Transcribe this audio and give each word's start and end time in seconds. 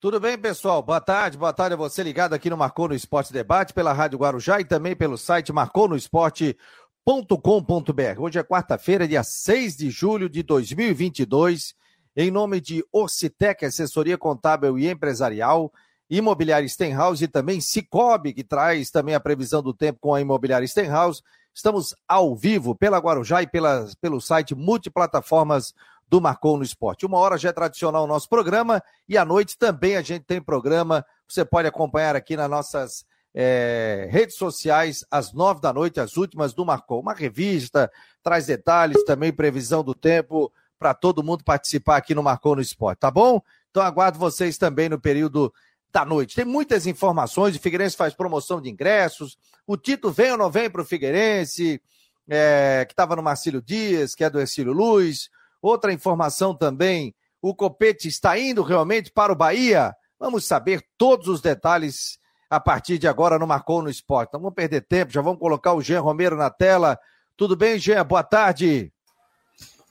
Tudo 0.00 0.20
bem, 0.20 0.38
pessoal? 0.38 0.80
Boa 0.80 1.00
tarde, 1.00 1.36
boa 1.36 1.52
tarde 1.52 1.74
a 1.74 1.76
você 1.76 2.04
ligado 2.04 2.32
aqui 2.32 2.48
no 2.48 2.56
Marcou 2.56 2.86
no 2.86 2.94
Esporte 2.94 3.32
Debate, 3.32 3.74
pela 3.74 3.92
Rádio 3.92 4.16
Guarujá 4.16 4.60
e 4.60 4.64
também 4.64 4.94
pelo 4.94 5.18
site 5.18 5.52
marconosport.com.br. 5.52 8.20
Hoje 8.20 8.38
é 8.38 8.44
quarta-feira, 8.44 9.08
dia 9.08 9.24
6 9.24 9.76
de 9.76 9.90
julho 9.90 10.28
de 10.28 10.44
2022. 10.44 11.74
Em 12.14 12.30
nome 12.30 12.60
de 12.60 12.84
Orcitec, 12.92 13.64
assessoria 13.64 14.16
contábil 14.16 14.78
e 14.78 14.88
empresarial, 14.88 15.72
Imobiliária 16.08 16.68
Stenhouse 16.68 17.24
e 17.24 17.28
também 17.28 17.60
Cicobi, 17.60 18.32
que 18.32 18.44
traz 18.44 18.92
também 18.92 19.16
a 19.16 19.20
previsão 19.20 19.60
do 19.60 19.74
tempo 19.74 19.98
com 20.00 20.14
a 20.14 20.20
Imobiliária 20.20 20.68
Stenhouse. 20.68 21.24
Estamos 21.52 21.92
ao 22.06 22.36
vivo 22.36 22.72
pela 22.72 22.98
Guarujá 22.98 23.42
e 23.42 23.48
pela, 23.48 23.90
pelo 24.00 24.20
site 24.20 24.54
multiplataformas 24.54 25.74
do 26.08 26.20
Marcou 26.20 26.56
no 26.56 26.62
Esporte. 26.62 27.04
Uma 27.04 27.18
hora 27.18 27.36
já 27.36 27.50
é 27.50 27.52
tradicional 27.52 28.04
o 28.04 28.06
nosso 28.06 28.28
programa 28.28 28.82
e 29.08 29.18
à 29.18 29.24
noite 29.24 29.58
também 29.58 29.96
a 29.96 30.02
gente 30.02 30.24
tem 30.24 30.40
programa. 30.40 31.04
Você 31.26 31.44
pode 31.44 31.68
acompanhar 31.68 32.16
aqui 32.16 32.36
nas 32.36 32.48
nossas 32.48 33.06
é, 33.34 34.08
redes 34.10 34.36
sociais 34.36 35.04
às 35.10 35.32
nove 35.32 35.60
da 35.60 35.72
noite, 35.72 36.00
as 36.00 36.16
últimas 36.16 36.54
do 36.54 36.64
Marcou. 36.64 37.00
Uma 37.00 37.12
revista, 37.12 37.90
traz 38.22 38.46
detalhes, 38.46 39.04
também 39.04 39.32
previsão 39.32 39.84
do 39.84 39.94
tempo 39.94 40.52
para 40.78 40.94
todo 40.94 41.22
mundo 41.22 41.44
participar 41.44 41.96
aqui 41.96 42.14
no 42.14 42.22
Marcou 42.22 42.56
no 42.56 42.62
Esporte, 42.62 43.00
tá 43.00 43.10
bom? 43.10 43.42
Então 43.70 43.82
aguardo 43.82 44.18
vocês 44.18 44.56
também 44.56 44.88
no 44.88 44.98
período 44.98 45.52
da 45.92 46.04
noite. 46.04 46.36
Tem 46.36 46.44
muitas 46.44 46.86
informações, 46.86 47.56
o 47.56 47.60
Figueirense 47.60 47.96
faz 47.96 48.14
promoção 48.14 48.60
de 48.60 48.70
ingressos, 48.70 49.36
o 49.66 49.76
Tito 49.76 50.10
vem 50.10 50.32
ou 50.32 50.38
não 50.38 50.50
vem 50.50 50.70
para 50.70 50.82
o 50.82 50.84
Figueirense, 50.84 51.82
é, 52.28 52.84
que 52.86 52.92
estava 52.92 53.16
no 53.16 53.22
Marcílio 53.22 53.60
Dias, 53.60 54.14
que 54.14 54.22
é 54.22 54.30
do 54.30 54.38
Ercílio 54.38 54.72
Luz, 54.72 55.30
Outra 55.60 55.92
informação 55.92 56.54
também: 56.54 57.14
o 57.40 57.54
Copete 57.54 58.08
está 58.08 58.38
indo 58.38 58.62
realmente 58.62 59.10
para 59.10 59.32
o 59.32 59.36
Bahia? 59.36 59.94
Vamos 60.18 60.44
saber 60.44 60.84
todos 60.96 61.28
os 61.28 61.40
detalhes 61.40 62.18
a 62.50 62.58
partir 62.58 62.98
de 62.98 63.06
agora 63.06 63.38
no 63.38 63.46
Marcou 63.46 63.82
no 63.82 63.90
Esporte. 63.90 64.32
Não 64.32 64.40
vamos 64.40 64.54
perder 64.54 64.80
tempo, 64.82 65.12
já 65.12 65.20
vamos 65.20 65.38
colocar 65.38 65.74
o 65.74 65.82
Jean 65.82 66.00
Romero 66.00 66.36
na 66.36 66.50
tela. 66.50 66.98
Tudo 67.36 67.54
bem, 67.54 67.78
Jean? 67.78 68.04
Boa 68.04 68.22
tarde. 68.22 68.92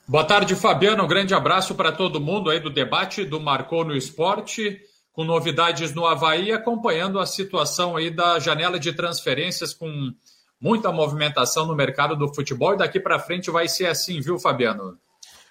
Boa 0.07 0.23
tarde, 0.23 0.55
Fabiano. 0.55 1.03
Um 1.03 1.07
grande 1.07 1.33
abraço 1.33 1.75
para 1.75 1.91
todo 1.91 2.19
mundo 2.19 2.49
aí 2.49 2.59
do 2.59 2.69
debate 2.69 3.25
do 3.25 3.39
Marcou 3.39 3.83
no 3.83 3.95
Esporte, 3.95 4.79
com 5.11 5.23
novidades 5.23 5.93
no 5.93 6.05
Havaí, 6.05 6.51
acompanhando 6.51 7.19
a 7.19 7.25
situação 7.25 7.95
aí 7.95 8.09
da 8.09 8.39
janela 8.39 8.79
de 8.79 8.93
transferências 8.93 9.73
com 9.73 10.13
muita 10.59 10.91
movimentação 10.91 11.65
no 11.65 11.75
mercado 11.75 12.15
do 12.15 12.33
futebol. 12.33 12.73
E 12.73 12.77
daqui 12.77 12.99
para 12.99 13.19
frente 13.19 13.51
vai 13.51 13.67
ser 13.67 13.87
assim, 13.87 14.19
viu, 14.19 14.39
Fabiano? 14.39 14.97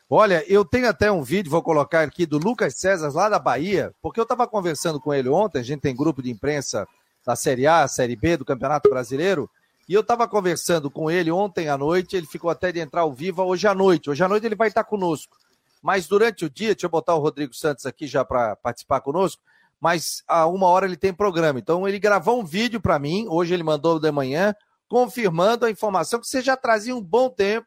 Olha, 0.09 0.45
eu 0.47 0.65
tenho 0.65 0.89
até 0.89 1.11
um 1.11 1.21
vídeo, 1.21 1.51
vou 1.51 1.63
colocar 1.63 2.03
aqui, 2.03 2.27
do 2.27 2.39
Lucas 2.39 2.79
César, 2.79 3.11
lá 3.13 3.29
da 3.29 3.41
Bahia, 3.41 3.93
porque 4.01 4.21
eu 4.21 4.23
estava 4.23 4.47
conversando 4.47 5.01
com 5.01 5.13
ele 5.13 5.29
ontem, 5.29 5.59
a 5.59 5.65
gente 5.65 5.81
tem 5.81 5.97
grupo 5.97 6.23
de 6.23 6.31
imprensa 6.31 6.87
da 7.25 7.35
Série 7.35 7.67
A, 7.67 7.89
Série 7.89 8.15
B 8.15 8.37
do 8.37 8.45
Campeonato 8.45 8.89
Brasileiro, 8.89 9.51
e 9.89 9.95
eu 9.95 10.03
estava 10.03 10.29
conversando 10.29 10.89
com 10.89 11.11
ele 11.11 11.29
ontem 11.33 11.69
à 11.69 11.77
noite, 11.77 12.17
ele 12.17 12.27
ficou 12.27 12.49
até 12.51 12.71
de 12.71 12.79
entrar 12.79 13.01
ao 13.01 13.13
vivo 13.13 13.43
hoje 13.43 13.67
à 13.67 13.75
noite. 13.75 14.09
Hoje 14.09 14.23
à 14.23 14.29
noite 14.29 14.47
ele 14.47 14.55
vai 14.55 14.69
estar 14.69 14.85
conosco. 14.85 15.37
Mas 15.83 16.07
durante 16.07 16.45
o 16.45 16.51
dia, 16.51 16.73
deixa 16.73 16.87
eu 16.87 16.91
botar 16.91 17.17
o 17.17 17.21
Rodrigo 17.21 17.53
Santos 17.53 17.85
aqui 17.85 18.07
já 18.07 18.25
para 18.25 18.55
participar 18.55 19.01
conosco, 19.01 19.43
mas 19.81 20.23
a 20.29 20.47
uma 20.47 20.69
hora 20.69 20.87
ele 20.87 20.97
tem 20.97 21.13
programa. 21.13 21.59
Então 21.59 21.87
ele 21.87 21.99
gravou 21.99 22.41
um 22.41 22.45
vídeo 22.45 22.81
para 22.81 22.97
mim, 22.97 23.27
hoje 23.29 23.55
ele 23.55 23.65
mandou 23.65 23.99
de 23.99 24.11
manhã, 24.13 24.55
confirmando 24.89 25.67
a 25.67 25.71
informação 25.71 26.21
que 26.21 26.29
você 26.29 26.41
já 26.41 26.57
trazia 26.57 26.95
um 26.95 27.03
bom 27.03 27.29
tempo 27.29 27.67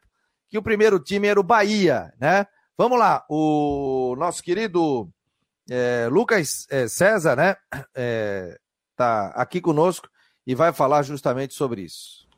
que 0.50 0.58
o 0.58 0.62
primeiro 0.62 0.98
time 0.98 1.28
era 1.28 1.38
o 1.38 1.44
Bahia, 1.44 2.12
né? 2.20 2.44
Vamos 2.76 2.98
lá, 2.98 3.24
o 3.30 4.16
nosso 4.18 4.42
querido 4.42 5.08
é, 5.70 6.08
Lucas 6.10 6.66
é, 6.68 6.88
César, 6.88 7.36
né? 7.36 7.56
É, 7.94 8.58
tá 8.96 9.28
aqui 9.28 9.60
conosco 9.60 10.08
e 10.44 10.54
vai 10.54 10.72
falar 10.72 11.02
justamente 11.02 11.54
sobre 11.54 11.82
isso. 11.82 12.28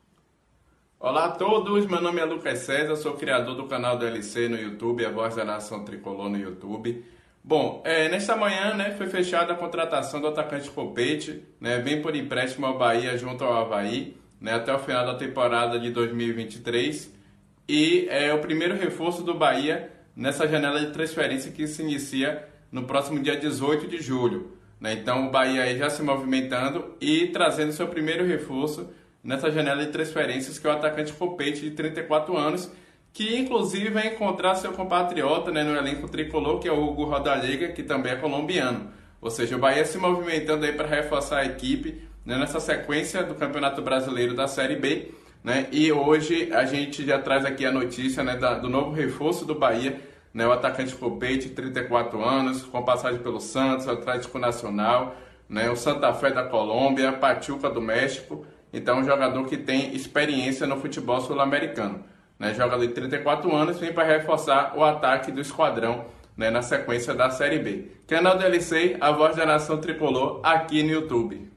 Olá 0.99 1.25
a 1.25 1.31
todos, 1.31 1.87
meu 1.87 2.01
nome 2.01 2.21
é 2.21 2.25
Lucas 2.25 2.59
César, 2.59 2.95
sou 2.95 3.15
criador 3.15 3.55
do 3.55 3.67
canal 3.67 3.97
do 3.97 4.05
LC 4.05 4.47
no 4.47 4.57
YouTube, 4.57 5.05
a 5.05 5.09
Voz 5.09 5.35
da 5.35 5.43
Nação 5.43 5.83
Tricolor 5.83 6.29
no 6.29 6.37
YouTube. 6.37 7.03
Bom, 7.43 7.81
é, 7.83 8.07
nesta 8.07 8.37
manhã 8.37 8.73
né, 8.75 8.91
foi 8.95 9.07
fechada 9.07 9.51
a 9.51 9.57
contratação 9.57 10.21
do 10.21 10.27
atacante 10.27 10.69
Copete, 10.69 11.43
né, 11.59 11.79
vem 11.79 12.01
por 12.01 12.15
empréstimo 12.15 12.65
ao 12.67 12.77
Bahia 12.77 13.17
junto 13.17 13.43
ao 13.43 13.53
Havaí, 13.53 14.15
né, 14.39 14.53
até 14.53 14.73
o 14.73 14.79
final 14.79 15.05
da 15.05 15.15
temporada 15.15 15.77
de 15.77 15.89
2023 15.89 17.22
e 17.67 18.07
é 18.09 18.33
o 18.33 18.39
primeiro 18.39 18.75
reforço 18.75 19.23
do 19.23 19.33
Bahia 19.33 19.91
nessa 20.15 20.47
janela 20.47 20.79
de 20.79 20.91
transferência 20.91 21.51
que 21.51 21.67
se 21.67 21.81
inicia 21.81 22.47
no 22.71 22.83
próximo 22.83 23.19
dia 23.21 23.37
18 23.37 23.87
de 23.87 24.01
julho. 24.01 24.57
Né? 24.79 24.93
Então 24.93 25.27
o 25.27 25.31
Bahia 25.31 25.77
já 25.77 25.89
se 25.89 26.03
movimentando 26.03 26.95
e 26.99 27.27
trazendo 27.27 27.71
seu 27.71 27.87
primeiro 27.87 28.25
reforço 28.25 28.89
nessa 29.23 29.49
janela 29.49 29.85
de 29.85 29.91
transferências 29.91 30.59
que 30.59 30.67
é 30.67 30.69
o 30.69 30.73
atacante 30.73 31.13
Copete 31.13 31.61
de 31.61 31.71
34 31.71 32.35
anos, 32.35 32.69
que 33.13 33.37
inclusive 33.37 33.89
vai 33.89 34.07
encontrar 34.07 34.55
seu 34.55 34.73
compatriota 34.73 35.51
né, 35.51 35.63
no 35.63 35.75
elenco 35.75 36.09
tricolor, 36.09 36.59
que 36.59 36.67
é 36.67 36.71
o 36.71 36.83
Hugo 36.83 37.05
Rodalega, 37.05 37.69
que 37.69 37.83
também 37.83 38.11
é 38.11 38.15
colombiano. 38.15 38.91
Ou 39.21 39.29
seja, 39.29 39.55
o 39.55 39.59
Bahia 39.59 39.85
se 39.85 39.97
movimentando 39.97 40.65
aí 40.65 40.73
para 40.73 40.87
reforçar 40.87 41.37
a 41.37 41.45
equipe 41.45 42.03
né, 42.25 42.37
nessa 42.37 42.59
sequência 42.59 43.23
do 43.23 43.35
Campeonato 43.35 43.81
Brasileiro 43.81 44.35
da 44.35 44.47
Série 44.47 44.75
B 44.75 45.11
né? 45.43 45.67
E 45.71 45.91
hoje 45.91 46.51
a 46.53 46.65
gente 46.65 47.05
já 47.05 47.19
traz 47.19 47.45
aqui 47.45 47.65
a 47.65 47.71
notícia 47.71 48.23
né, 48.23 48.35
da, 48.35 48.53
do 48.53 48.69
novo 48.69 48.91
reforço 48.91 49.45
do 49.45 49.53
Bahia, 49.53 49.99
né, 50.33 50.47
o 50.47 50.51
atacante 50.51 50.95
Copete, 50.95 51.49
34 51.49 52.23
anos, 52.23 52.63
com 52.63 52.81
passagem 52.83 53.19
pelo 53.19 53.39
Santos, 53.39 53.87
Atlético 53.87 54.39
Nacional, 54.39 55.15
né, 55.49 55.69
o 55.69 55.75
Santa 55.75 56.13
Fé 56.13 56.31
da 56.31 56.43
Colômbia, 56.43 57.11
Pachuca 57.11 57.69
do 57.69 57.81
México. 57.81 58.45
Então, 58.71 58.99
um 58.99 59.03
jogador 59.03 59.45
que 59.45 59.57
tem 59.57 59.93
experiência 59.93 60.65
no 60.65 60.79
futebol 60.79 61.21
sul-americano. 61.21 62.03
Né, 62.39 62.53
jogador 62.53 62.87
de 62.87 62.93
34 62.93 63.55
anos, 63.55 63.79
vem 63.79 63.93
para 63.93 64.05
reforçar 64.05 64.73
o 64.75 64.83
ataque 64.83 65.31
do 65.31 65.41
esquadrão 65.41 66.05
né, 66.35 66.49
na 66.49 66.61
sequência 66.61 67.13
da 67.13 67.29
Série 67.29 67.59
B. 67.59 67.91
Canal 68.07 68.37
DLC, 68.37 68.97
a 68.99 69.11
voz 69.11 69.35
da 69.35 69.45
nação 69.45 69.77
tricolor, 69.77 70.39
aqui 70.41 70.81
no 70.81 70.89
YouTube. 70.89 71.51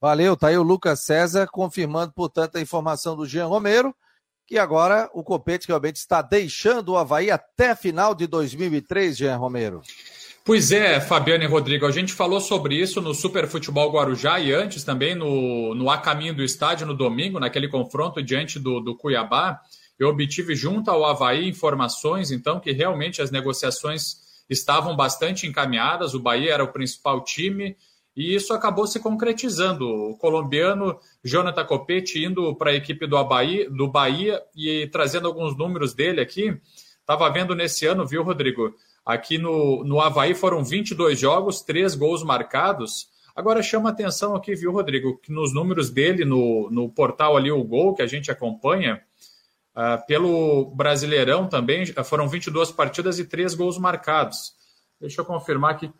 Valeu, 0.00 0.36
tá 0.36 0.48
aí 0.48 0.58
o 0.58 0.62
Lucas 0.62 1.00
César 1.00 1.46
confirmando, 1.46 2.12
portanto, 2.12 2.56
a 2.56 2.60
informação 2.60 3.16
do 3.16 3.26
Jean 3.26 3.46
Romero, 3.46 3.94
que 4.46 4.58
agora 4.58 5.10
o 5.12 5.24
Copete 5.24 5.66
realmente 5.66 5.96
está 5.96 6.22
deixando 6.22 6.90
o 6.90 6.96
Havaí 6.96 7.30
até 7.30 7.74
final 7.74 8.14
de 8.14 8.26
2003, 8.26 9.16
Jean 9.16 9.36
Romero. 9.36 9.82
Pois 10.44 10.70
é, 10.70 11.00
Fabiano 11.00 11.42
e 11.42 11.46
Rodrigo, 11.48 11.84
a 11.86 11.90
gente 11.90 12.12
falou 12.12 12.40
sobre 12.40 12.76
isso 12.76 13.00
no 13.00 13.12
Super 13.12 13.48
Futebol 13.48 13.90
Guarujá 13.90 14.38
e 14.38 14.52
antes 14.52 14.84
também 14.84 15.12
no, 15.12 15.74
no 15.74 15.90
A 15.90 15.98
Caminho 15.98 16.34
do 16.34 16.44
Estádio 16.44 16.86
no 16.86 16.94
domingo, 16.94 17.40
naquele 17.40 17.66
confronto 17.66 18.22
diante 18.22 18.60
do, 18.60 18.78
do 18.78 18.96
Cuiabá. 18.96 19.60
Eu 19.98 20.08
obtive 20.08 20.54
junto 20.54 20.88
ao 20.88 21.04
Havaí 21.04 21.48
informações, 21.48 22.30
então, 22.30 22.60
que 22.60 22.70
realmente 22.70 23.20
as 23.20 23.32
negociações 23.32 24.18
estavam 24.48 24.94
bastante 24.94 25.48
encaminhadas, 25.48 26.14
o 26.14 26.20
Bahia 26.20 26.54
era 26.54 26.62
o 26.62 26.72
principal 26.72 27.24
time, 27.24 27.76
e 28.16 28.34
isso 28.34 28.54
acabou 28.54 28.86
se 28.86 28.98
concretizando. 28.98 29.86
O 29.86 30.16
colombiano 30.16 30.98
Jonathan 31.22 31.64
Copete 31.66 32.24
indo 32.24 32.54
para 32.56 32.70
a 32.70 32.74
equipe 32.74 33.06
do 33.06 33.22
Bahia, 33.22 33.68
do 33.68 33.86
Bahia 33.86 34.42
e 34.56 34.88
trazendo 34.90 35.28
alguns 35.28 35.56
números 35.56 35.92
dele 35.92 36.22
aqui. 36.22 36.58
Estava 37.00 37.28
vendo 37.30 37.54
nesse 37.54 37.86
ano, 37.86 38.06
viu, 38.06 38.22
Rodrigo? 38.22 38.74
Aqui 39.04 39.36
no, 39.36 39.84
no 39.84 40.00
Havaí 40.00 40.34
foram 40.34 40.64
22 40.64 41.20
jogos, 41.20 41.60
3 41.60 41.94
gols 41.94 42.24
marcados. 42.24 43.08
Agora 43.36 43.62
chama 43.62 43.90
atenção 43.90 44.34
aqui, 44.34 44.54
viu, 44.54 44.72
Rodrigo, 44.72 45.18
que 45.18 45.30
nos 45.30 45.52
números 45.52 45.90
dele 45.90 46.24
no, 46.24 46.70
no 46.70 46.88
portal 46.88 47.36
ali, 47.36 47.52
o 47.52 47.62
Gol, 47.62 47.94
que 47.94 48.00
a 48.00 48.06
gente 48.06 48.30
acompanha, 48.30 49.00
uh, 49.76 50.04
pelo 50.06 50.74
Brasileirão 50.74 51.46
também, 51.46 51.84
foram 52.02 52.26
22 52.26 52.72
partidas 52.72 53.18
e 53.18 53.26
3 53.26 53.54
gols 53.54 53.76
marcados. 53.76 54.54
Deixa 55.00 55.20
eu 55.20 55.24
confirmar 55.24 55.76
que 55.76 55.90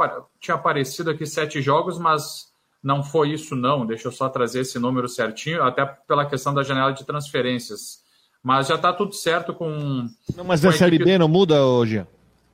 tinha 0.41 0.55
aparecido 0.55 1.11
aqui 1.11 1.27
sete 1.27 1.61
jogos, 1.61 1.99
mas 1.99 2.47
não 2.83 3.03
foi 3.03 3.31
isso, 3.31 3.55
não. 3.55 3.85
Deixa 3.85 4.09
eu 4.09 4.13
só 4.13 4.29
trazer 4.29 4.61
esse 4.61 4.79
número 4.79 5.09
certinho, 5.09 5.63
até 5.63 5.85
pela 5.85 6.25
questão 6.25 6.55
da 6.55 6.63
janela 6.63 6.93
de 6.93 7.05
transferências. 7.05 8.05
Mas 8.43 8.69
já 8.69 8.77
está 8.77 8.93
tudo 8.93 9.13
certo 9.13 9.53
com. 9.53 10.07
Não, 10.37 10.45
mas 10.45 10.61
com 10.61 10.69
a, 10.69 10.71
a 10.71 10.73
Série 10.73 10.97
equipe... 10.97 11.11
B 11.11 11.19
não 11.19 11.29
muda 11.29 11.65
hoje? 11.65 12.07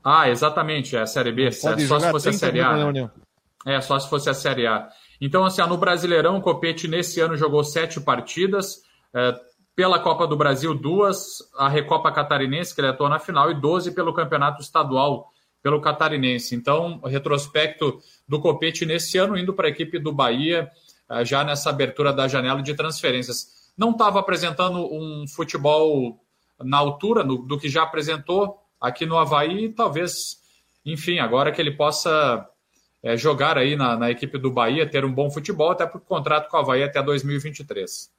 Ah, 0.02 0.28
exatamente, 0.28 0.96
é 0.96 1.02
a 1.02 1.06
Série 1.06 1.32
B. 1.32 1.50
Pode 1.60 1.84
é 1.84 1.86
só 1.86 2.00
se 2.00 2.10
fosse 2.10 2.28
a 2.30 2.32
Série 2.32 2.60
A. 2.60 2.92
Né? 2.92 3.10
É, 3.66 3.80
só 3.80 3.98
se 3.98 4.08
fosse 4.08 4.28
a 4.28 4.34
Série 4.34 4.66
A. 4.66 4.88
Então, 5.20 5.44
assim, 5.44 5.62
no 5.62 5.76
Brasileirão, 5.76 6.38
o 6.38 6.42
Copete 6.42 6.88
nesse 6.88 7.20
ano 7.20 7.36
jogou 7.36 7.62
sete 7.62 8.00
partidas. 8.00 8.82
É, 9.14 9.38
pela 9.76 10.00
Copa 10.00 10.26
do 10.26 10.36
Brasil, 10.36 10.74
duas. 10.74 11.38
A 11.56 11.68
Recopa 11.68 12.10
Catarinense, 12.10 12.74
que 12.74 12.80
ele 12.80 12.88
atuou 12.88 13.08
na 13.08 13.18
final, 13.18 13.50
e 13.50 13.60
12 13.60 13.92
pelo 13.92 14.12
Campeonato 14.12 14.60
Estadual 14.60 15.31
pelo 15.62 15.80
Catarinense. 15.80 16.54
Então, 16.54 17.00
retrospecto 17.04 17.98
do 18.26 18.40
Copete 18.40 18.84
nesse 18.84 19.16
ano 19.16 19.38
indo 19.38 19.54
para 19.54 19.68
a 19.68 19.70
equipe 19.70 19.98
do 19.98 20.12
Bahia, 20.12 20.70
eh, 21.08 21.24
já 21.24 21.44
nessa 21.44 21.70
abertura 21.70 22.12
da 22.12 22.26
janela 22.26 22.62
de 22.62 22.74
transferências. 22.74 23.70
Não 23.76 23.92
estava 23.92 24.18
apresentando 24.18 24.78
um 24.92 25.24
futebol 25.28 26.20
na 26.60 26.78
altura 26.78 27.22
do, 27.22 27.38
do, 27.38 27.58
que 27.58 27.68
já 27.68 27.82
apresentou 27.84 28.58
aqui 28.80 29.06
no 29.06 29.16
Havaí, 29.16 29.68
talvez 29.70 30.42
enfim, 30.84 31.18
agora 31.18 31.52
que 31.52 31.60
ele 31.60 31.70
possa 31.70 32.46
é, 33.02 33.16
jogar 33.16 33.56
aí 33.56 33.76
na, 33.76 33.96
na, 33.96 34.10
equipe 34.10 34.36
do 34.38 34.50
Bahia, 34.50 34.88
ter 34.88 35.04
um 35.04 35.12
bom 35.12 35.30
futebol, 35.30 35.70
até 35.70 35.86
porque 35.86 36.04
o 36.04 36.08
contrato 36.08 36.48
com 36.48 36.56
o 36.56 36.60
Havaí 36.60 36.82
é 36.82 36.84
até 36.84 37.02
2023. 37.02 38.10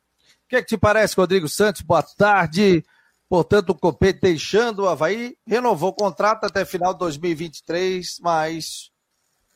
O 0.45 0.49
que, 0.49 0.55
é 0.55 0.61
que 0.61 0.67
te 0.67 0.77
parece, 0.77 1.15
Rodrigo 1.15 1.47
Santos? 1.47 1.81
Boa 1.81 2.03
tarde. 2.03 2.83
Portanto, 3.29 3.71
o 3.71 3.75
Copete 3.75 4.19
deixando 4.21 4.83
o 4.83 4.89
Havaí, 4.89 5.35
renovou 5.47 5.89
o 5.89 5.93
contrato 5.93 6.45
até 6.45 6.65
final 6.65 6.93
de 6.93 6.99
2023, 6.99 8.17
mas 8.21 8.91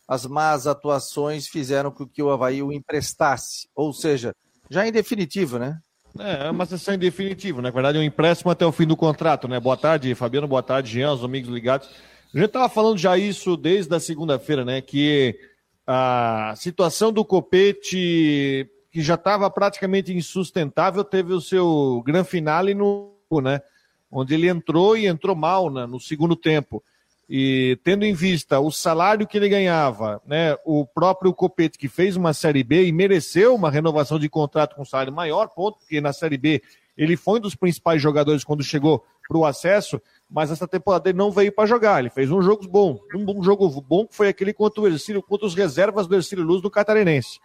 as 0.08 0.26
más 0.26 0.66
atuações 0.66 1.48
fizeram 1.48 1.92
com 1.92 2.08
que 2.08 2.24
o 2.24 2.32
Havaí 2.32 2.64
o 2.64 2.72
emprestasse. 2.72 3.68
Ou 3.76 3.94
seja, 3.94 4.34
já 4.70 4.88
em 4.88 4.92
definitivo, 4.92 5.60
né? 5.60 5.80
É, 6.20 6.48
é 6.48 6.52
uma 6.52 6.66
sessão 6.66 6.94
em 6.94 7.00
definitivo, 7.00 7.62
na 7.62 7.70
verdade, 7.70 7.98
é 7.98 8.02
um 8.02 8.04
empréstimo 8.04 8.50
até 8.50 8.66
o 8.66 8.72
fim 8.72 8.88
do 8.88 8.96
contrato, 8.96 9.48
né? 9.48 9.60
Boa 9.60 9.78
tarde, 9.78 10.16
Fabiano, 10.16 10.48
boa 10.48 10.64
tarde, 10.64 10.92
Jean, 10.92 11.14
os 11.14 11.24
amigos 11.24 11.50
ligados. 11.50 11.90
A 12.34 12.38
gente 12.38 12.48
estava 12.48 12.70
falando 12.70 12.98
já 12.98 13.18
isso 13.18 13.56
desde 13.56 13.94
a 13.94 14.00
segunda-feira, 14.00 14.66
né? 14.66 14.82
Que 14.82 15.38
a 15.86 16.54
situação 16.58 17.12
do 17.12 17.24
Copete, 17.24 18.70
que 18.92 19.02
já 19.02 19.16
estava 19.16 19.50
praticamente 19.50 20.14
insustentável, 20.14 21.04
teve 21.04 21.34
o 21.34 21.42
seu 21.42 22.02
gran 22.06 22.24
finale 22.24 22.74
no, 22.74 23.17
né? 23.42 23.62
Onde 24.12 24.34
ele 24.34 24.48
entrou 24.48 24.98
e 24.98 25.06
entrou 25.06 25.36
mal 25.36 25.70
né, 25.70 25.86
no 25.86 26.00
segundo 26.00 26.36
tempo. 26.36 26.84
E 27.30 27.78
tendo 27.84 28.06
em 28.06 28.14
vista 28.14 28.60
o 28.60 28.72
salário 28.72 29.28
que 29.28 29.38
ele 29.38 29.50
ganhava, 29.50 30.22
né, 30.26 30.56
o 30.66 30.86
próprio 30.86 31.34
Copete 31.34 31.78
que 31.78 31.90
fez 31.90 32.16
uma 32.16 32.34
Série 32.34 32.64
B 32.64 32.86
e 32.86 32.92
mereceu 32.94 33.54
uma 33.54 33.70
renovação 33.70 34.18
de 34.18 34.30
contrato 34.30 34.76
com 34.76 34.86
salário 34.86 35.12
maior, 35.12 35.50
ponto, 35.50 35.80
porque 35.80 36.00
na 36.00 36.14
Série 36.14 36.38
B 36.38 36.62
ele 36.98 37.18
foi 37.18 37.40
um 37.40 37.42
dos 37.42 37.54
principais 37.54 38.02
jogadores 38.02 38.46
quando 38.46 38.64
chegou 38.64 39.04
para 39.28 39.38
o 39.38 39.46
acesso, 39.46 40.02
mas 40.30 40.50
essa 40.52 40.66
temporada 40.66 41.10
ele 41.10 41.18
não 41.18 41.30
veio 41.30 41.52
para 41.52 41.68
jogar, 41.68 42.00
ele 42.00 42.10
fez 42.10 42.32
um 42.32 42.42
jogo 42.42 42.66
bom, 42.66 42.98
um 43.14 43.26
bom 43.26 43.44
jogo 43.44 43.70
bom 43.82 44.08
que 44.08 44.16
foi 44.16 44.30
aquele 44.30 44.54
contra 44.54 44.82
o 44.82 44.88
Ercílio, 44.88 45.22
contra 45.22 45.46
os 45.46 45.54
reservas 45.54 46.08
do 46.08 46.16
Ercílio 46.16 46.46
Luz 46.46 46.62
do 46.62 46.72
Catarinense. 46.72 47.40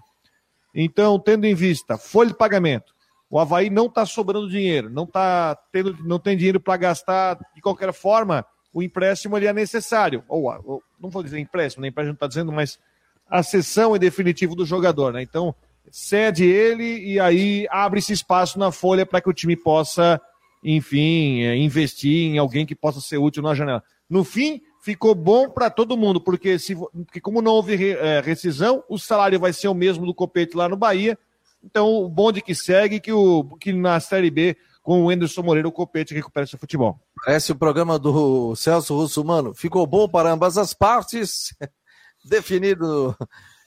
Então, 0.74 1.18
tendo 1.18 1.44
em 1.44 1.54
vista 1.54 1.98
folha 1.98 2.30
de 2.30 2.36
pagamento, 2.36 2.91
o 3.32 3.38
Havaí 3.38 3.70
não 3.70 3.86
está 3.86 4.04
sobrando 4.04 4.46
dinheiro, 4.46 4.90
não 4.90 5.06
tá 5.06 5.56
tendo, 5.72 5.96
não 6.04 6.18
tem 6.18 6.36
dinheiro 6.36 6.60
para 6.60 6.76
gastar 6.76 7.38
de 7.54 7.62
qualquer 7.62 7.90
forma, 7.94 8.44
o 8.74 8.82
empréstimo 8.82 9.38
ele 9.38 9.46
é 9.46 9.54
necessário. 9.54 10.22
Ou, 10.28 10.44
ou 10.66 10.82
não 11.00 11.08
vou 11.08 11.22
dizer 11.22 11.38
empréstimo, 11.38 11.80
nem 11.80 11.88
empréstimo 11.88 12.12
não 12.12 12.16
está 12.16 12.26
dizendo, 12.26 12.52
mas 12.52 12.78
a 13.26 13.42
cessão 13.42 13.96
é 13.96 13.98
definitiva 13.98 14.54
do 14.54 14.66
jogador, 14.66 15.14
né? 15.14 15.22
Então, 15.22 15.54
cede 15.90 16.44
ele 16.44 16.98
e 16.98 17.18
aí 17.18 17.66
abre-se 17.70 18.12
espaço 18.12 18.58
na 18.58 18.70
folha 18.70 19.06
para 19.06 19.22
que 19.22 19.30
o 19.30 19.32
time 19.32 19.56
possa, 19.56 20.20
enfim, 20.62 21.40
é, 21.40 21.56
investir 21.56 22.34
em 22.34 22.36
alguém 22.36 22.66
que 22.66 22.74
possa 22.74 23.00
ser 23.00 23.16
útil 23.16 23.42
na 23.42 23.54
janela. 23.54 23.82
No 24.10 24.24
fim, 24.24 24.60
ficou 24.82 25.14
bom 25.14 25.48
para 25.48 25.70
todo 25.70 25.96
mundo, 25.96 26.20
porque, 26.20 26.58
se, 26.58 26.76
porque 26.76 27.18
como 27.18 27.40
não 27.40 27.52
houve 27.52 27.92
é, 27.92 28.20
rescisão, 28.20 28.84
o 28.90 28.98
salário 28.98 29.40
vai 29.40 29.54
ser 29.54 29.68
o 29.68 29.74
mesmo 29.74 30.04
do 30.04 30.12
Copete 30.12 30.54
lá 30.54 30.68
no 30.68 30.76
Bahia. 30.76 31.18
Então, 31.62 31.88
o 31.88 32.08
bonde 32.08 32.42
que 32.42 32.54
segue, 32.54 33.00
que, 33.00 33.12
o, 33.12 33.44
que 33.58 33.72
na 33.72 34.00
Série 34.00 34.30
B 34.30 34.56
com 34.82 35.04
o 35.04 35.10
Anderson 35.10 35.42
Moreira, 35.42 35.68
o 35.68 35.72
Copete 35.72 36.12
recupera 36.12 36.46
seu 36.46 36.58
futebol. 36.58 37.00
Parece 37.24 37.52
o 37.52 37.56
programa 37.56 37.98
do 37.98 38.54
Celso 38.56 38.96
Russo, 38.96 39.24
mano. 39.24 39.54
Ficou 39.54 39.86
bom 39.86 40.08
para 40.08 40.32
ambas 40.32 40.58
as 40.58 40.74
partes. 40.74 41.54
Definido 42.24 43.16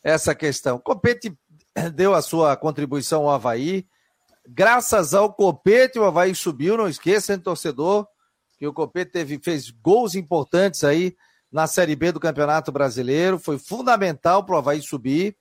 essa 0.03 0.35
questão. 0.35 0.77
Copete 0.77 1.33
deu 1.93 2.13
a 2.13 2.21
sua 2.21 2.55
contribuição 2.57 3.23
ao 3.23 3.31
Havaí. 3.31 3.87
Graças 4.47 5.13
ao 5.13 5.33
Copete, 5.33 5.97
o 5.97 6.03
Havaí 6.03 6.35
subiu. 6.35 6.77
Não 6.77 6.87
esqueça, 6.87 7.33
hein, 7.33 7.39
torcedor, 7.39 8.05
que 8.57 8.67
o 8.67 8.73
Copete 8.73 9.11
teve, 9.11 9.39
fez 9.41 9.71
gols 9.71 10.15
importantes 10.15 10.83
aí 10.83 11.15
na 11.51 11.65
Série 11.65 11.95
B 11.95 12.11
do 12.11 12.19
Campeonato 12.19 12.71
Brasileiro. 12.73 13.39
Foi 13.39 13.57
fundamental 13.57 14.45
para 14.45 14.55
o 14.55 14.57
Havaí 14.57 14.81
subir. 14.81 15.35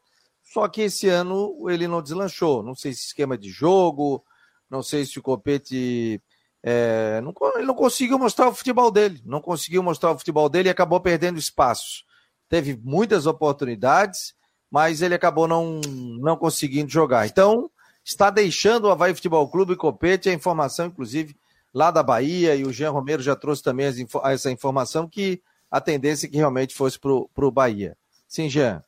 Só 0.55 0.69
que 0.69 0.83
esse 0.83 1.09
ano 1.09 1.69
ele 1.69 1.89
não 1.89 2.01
deslanchou. 2.01 2.63
Não 2.63 2.77
sei 2.77 2.93
se 2.93 3.07
esquema 3.07 3.37
de 3.37 3.51
jogo, 3.51 4.25
não 4.71 4.85
sei 4.85 5.05
se 5.05 5.19
o 5.19 5.23
Copete. 5.23 6.23
É, 6.63 7.21
não, 7.23 7.35
ele 7.57 7.67
não 7.67 7.75
conseguiu 7.75 8.17
mostrar 8.21 8.47
o 8.47 8.55
futebol 8.55 8.89
dele. 8.89 9.21
Não 9.25 9.41
conseguiu 9.41 9.83
mostrar 9.83 10.13
o 10.13 10.19
futebol 10.19 10.49
dele 10.49 10.69
e 10.69 10.71
acabou 10.71 11.01
perdendo 11.01 11.41
espaço. 11.41 12.05
Teve 12.49 12.79
muitas 12.85 13.27
oportunidades, 13.27 14.33
mas 14.71 15.03
ele 15.03 15.17
acabou 15.17 15.49
não, 15.49 15.81
não 16.21 16.37
conseguindo 16.37 16.89
jogar. 16.89 17.27
Então, 17.27 17.69
está 18.05 18.31
deixando 18.31 18.85
o 18.85 18.91
Havaí 18.93 19.13
Futebol 19.13 19.49
Clube 19.49 19.75
Copete, 19.75 20.29
a 20.29 20.33
informação, 20.33 20.87
inclusive, 20.87 21.37
lá 21.75 21.91
da 21.91 22.01
Bahia, 22.01 22.55
e 22.55 22.65
o 22.65 22.73
Jean 22.73 22.93
Romero 22.93 23.21
já 23.21 23.35
trouxe 23.35 23.61
também 23.61 23.87
essa 24.23 24.53
informação 24.53 25.09
que 25.09 25.43
a 25.69 25.81
tendência 25.81 26.29
é 26.29 26.31
que 26.31 26.37
realmente 26.37 26.77
fosse 26.77 26.97
para 26.97 27.11
o 27.45 27.51
Bahia. 27.51 27.97
Sim, 28.29 28.49
Jean. 28.49 28.85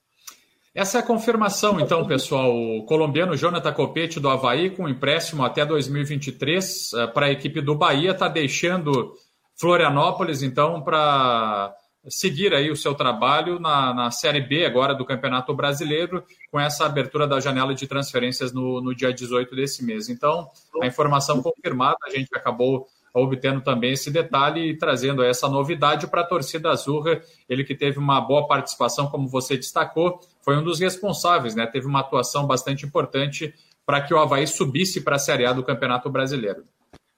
Essa 0.76 0.98
é 0.98 1.00
a 1.00 1.02
confirmação, 1.02 1.80
então, 1.80 2.06
pessoal. 2.06 2.54
O 2.54 2.84
colombiano 2.84 3.34
Jonathan 3.34 3.72
Copete 3.72 4.20
do 4.20 4.28
Havaí, 4.28 4.68
com 4.68 4.86
empréstimo 4.86 5.42
até 5.42 5.64
2023 5.64 6.92
eh, 6.92 7.06
para 7.06 7.26
a 7.26 7.32
equipe 7.32 7.62
do 7.62 7.74
Bahia, 7.74 8.10
está 8.10 8.28
deixando 8.28 9.14
Florianópolis, 9.58 10.42
então, 10.42 10.82
para 10.82 11.74
seguir 12.10 12.52
aí 12.52 12.70
o 12.70 12.76
seu 12.76 12.94
trabalho 12.94 13.58
na, 13.58 13.94
na 13.94 14.10
Série 14.10 14.42
B 14.42 14.66
agora 14.66 14.94
do 14.94 15.06
Campeonato 15.06 15.54
Brasileiro, 15.54 16.22
com 16.52 16.60
essa 16.60 16.84
abertura 16.84 17.26
da 17.26 17.40
janela 17.40 17.74
de 17.74 17.86
transferências 17.86 18.52
no, 18.52 18.82
no 18.82 18.94
dia 18.94 19.14
18 19.14 19.56
desse 19.56 19.82
mês. 19.82 20.10
Então, 20.10 20.46
a 20.82 20.86
informação 20.86 21.42
confirmada, 21.42 21.96
a 22.04 22.10
gente 22.10 22.28
acabou 22.36 22.86
obtendo 23.22 23.60
também 23.60 23.92
esse 23.92 24.10
detalhe 24.10 24.70
e 24.70 24.76
trazendo 24.76 25.22
essa 25.22 25.48
novidade 25.48 26.06
para 26.06 26.20
a 26.20 26.26
torcida 26.26 26.70
azurra. 26.70 27.20
Ele 27.48 27.64
que 27.64 27.74
teve 27.74 27.98
uma 27.98 28.20
boa 28.20 28.46
participação, 28.46 29.06
como 29.06 29.28
você 29.28 29.56
destacou, 29.56 30.20
foi 30.42 30.56
um 30.56 30.62
dos 30.62 30.80
responsáveis, 30.80 31.54
né? 31.54 31.66
Teve 31.66 31.86
uma 31.86 32.00
atuação 32.00 32.46
bastante 32.46 32.84
importante 32.84 33.54
para 33.84 34.00
que 34.00 34.12
o 34.12 34.18
Havaí 34.18 34.46
subisse 34.46 35.00
para 35.00 35.16
a 35.16 35.18
Série 35.18 35.46
A 35.46 35.52
do 35.52 35.62
Campeonato 35.62 36.10
Brasileiro. 36.10 36.64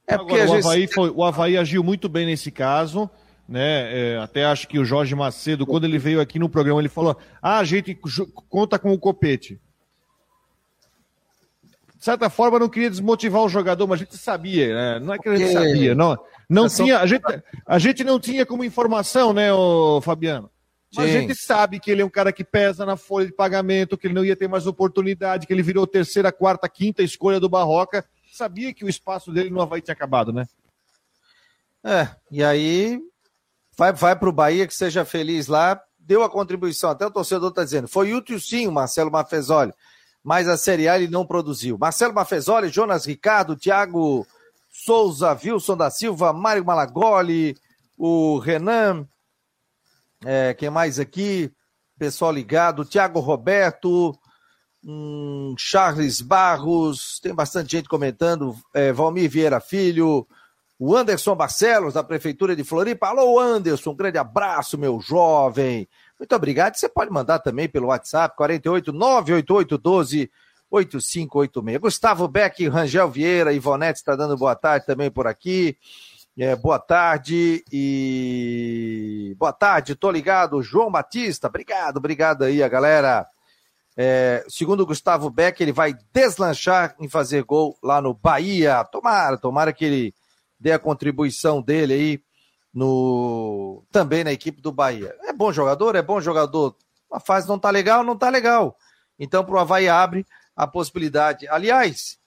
É 0.07 0.17
porque 0.17 0.35
Agora, 0.41 0.51
o, 0.51 0.67
Havaí 0.67 0.87
foi, 0.87 1.11
o 1.11 1.25
Havaí 1.25 1.57
agiu 1.57 1.83
muito 1.83 2.09
bem 2.09 2.27
nesse 2.27 2.51
caso. 2.51 3.11
Né? 3.49 4.15
É, 4.15 4.19
até 4.19 4.45
acho 4.45 4.69
que 4.69 4.79
o 4.79 4.85
Jorge 4.85 5.15
Macedo, 5.15 5.67
quando 5.67 5.85
ele 5.85 5.99
veio 5.99 6.21
aqui 6.21 6.39
no 6.39 6.49
programa, 6.49 6.81
ele 6.81 6.89
falou: 6.89 7.17
Ah, 7.41 7.59
a 7.59 7.65
gente 7.65 7.99
conta 8.49 8.79
com 8.79 8.93
o 8.93 8.99
copete 8.99 9.59
de 11.99 12.05
certa 12.05 12.31
forma, 12.31 12.61
não 12.61 12.69
queria 12.69 12.89
desmotivar 12.89 13.43
o 13.43 13.49
jogador, 13.49 13.89
mas 13.89 14.01
a 14.01 14.05
gente 14.05 14.17
sabia, 14.17 14.73
né? 14.73 15.01
Não 15.01 15.15
é 15.15 15.19
que 15.19 15.29
a 15.29 15.37
gente 15.37 15.53
sabia, 15.53 15.97
não. 15.97 16.17
Não 16.49 16.67
é 16.67 16.69
tinha, 16.69 17.01
a, 17.01 17.07
gente, 17.07 17.43
a 17.67 17.79
gente 17.79 18.05
não 18.05 18.21
tinha 18.21 18.47
como 18.47 18.63
informação, 18.63 19.33
né, 19.33 19.49
Fabiano? 20.01 20.49
Mas 20.95 21.11
Sim. 21.11 21.17
a 21.17 21.21
gente 21.21 21.35
sabe 21.35 21.81
que 21.81 21.91
ele 21.91 22.01
é 22.01 22.05
um 22.05 22.11
cara 22.11 22.33
que 22.33 22.45
pesa 22.45 22.87
na 22.87 22.97
folha 22.97 23.27
de 23.27 23.33
pagamento, 23.33 23.99
que 23.99 24.07
ele 24.07 24.15
não 24.15 24.25
ia 24.25 24.37
ter 24.37 24.49
mais 24.49 24.65
oportunidade, 24.67 25.45
que 25.45 25.53
ele 25.53 25.63
virou 25.63 25.89
terceira, 25.89 26.31
quarta, 26.31 26.69
quinta 26.69 27.03
escolha 27.03 27.41
do 27.41 27.49
Barroca. 27.49 28.05
Sabia 28.33 28.73
que 28.73 28.85
o 28.85 28.89
espaço 28.89 29.33
dele 29.33 29.51
no 29.51 29.61
Havaí 29.61 29.83
tinha 29.83 29.93
acabado, 29.93 30.33
né? 30.33 30.47
É, 31.83 32.09
e 32.31 32.45
aí 32.45 33.01
vai, 33.77 33.93
vai 33.93 34.15
para 34.15 34.29
o 34.29 34.33
Bahia, 34.33 34.69
que 34.69 34.75
seja 34.75 35.05
feliz 35.05 35.49
lá. 35.49 35.79
Deu 35.99 36.23
a 36.23 36.31
contribuição, 36.31 36.91
até 36.91 37.05
o 37.05 37.11
torcedor 37.11 37.51
está 37.51 37.65
dizendo. 37.65 37.89
Foi 37.89 38.15
útil 38.15 38.39
sim 38.39 38.69
o 38.69 38.73
Marcelo 38.73 39.11
Mafezoli 39.11 39.73
mas 40.29 40.47
a 40.47 40.59
Série 40.59 40.87
A 40.87 40.99
ele 40.99 41.11
não 41.11 41.25
produziu. 41.25 41.79
Marcelo 41.79 42.13
Mafezoli, 42.13 42.69
Jonas 42.69 43.07
Ricardo, 43.07 43.57
Thiago 43.57 44.27
Souza, 44.69 45.33
Wilson 45.43 45.75
da 45.75 45.91
Silva, 45.91 46.35
Mário 46.35 46.63
Malagoli, 46.63 47.57
o 47.97 48.37
Renan, 48.37 49.09
é, 50.23 50.53
quem 50.53 50.69
mais 50.69 50.99
aqui? 50.99 51.51
Pessoal 51.99 52.31
ligado, 52.31 52.85
Thiago 52.85 53.21
Roberto, 53.21 54.15
hum, 54.85 55.55
Charles 55.59 56.21
Barros, 56.21 57.19
tem 57.23 57.35
bastante 57.35 57.73
gente 57.73 57.89
comentando, 57.89 58.55
é, 58.75 58.93
Valmir 58.93 59.31
Vieira 59.31 59.61
Filho, 59.61 60.29
o 60.79 60.95
Anderson 60.95 61.35
Barcelos, 61.35 61.95
da 61.95 62.05
Prefeitura 62.05 62.55
de 62.55 62.65
Floripa. 62.65 63.07
Alô, 63.07 63.41
Anderson, 63.41 63.93
um 63.93 63.97
grande 63.97 64.19
abraço, 64.19 64.77
meu 64.77 65.01
jovem. 65.01 65.89
Muito 66.19 66.35
obrigado. 66.35 66.75
Você 66.75 66.89
pode 66.89 67.11
mandar 67.11 67.39
também 67.39 67.69
pelo 67.69 67.89
WhatsApp 67.89 68.37
48 68.37 68.93
988 68.93 69.79
12 69.79 70.31
8586. 70.71 71.81
Gustavo 71.81 72.29
Beck, 72.29 72.67
Rangel 72.69 73.11
Vieira, 73.11 73.53
Ivonete 73.53 74.01
está 74.01 74.15
dando 74.17 74.37
boa 74.37 74.55
tarde 74.55 74.85
também 74.87 75.11
por 75.11 75.27
aqui. 75.27 75.77
É, 76.37 76.55
boa 76.55 76.79
tarde 76.79 77.65
e 77.73 79.35
boa 79.37 79.53
tarde, 79.53 79.97
tô 79.97 80.09
ligado, 80.09 80.63
João 80.63 80.89
Batista, 80.89 81.49
obrigado, 81.49 81.97
obrigado 81.97 82.45
aí 82.45 82.63
a 82.63 82.69
galera. 82.69 83.27
É, 83.97 84.45
segundo 84.49 84.83
o 84.83 84.87
Gustavo 84.87 85.29
Beck, 85.31 85.61
ele 85.61 85.73
vai 85.73 85.97
deslanchar 86.13 86.95
em 87.01 87.09
fazer 87.09 87.43
gol 87.43 87.77
lá 87.83 88.01
no 88.01 88.15
Bahia. 88.15 88.85
Tomara, 88.85 89.37
tomara 89.37 89.73
que 89.73 89.85
ele 89.85 90.15
dê 90.61 90.71
a 90.71 90.79
contribuição 90.79 91.61
dele 91.61 91.95
aí 91.95 92.23
no 92.73 93.85
também 93.91 94.25
na 94.25 94.33
equipe 94.33 94.61
do 94.61 94.73
Bahia. 94.73 95.15
É 95.23 95.33
bom 95.33 95.53
jogador, 95.53 95.97
é 95.97 96.03
bom 96.03 96.21
jogador. 96.21 96.77
A 97.13 97.21
fase 97.21 97.49
não 97.49 97.59
tá 97.59 97.71
legal, 97.71 98.05
não 98.05 98.17
tá 98.17 98.29
legal. 98.29 98.77
Então 99.19 99.45
pro 99.45 99.59
Havaí 99.59 99.89
abre 99.89 100.27
a 100.55 100.67
possibilidade. 100.67 101.49
Aliás, 101.49 102.19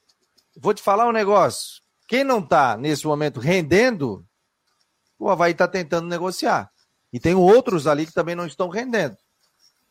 vou 0.58 0.74
te 0.74 0.82
falar 0.82 1.08
um 1.08 1.12
negócio. 1.12 1.82
Quem 2.08 2.24
não 2.24 2.42
tá 2.42 2.76
nesse 2.76 3.06
momento 3.06 3.40
rendendo, 3.40 4.26
o 5.18 5.30
Havaí 5.30 5.54
tá 5.54 5.68
tentando 5.68 6.08
negociar. 6.08 6.70
E 7.14 7.20
tem 7.20 7.36
outros 7.36 7.88
ali 7.88 8.06
que 8.06 8.14
também 8.14 8.36
não 8.36 8.46
estão 8.46 8.70
rendendo. 8.70 9.18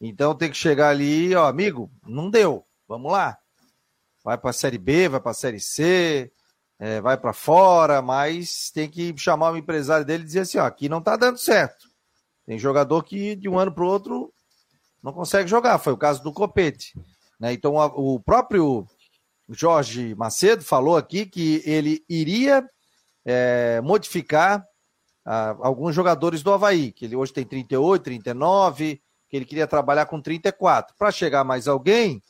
Então 0.00 0.34
tem 0.34 0.50
que 0.50 0.56
chegar 0.56 0.88
ali, 0.88 1.34
ó, 1.34 1.46
amigo, 1.46 1.90
não 2.06 2.30
deu, 2.30 2.66
vamos 2.88 3.12
lá. 3.12 3.38
Vai 4.24 4.38
para 4.38 4.50
a 4.50 4.54
Série 4.54 4.78
B, 4.78 5.08
vai 5.08 5.20
para 5.20 5.30
a 5.30 5.34
Série 5.34 5.60
C, 5.60 6.32
é, 6.80 6.98
vai 6.98 7.18
para 7.18 7.34
fora, 7.34 8.00
mas 8.00 8.70
tem 8.72 8.88
que 8.88 9.14
chamar 9.18 9.52
o 9.52 9.56
empresário 9.58 10.04
dele 10.04 10.22
e 10.22 10.26
dizer 10.26 10.40
assim, 10.40 10.58
ó, 10.58 10.64
aqui 10.64 10.88
não 10.88 10.98
está 10.98 11.14
dando 11.14 11.36
certo. 11.36 11.86
Tem 12.46 12.58
jogador 12.58 13.04
que 13.04 13.36
de 13.36 13.48
um 13.50 13.58
ano 13.58 13.70
para 13.70 13.84
o 13.84 13.86
outro 13.86 14.32
não 15.02 15.12
consegue 15.12 15.48
jogar, 15.48 15.78
foi 15.78 15.92
o 15.92 15.98
caso 15.98 16.22
do 16.22 16.32
Copete. 16.32 16.98
Né? 17.38 17.52
Então 17.52 17.78
a, 17.78 17.86
o 17.86 18.18
próprio 18.18 18.86
Jorge 19.50 20.14
Macedo 20.14 20.64
falou 20.64 20.96
aqui 20.96 21.26
que 21.26 21.62
ele 21.66 22.02
iria 22.08 22.66
é, 23.26 23.80
modificar 23.82 24.64
ah, 25.24 25.54
alguns 25.60 25.94
jogadores 25.94 26.42
do 26.42 26.52
Havaí, 26.52 26.92
que 26.92 27.04
ele 27.04 27.14
hoje 27.14 27.32
tem 27.32 27.44
38, 27.44 28.02
39, 28.02 29.02
que 29.28 29.36
ele 29.36 29.44
queria 29.44 29.66
trabalhar 29.66 30.06
com 30.06 30.20
34. 30.20 30.94
Para 30.96 31.12
chegar 31.12 31.44
mais 31.44 31.68
alguém, 31.68 32.22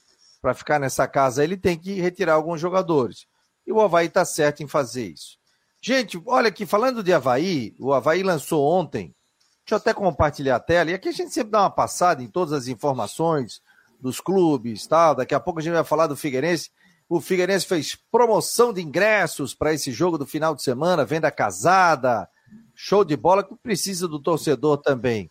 para 0.42 0.54
ficar 0.54 0.80
nessa 0.80 1.07
casa, 1.07 1.45
ele 1.45 1.57
tem 1.57 1.78
que 1.78 2.00
retirar 2.00 2.35
alguns 2.35 2.61
jogadores. 2.61 3.26
E 3.70 3.72
o 3.72 3.80
Havaí 3.80 4.08
está 4.08 4.24
certo 4.24 4.64
em 4.64 4.66
fazer 4.66 5.06
isso. 5.06 5.38
Gente, 5.80 6.20
olha 6.26 6.48
aqui, 6.48 6.66
falando 6.66 7.04
de 7.04 7.12
Havaí, 7.12 7.72
o 7.78 7.94
Havaí 7.94 8.20
lançou 8.20 8.68
ontem, 8.68 9.14
deixa 9.60 9.74
eu 9.74 9.76
até 9.76 9.94
compartilhar 9.94 10.56
a 10.56 10.60
tela, 10.60 10.90
e 10.90 10.94
aqui 10.94 11.08
a 11.08 11.12
gente 11.12 11.32
sempre 11.32 11.52
dá 11.52 11.60
uma 11.60 11.70
passada 11.70 12.20
em 12.20 12.26
todas 12.26 12.52
as 12.52 12.66
informações 12.66 13.62
dos 14.00 14.20
clubes, 14.20 14.88
tal. 14.88 15.14
Daqui 15.14 15.36
a 15.36 15.38
pouco 15.38 15.60
a 15.60 15.62
gente 15.62 15.74
vai 15.74 15.84
falar 15.84 16.08
do 16.08 16.16
Figueirense. 16.16 16.72
O 17.08 17.20
Figueirense 17.20 17.64
fez 17.64 17.96
promoção 18.10 18.72
de 18.72 18.82
ingressos 18.82 19.54
para 19.54 19.72
esse 19.72 19.92
jogo 19.92 20.18
do 20.18 20.26
final 20.26 20.52
de 20.52 20.64
semana, 20.64 21.04
venda 21.04 21.30
casada, 21.30 22.28
show 22.74 23.04
de 23.04 23.16
bola 23.16 23.44
que 23.44 23.54
precisa 23.54 24.08
do 24.08 24.18
torcedor 24.18 24.78
também. 24.78 25.30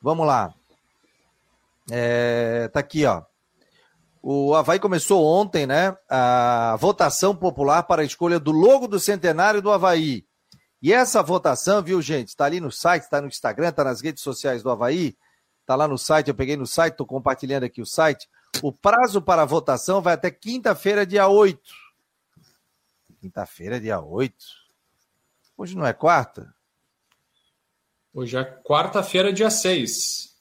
Vamos 0.00 0.26
lá. 0.26 0.54
É, 1.90 2.68
tá 2.72 2.80
aqui, 2.80 3.04
ó. 3.04 3.22
O 4.28 4.56
Havaí 4.56 4.80
começou 4.80 5.24
ontem, 5.24 5.68
né? 5.68 5.96
A 6.08 6.74
votação 6.80 7.32
popular 7.32 7.84
para 7.84 8.02
a 8.02 8.04
escolha 8.04 8.40
do 8.40 8.50
logo 8.50 8.88
do 8.88 8.98
centenário 8.98 9.62
do 9.62 9.70
Havaí. 9.70 10.26
E 10.82 10.92
essa 10.92 11.22
votação, 11.22 11.80
viu, 11.80 12.02
gente? 12.02 12.30
Está 12.30 12.44
ali 12.44 12.58
no 12.58 12.72
site, 12.72 13.04
está 13.04 13.20
no 13.20 13.28
Instagram, 13.28 13.68
está 13.68 13.84
nas 13.84 14.00
redes 14.00 14.24
sociais 14.24 14.64
do 14.64 14.70
Havaí. 14.70 15.16
Está 15.60 15.76
lá 15.76 15.86
no 15.86 15.96
site, 15.96 16.26
eu 16.26 16.34
peguei 16.34 16.56
no 16.56 16.66
site, 16.66 16.94
estou 16.94 17.06
compartilhando 17.06 17.62
aqui 17.62 17.80
o 17.80 17.86
site. 17.86 18.28
O 18.64 18.72
prazo 18.72 19.22
para 19.22 19.42
a 19.42 19.46
votação 19.46 20.02
vai 20.02 20.14
até 20.14 20.28
quinta-feira, 20.28 21.06
dia 21.06 21.28
8. 21.28 21.60
Quinta-feira, 23.20 23.78
dia 23.78 24.00
8. 24.00 24.34
Hoje 25.56 25.76
não 25.76 25.86
é 25.86 25.92
quarta? 25.92 26.52
Hoje 28.12 28.36
é 28.36 28.44
quarta-feira, 28.64 29.32
dia 29.32 29.50
6. 29.50 30.36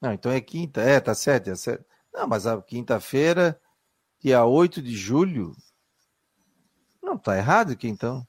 Não, 0.00 0.12
então 0.12 0.32
é 0.32 0.40
quinta. 0.40 0.80
É, 0.80 0.98
tá 0.98 1.14
certo, 1.14 1.50
é 1.50 1.54
certo. 1.54 1.93
Não, 2.14 2.28
mas 2.28 2.46
a 2.46 2.62
quinta-feira, 2.62 3.60
dia 4.22 4.44
8 4.44 4.80
de 4.80 4.96
julho. 4.96 5.52
Não, 7.02 7.18
tá 7.18 7.36
errado 7.36 7.72
aqui 7.72 7.88
então. 7.88 8.24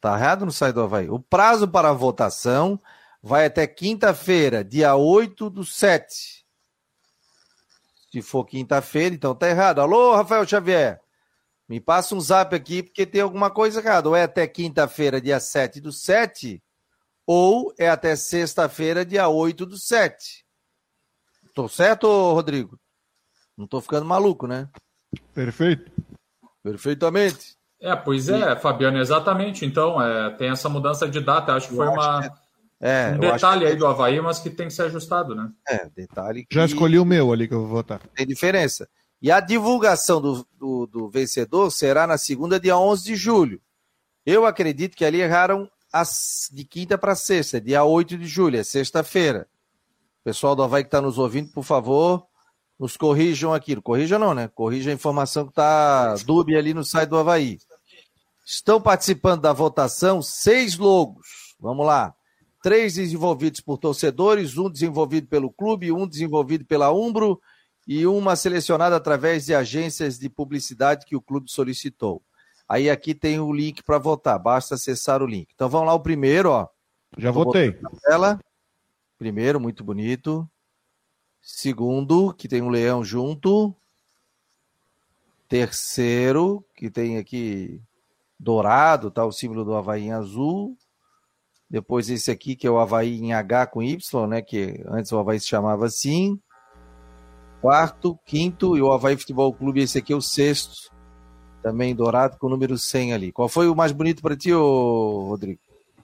Tá 0.00 0.16
errado 0.16 0.44
no 0.44 0.52
site 0.52 0.74
do 0.74 0.82
Havaí. 0.82 1.08
O 1.08 1.18
prazo 1.18 1.66
para 1.66 1.92
votação 1.92 2.80
vai 3.22 3.46
até 3.46 3.66
quinta-feira, 3.66 4.62
dia 4.62 4.94
8 4.94 5.48
do 5.48 5.64
7. 5.64 6.46
Se 8.12 8.22
for 8.22 8.44
quinta-feira, 8.44 9.14
então 9.14 9.34
tá 9.34 9.48
errado. 9.48 9.80
Alô, 9.80 10.14
Rafael 10.14 10.46
Xavier. 10.46 11.00
Me 11.68 11.80
passa 11.80 12.14
um 12.14 12.20
zap 12.20 12.54
aqui 12.54 12.82
porque 12.82 13.06
tem 13.06 13.20
alguma 13.20 13.50
coisa 13.50 13.80
errada. 13.80 14.08
Ou 14.08 14.16
é 14.16 14.24
até 14.24 14.46
quinta-feira, 14.46 15.20
dia 15.20 15.38
7 15.38 15.80
do 15.80 15.92
7, 15.92 16.62
ou 17.24 17.72
é 17.78 17.88
até 17.88 18.16
sexta-feira, 18.16 19.06
dia 19.06 19.28
8 19.28 19.64
do 19.64 19.78
7. 19.78 20.44
Tô 21.54 21.68
certo, 21.68 22.06
Rodrigo? 22.32 22.79
Não 23.60 23.66
tô 23.66 23.78
ficando 23.78 24.06
maluco, 24.06 24.46
né? 24.46 24.70
Perfeito. 25.34 25.92
Perfeitamente. 26.62 27.56
É, 27.78 27.94
pois 27.94 28.30
é, 28.30 28.56
Fabiano, 28.56 28.98
exatamente. 28.98 29.66
Então, 29.66 30.00
é, 30.00 30.30
tem 30.30 30.48
essa 30.48 30.70
mudança 30.70 31.06
de 31.06 31.20
data. 31.20 31.52
Acho 31.52 31.68
que 31.68 31.76
foi 31.76 31.86
uma, 31.86 32.32
é, 32.80 33.12
um 33.14 33.18
detalhe 33.18 33.66
aí 33.66 33.76
do 33.76 33.86
Havaí, 33.86 34.18
mas 34.18 34.38
que 34.38 34.48
tem 34.48 34.68
que 34.68 34.72
ser 34.72 34.84
ajustado, 34.84 35.34
né? 35.34 35.50
É, 35.68 35.90
detalhe 35.94 36.46
que... 36.46 36.54
Já 36.54 36.64
escolhi 36.64 36.98
o 36.98 37.04
meu 37.04 37.30
ali 37.32 37.46
que 37.46 37.52
eu 37.52 37.60
vou 37.60 37.68
votar. 37.68 38.00
Tem 38.14 38.26
diferença. 38.26 38.88
E 39.20 39.30
a 39.30 39.40
divulgação 39.40 40.22
do, 40.22 40.46
do, 40.58 40.86
do 40.86 41.10
vencedor 41.10 41.70
será 41.70 42.06
na 42.06 42.16
segunda, 42.16 42.58
dia 42.58 42.78
11 42.78 43.04
de 43.04 43.14
julho. 43.14 43.60
Eu 44.24 44.46
acredito 44.46 44.96
que 44.96 45.04
ali 45.04 45.20
erraram 45.20 45.70
as, 45.92 46.48
de 46.50 46.64
quinta 46.64 46.96
para 46.96 47.14
sexta, 47.14 47.60
dia 47.60 47.84
8 47.84 48.16
de 48.16 48.26
julho, 48.26 48.58
é 48.58 48.64
sexta-feira. 48.64 49.46
Pessoal 50.24 50.56
do 50.56 50.62
Havaí 50.62 50.82
que 50.82 50.88
está 50.88 51.02
nos 51.02 51.18
ouvindo, 51.18 51.50
por 51.52 51.64
favor, 51.64 52.26
nos 52.80 52.96
corrijam 52.96 53.52
aqui. 53.52 53.76
Corrija 53.76 54.18
não, 54.18 54.32
né? 54.32 54.48
Corrija 54.48 54.90
a 54.90 54.94
informação 54.94 55.44
que 55.44 55.50
está 55.50 56.14
dúbia 56.24 56.58
ali 56.58 56.72
no 56.72 56.82
site 56.82 57.10
do 57.10 57.18
Havaí. 57.18 57.58
Estão 58.44 58.80
participando 58.80 59.42
da 59.42 59.52
votação 59.52 60.22
seis 60.22 60.78
logos. 60.78 61.54
Vamos 61.60 61.86
lá 61.86 62.14
três 62.62 62.94
desenvolvidos 62.94 63.60
por 63.60 63.78
torcedores, 63.78 64.56
um 64.56 64.70
desenvolvido 64.70 65.26
pelo 65.26 65.50
clube, 65.50 65.92
um 65.92 66.06
desenvolvido 66.06 66.64
pela 66.64 66.92
Umbro 66.92 67.40
e 67.86 68.06
uma 68.06 68.36
selecionada 68.36 68.96
através 68.96 69.46
de 69.46 69.54
agências 69.54 70.18
de 70.18 70.28
publicidade 70.28 71.06
que 71.06 71.16
o 71.16 71.22
clube 71.22 71.50
solicitou. 71.50 72.22
Aí 72.68 72.88
aqui 72.88 73.14
tem 73.14 73.40
o 73.40 73.52
link 73.52 73.82
para 73.82 73.98
votar, 73.98 74.38
basta 74.38 74.74
acessar 74.74 75.22
o 75.22 75.26
link. 75.26 75.48
Então 75.54 75.68
vamos 75.68 75.88
lá, 75.88 75.94
o 75.94 76.00
primeiro, 76.00 76.50
ó. 76.50 76.68
Já 77.18 77.30
votei. 77.30 77.76
Tela. 78.02 78.38
Primeiro, 79.18 79.58
muito 79.58 79.82
bonito. 79.82 80.48
Segundo, 81.42 82.32
que 82.34 82.48
tem 82.48 82.62
um 82.62 82.68
leão 82.68 83.04
junto. 83.04 83.74
Terceiro, 85.48 86.64
que 86.76 86.90
tem 86.90 87.18
aqui 87.18 87.80
dourado, 88.38 89.10
tá 89.10 89.24
o 89.24 89.32
símbolo 89.32 89.64
do 89.64 89.74
Havaí 89.74 90.04
em 90.04 90.12
azul. 90.12 90.76
Depois 91.68 92.08
esse 92.08 92.30
aqui, 92.30 92.56
que 92.56 92.66
é 92.66 92.70
o 92.70 92.78
Havaí 92.78 93.20
em 93.20 93.32
H 93.32 93.66
com 93.66 93.82
Y, 93.82 94.26
né? 94.26 94.42
Que 94.42 94.82
antes 94.86 95.12
o 95.12 95.18
Havaí 95.18 95.38
se 95.38 95.46
chamava 95.46 95.86
assim. 95.86 96.40
Quarto, 97.60 98.18
quinto, 98.24 98.76
e 98.76 98.82
o 98.82 98.92
Havaí 98.92 99.16
Futebol 99.16 99.52
Clube, 99.52 99.82
esse 99.82 99.98
aqui 99.98 100.12
é 100.12 100.16
o 100.16 100.22
sexto. 100.22 100.90
Também 101.62 101.94
dourado 101.94 102.38
com 102.38 102.46
o 102.46 102.50
número 102.50 102.78
100 102.78 103.12
ali. 103.12 103.32
Qual 103.32 103.48
foi 103.48 103.68
o 103.68 103.76
mais 103.76 103.92
bonito 103.92 104.22
para 104.22 104.36
ti, 104.36 104.52
ô, 104.52 105.26
Rodrigo? 105.28 105.60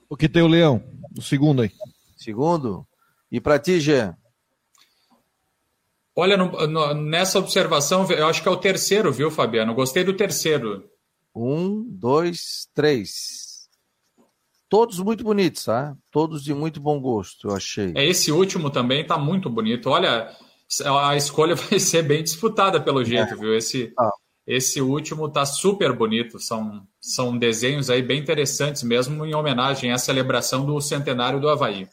O 0.08 0.16
que 0.16 0.28
tem 0.28 0.42
o 0.42 0.48
leão, 0.48 0.82
o 1.16 1.22
segundo 1.22 1.62
aí. 1.62 1.70
Segundo? 2.16 2.86
E 3.32 3.40
para 3.40 3.58
ti, 3.58 3.80
Jean? 3.80 4.16
Olha, 6.18 6.34
no, 6.34 6.66
no, 6.66 6.94
nessa 6.94 7.38
observação, 7.38 8.10
eu 8.10 8.26
acho 8.26 8.42
que 8.42 8.48
é 8.48 8.50
o 8.50 8.56
terceiro, 8.56 9.12
viu, 9.12 9.30
Fabiano? 9.30 9.74
Gostei 9.74 10.02
do 10.02 10.14
terceiro. 10.14 10.82
Um, 11.34 11.84
dois, 11.86 12.66
três. 12.74 13.68
Todos 14.66 14.98
muito 14.98 15.22
bonitos, 15.22 15.64
tá? 15.64 15.94
Todos 16.10 16.42
de 16.42 16.54
muito 16.54 16.80
bom 16.80 16.98
gosto, 16.98 17.48
eu 17.48 17.54
achei. 17.54 17.92
É, 17.94 18.06
esse 18.06 18.32
último 18.32 18.70
também 18.70 19.06
tá 19.06 19.18
muito 19.18 19.50
bonito. 19.50 19.90
Olha, 19.90 20.34
a 21.02 21.14
escolha 21.16 21.54
vai 21.54 21.78
ser 21.78 22.02
bem 22.02 22.22
disputada 22.22 22.80
pelo 22.80 23.04
jeito, 23.04 23.34
é. 23.34 23.36
viu? 23.36 23.54
Esse, 23.54 23.92
ah. 23.98 24.10
esse 24.46 24.80
último 24.80 25.28
tá 25.28 25.44
super 25.44 25.92
bonito. 25.92 26.40
São, 26.40 26.82
são 26.98 27.36
desenhos 27.36 27.90
aí 27.90 28.00
bem 28.00 28.18
interessantes, 28.18 28.82
mesmo 28.82 29.26
em 29.26 29.34
homenagem 29.34 29.92
à 29.92 29.98
celebração 29.98 30.64
do 30.64 30.80
centenário 30.80 31.38
do 31.38 31.50
Havaí. 31.50 31.86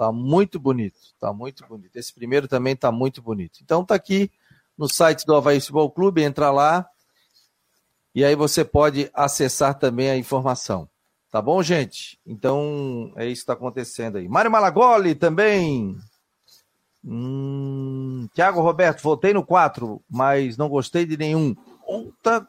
Tá 0.00 0.10
muito 0.10 0.58
bonito, 0.58 0.98
tá 1.20 1.30
muito 1.30 1.62
bonito. 1.66 1.94
Esse 1.94 2.14
primeiro 2.14 2.48
também 2.48 2.74
tá 2.74 2.90
muito 2.90 3.20
bonito. 3.20 3.60
Então 3.62 3.84
tá 3.84 3.94
aqui 3.94 4.32
no 4.74 4.88
site 4.88 5.26
do 5.26 5.36
Havaí 5.36 5.60
Futebol 5.60 5.90
Clube, 5.90 6.22
entra 6.22 6.50
lá 6.50 6.88
e 8.14 8.24
aí 8.24 8.34
você 8.34 8.64
pode 8.64 9.10
acessar 9.12 9.78
também 9.78 10.08
a 10.08 10.16
informação. 10.16 10.88
Tá 11.30 11.42
bom, 11.42 11.62
gente? 11.62 12.18
Então, 12.26 13.12
é 13.14 13.26
isso 13.26 13.40
que 13.40 13.42
está 13.42 13.52
acontecendo 13.52 14.16
aí. 14.16 14.26
Mário 14.26 14.50
Malagoli 14.50 15.14
também. 15.14 15.94
Hum, 17.04 18.26
Tiago 18.32 18.62
Roberto, 18.62 19.02
voltei 19.02 19.34
no 19.34 19.44
4, 19.44 20.02
mas 20.08 20.56
não 20.56 20.70
gostei 20.70 21.04
de 21.04 21.18
nenhum. 21.18 21.54
Puta, 21.84 22.48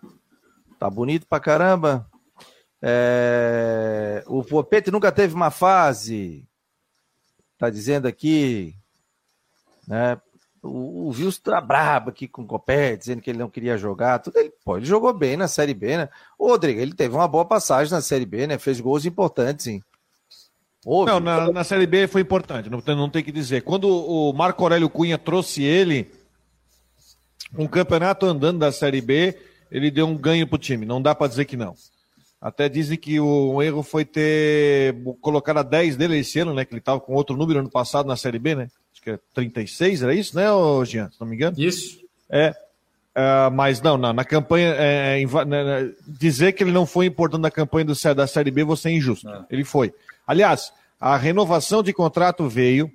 tá 0.80 0.90
bonito 0.90 1.28
pra 1.28 1.42
caramba. 1.42 2.08
É, 2.82 4.24
o 4.26 4.42
Popete 4.42 4.90
nunca 4.90 5.12
teve 5.12 5.36
uma 5.36 5.52
fase. 5.52 6.48
Tá 7.62 7.70
dizendo 7.70 8.08
aqui. 8.08 8.74
Né? 9.88 10.20
O, 10.64 10.70
o 10.70 11.08
Wilson 11.10 11.42
tá 11.44 11.62
brabo 11.62 12.10
aqui 12.10 12.28
com 12.28 12.42
o 12.42 12.48
Copé, 12.48 12.96
dizendo 12.96 13.22
que 13.22 13.30
ele 13.30 13.38
não 13.38 13.52
queria 13.52 13.78
jogar. 13.78 14.18
Tudo 14.18 14.40
ele, 14.40 14.52
pô, 14.66 14.78
ele 14.78 14.86
jogou 14.88 15.14
bem 15.14 15.38
na 15.38 15.48
Série 15.48 15.76
B, 15.76 15.96
né? 15.96 16.10
O 16.40 16.48
Rodrigo, 16.48 16.80
ele 16.80 16.92
teve 16.92 17.14
uma 17.14 17.28
boa 17.28 17.46
passagem 17.46 17.94
na 17.94 18.02
Série 18.02 18.26
B, 18.26 18.48
né? 18.48 18.58
Fez 18.58 18.80
gols 18.80 19.06
importantes, 19.06 19.66
sim. 19.66 19.80
não, 21.06 21.20
na, 21.20 21.52
na, 21.52 21.64
Série 21.64 21.86
B 21.86 22.08
foi 22.08 22.22
importante, 22.22 22.68
não, 22.68 22.82
não 22.96 23.12
tem 23.12 23.24
que 23.24 23.32
dizer. 23.32 23.62
Quando 23.62 23.88
o 23.88 24.34
Marco 24.34 24.64
Aurélio 24.64 24.90
Cunha 24.90 25.20
trouxe 25.20 25.62
ele, 25.62 26.12
um 27.56 27.68
campeonato 27.68 28.26
andando 28.26 28.58
da 28.58 28.72
Série 28.72 29.02
B, 29.02 29.38
ele 29.70 29.92
deu 29.92 30.08
um 30.08 30.18
ganho 30.18 30.48
pro 30.48 30.58
time, 30.58 30.84
não 30.84 31.00
dá 31.00 31.14
para 31.14 31.28
dizer 31.28 31.46
que 31.46 31.56
não. 31.56 31.76
Até 32.42 32.68
dizem 32.68 32.98
que 32.98 33.20
o 33.20 33.62
erro 33.62 33.84
foi 33.84 34.04
ter 34.04 34.96
colocado 35.22 35.58
a 35.58 35.64
10 35.64 35.96
dele 35.96 36.18
esse 36.18 36.40
ano, 36.40 36.56
né? 36.56 36.66
Que 36.66 36.74
ele 36.74 36.80
estava 36.80 37.00
com 37.00 37.14
outro 37.14 37.38
número 37.38 37.60
ano 37.60 37.70
passado 37.70 38.08
na 38.08 38.18
Série 38.18 38.40
B, 38.40 38.56
né? 38.56 38.68
Acho 38.92 39.02
que 39.02 39.12
é 39.12 39.20
36, 39.34 40.02
era 40.02 40.16
isso, 40.16 40.36
né, 40.36 40.46
Jean? 40.86 41.12
Se 41.12 41.22
não 41.22 41.28
me 41.28 41.36
engano? 41.36 41.56
Isso. 41.60 42.00
É. 42.28 42.56
Uh, 43.12 43.52
mas 43.54 43.82
não, 43.82 43.98
não, 43.98 44.14
na 44.14 44.24
campanha, 44.24 44.74
é, 44.78 45.20
em, 45.20 45.28
né, 45.28 45.92
dizer 46.08 46.54
que 46.54 46.64
ele 46.64 46.72
não 46.72 46.86
foi 46.86 47.06
importante 47.06 47.42
na 47.42 47.52
campanha 47.52 47.86
do, 47.86 47.94
da 48.16 48.26
Série 48.26 48.50
B, 48.50 48.64
você 48.64 48.90
é 48.90 48.94
injusto. 48.94 49.30
É. 49.30 49.46
Ele 49.50 49.64
foi. 49.64 49.94
Aliás, 50.26 50.74
a 51.00 51.18
renovação 51.18 51.84
de 51.84 51.94
contrato 51.94 52.48
veio 52.48 52.92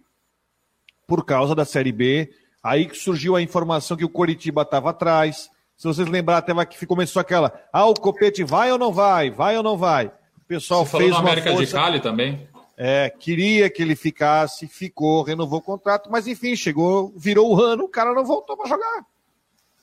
por 1.07 1.25
causa 1.25 1.55
da 1.55 1.65
Série 1.65 1.93
B. 1.93 2.33
Aí 2.63 2.87
que 2.87 2.97
surgiu 2.97 3.37
a 3.37 3.43
informação 3.43 3.97
que 3.97 4.05
o 4.05 4.09
Coritiba 4.09 4.63
estava 4.63 4.91
atrás. 4.91 5.49
Se 5.77 5.87
vocês 5.87 6.09
lembrarem, 6.09 6.51
até 6.51 6.67
que 6.67 6.87
começou 6.87 7.21
aquela: 7.21 7.53
ah, 7.73 7.87
o 7.87 7.95
Copete 7.95 8.43
vai 8.43 8.73
ou 8.73 8.79
não 8.79 8.93
vai? 8.93 9.31
Vai 9.31 9.57
ou 9.57 9.63
não 9.63 9.77
vai? 9.77 10.07
O 10.07 10.45
pessoal 10.49 10.87
Você 10.87 10.99
fez 10.99 11.11
falou 11.11 11.23
no 11.23 11.29
América 11.29 11.51
força, 11.51 11.67
de 11.67 11.73
Cali 11.73 12.01
também. 12.01 12.49
É, 12.79 13.11
queria 13.11 13.71
que 13.71 13.83
ele 13.83 13.97
ficasse, 13.97 14.67
ficou, 14.67 15.23
renovou 15.23 15.61
o 15.61 15.63
contrato, 15.63 16.11
mas 16.11 16.27
enfim, 16.27 16.55
chegou, 16.55 17.13
virou 17.17 17.55
o 17.55 17.61
ano, 17.61 17.85
o 17.85 17.89
cara 17.89 18.15
não 18.15 18.25
voltou 18.25 18.57
para 18.57 18.69
jogar. 18.69 19.07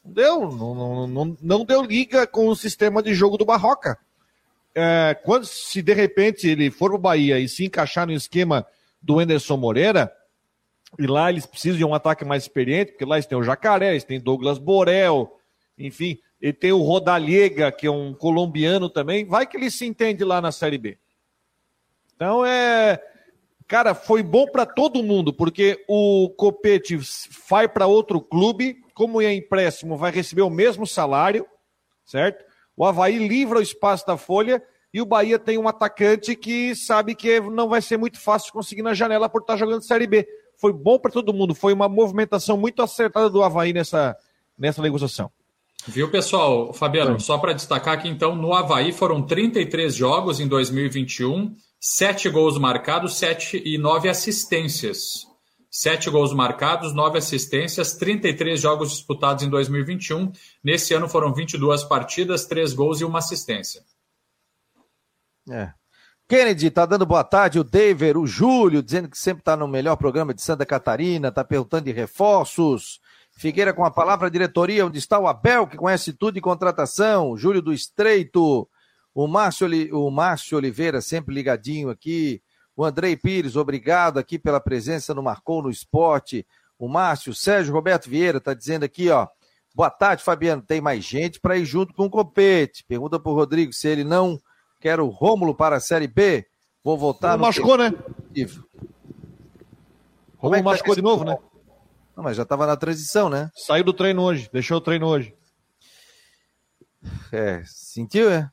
Não 0.05 0.13
deu, 0.13 0.51
não, 0.51 0.75
não, 0.75 1.07
não, 1.07 1.37
não, 1.41 1.65
deu 1.65 1.81
liga 1.81 2.27
com 2.27 2.47
o 2.47 2.55
sistema 2.55 3.01
de 3.01 3.13
jogo 3.13 3.37
do 3.37 3.45
Barroca. 3.45 3.97
É, 4.75 5.17
quando 5.23 5.45
se 5.45 5.81
de 5.81 5.93
repente 5.93 6.47
ele 6.47 6.69
for 6.69 6.89
para 6.89 6.95
o 6.95 7.01
Bahia 7.01 7.39
e 7.39 7.47
se 7.47 7.65
encaixar 7.65 8.05
no 8.05 8.13
esquema 8.13 8.65
do 9.01 9.19
Anderson 9.19 9.57
Moreira, 9.57 10.11
e 10.99 11.07
lá 11.07 11.31
eles 11.31 11.45
precisam 11.45 11.77
de 11.77 11.85
um 11.85 11.95
ataque 11.95 12.23
mais 12.23 12.43
experiente, 12.43 12.91
porque 12.91 13.05
lá 13.05 13.15
eles 13.15 13.25
têm 13.25 13.37
o 13.37 13.43
Jacaré, 13.43 13.91
eles 13.91 14.03
têm 14.03 14.19
Douglas 14.19 14.59
Borel, 14.59 15.35
enfim, 15.77 16.19
ele 16.41 16.53
tem 16.53 16.71
o 16.71 16.81
Rodallega, 16.81 17.71
que 17.71 17.87
é 17.87 17.91
um 17.91 18.13
colombiano 18.13 18.89
também. 18.89 19.25
Vai 19.25 19.47
que 19.47 19.55
ele 19.57 19.71
se 19.71 19.85
entende 19.85 20.23
lá 20.23 20.41
na 20.41 20.51
Série 20.51 20.77
B. 20.77 20.97
Então 22.15 22.45
é. 22.45 23.01
Cara, 23.65 23.95
foi 23.95 24.21
bom 24.21 24.45
para 24.45 24.65
todo 24.65 25.01
mundo, 25.01 25.33
porque 25.33 25.83
o 25.87 26.29
Copete 26.37 26.99
vai 27.49 27.67
para 27.67 27.87
outro 27.87 28.21
clube, 28.21 28.83
como 28.93 29.21
é 29.21 29.33
empréstimo, 29.33 29.97
vai 29.97 30.11
receber 30.11 30.41
o 30.41 30.49
mesmo 30.49 30.85
salário, 30.85 31.47
certo? 32.05 32.43
O 32.75 32.85
Havaí 32.85 33.17
livra 33.25 33.59
o 33.59 33.61
espaço 33.61 34.05
da 34.05 34.17
folha 34.17 34.61
e 34.93 35.01
o 35.01 35.05
Bahia 35.05 35.39
tem 35.39 35.57
um 35.57 35.67
atacante 35.67 36.35
que 36.35 36.75
sabe 36.75 37.15
que 37.15 37.39
não 37.39 37.69
vai 37.69 37.81
ser 37.81 37.97
muito 37.97 38.19
fácil 38.19 38.51
conseguir 38.51 38.83
na 38.83 38.93
janela 38.93 39.29
por 39.29 39.41
estar 39.41 39.55
jogando 39.55 39.81
Série 39.81 40.07
B. 40.07 40.27
Foi 40.57 40.73
bom 40.73 40.99
para 40.99 41.11
todo 41.11 41.33
mundo, 41.33 41.55
foi 41.55 41.73
uma 41.73 41.87
movimentação 41.87 42.57
muito 42.57 42.81
acertada 42.81 43.29
do 43.29 43.41
Havaí 43.41 43.71
nessa, 43.71 44.15
nessa 44.57 44.81
negociação. 44.81 45.31
Viu, 45.87 46.09
pessoal? 46.09 46.73
Fabiano, 46.73 47.19
só 47.19 47.37
para 47.37 47.53
destacar 47.53 48.01
que 48.01 48.07
então 48.07 48.35
no 48.35 48.53
Havaí 48.53 48.93
foram 48.93 49.21
33 49.21 49.93
jogos 49.93 50.39
em 50.39 50.47
2021, 50.47 51.55
7 51.79 52.29
gols 52.29 52.57
marcados, 52.57 53.17
7 53.17 53.61
e 53.65 53.77
9 53.77 54.07
assistências. 54.07 55.27
7 55.69 56.09
gols 56.09 56.33
marcados, 56.33 56.93
9 56.93 57.17
assistências, 57.17 57.93
33 57.93 58.61
jogos 58.61 58.91
disputados 58.91 59.43
em 59.43 59.49
2021. 59.49 60.31
Nesse 60.63 60.93
ano 60.93 61.09
foram 61.09 61.33
22 61.33 61.83
partidas, 61.83 62.45
3 62.45 62.73
gols 62.73 63.01
e 63.01 63.05
uma 63.05 63.19
assistência. 63.19 63.81
É. 65.49 65.73
Kennedy 66.29 66.71
tá 66.71 66.85
dando 66.85 67.05
boa 67.05 67.23
tarde, 67.23 67.59
o 67.59 67.63
David, 67.63 68.17
o 68.17 68.25
Júlio, 68.25 68.81
dizendo 68.81 69.09
que 69.09 69.17
sempre 69.17 69.41
está 69.41 69.57
no 69.57 69.67
melhor 69.67 69.97
programa 69.97 70.33
de 70.33 70.41
Santa 70.41 70.65
Catarina, 70.65 71.31
tá 71.31 71.43
perguntando 71.43 71.85
de 71.85 71.91
reforços. 71.91 73.01
Figueira 73.35 73.73
com 73.73 73.83
a 73.83 73.91
palavra, 73.91 74.29
diretoria, 74.29 74.85
onde 74.85 74.99
está 74.99 75.19
o 75.19 75.27
Abel, 75.27 75.67
que 75.67 75.75
conhece 75.75 76.13
tudo 76.13 76.35
de 76.35 76.41
contratação, 76.41 77.35
Júlio 77.35 77.61
do 77.61 77.73
Estreito, 77.73 78.67
o 79.13 79.27
Márcio, 79.27 79.67
o 79.91 80.09
Márcio 80.11 80.57
Oliveira, 80.57 81.01
sempre 81.01 81.33
ligadinho 81.33 81.89
aqui, 81.89 82.41
o 82.75 82.85
Andrei 82.85 83.15
Pires, 83.15 83.55
obrigado 83.55 84.17
aqui 84.17 84.37
pela 84.37 84.59
presença 84.59 85.13
no 85.13 85.23
Marcou 85.23 85.61
no 85.61 85.69
Esporte, 85.69 86.45
o 86.77 86.87
Márcio, 86.87 87.33
Sérgio 87.33 87.73
Roberto 87.73 88.09
Vieira 88.09 88.37
está 88.37 88.53
dizendo 88.53 88.83
aqui, 88.83 89.09
ó, 89.09 89.27
boa 89.73 89.89
tarde, 89.89 90.23
Fabiano, 90.23 90.61
tem 90.61 90.79
mais 90.79 91.03
gente 91.03 91.39
para 91.39 91.57
ir 91.57 91.65
junto 91.65 91.93
com 91.93 92.05
o 92.05 92.09
Copete, 92.09 92.85
pergunta 92.87 93.19
para 93.19 93.31
o 93.31 93.35
Rodrigo 93.35 93.73
se 93.73 93.87
ele 93.87 94.03
não 94.03 94.39
quer 94.79 94.99
o 94.99 95.07
Rômulo 95.07 95.55
para 95.55 95.77
a 95.77 95.79
Série 95.79 96.07
B, 96.07 96.45
vou 96.83 96.97
voltar 96.97 97.31
Não 97.31 97.45
machucou, 97.45 97.77
né? 97.77 97.93
Como 100.37 100.55
é 100.55 100.59
tá 100.59 100.63
machucou 100.63 100.93
tá 100.93 100.95
de 100.95 101.01
novo, 101.01 101.23
né? 101.23 101.37
Não, 102.15 102.23
mas 102.23 102.37
já 102.37 102.43
estava 102.43 102.67
na 102.67 102.75
transição, 102.75 103.29
né? 103.29 103.49
Saiu 103.55 103.83
do 103.83 103.93
treino 103.93 104.21
hoje, 104.21 104.49
deixou 104.51 104.77
o 104.77 104.81
treino 104.81 105.07
hoje. 105.07 105.33
É, 107.31 107.61
sentiu, 107.65 108.29
é? 108.29 108.49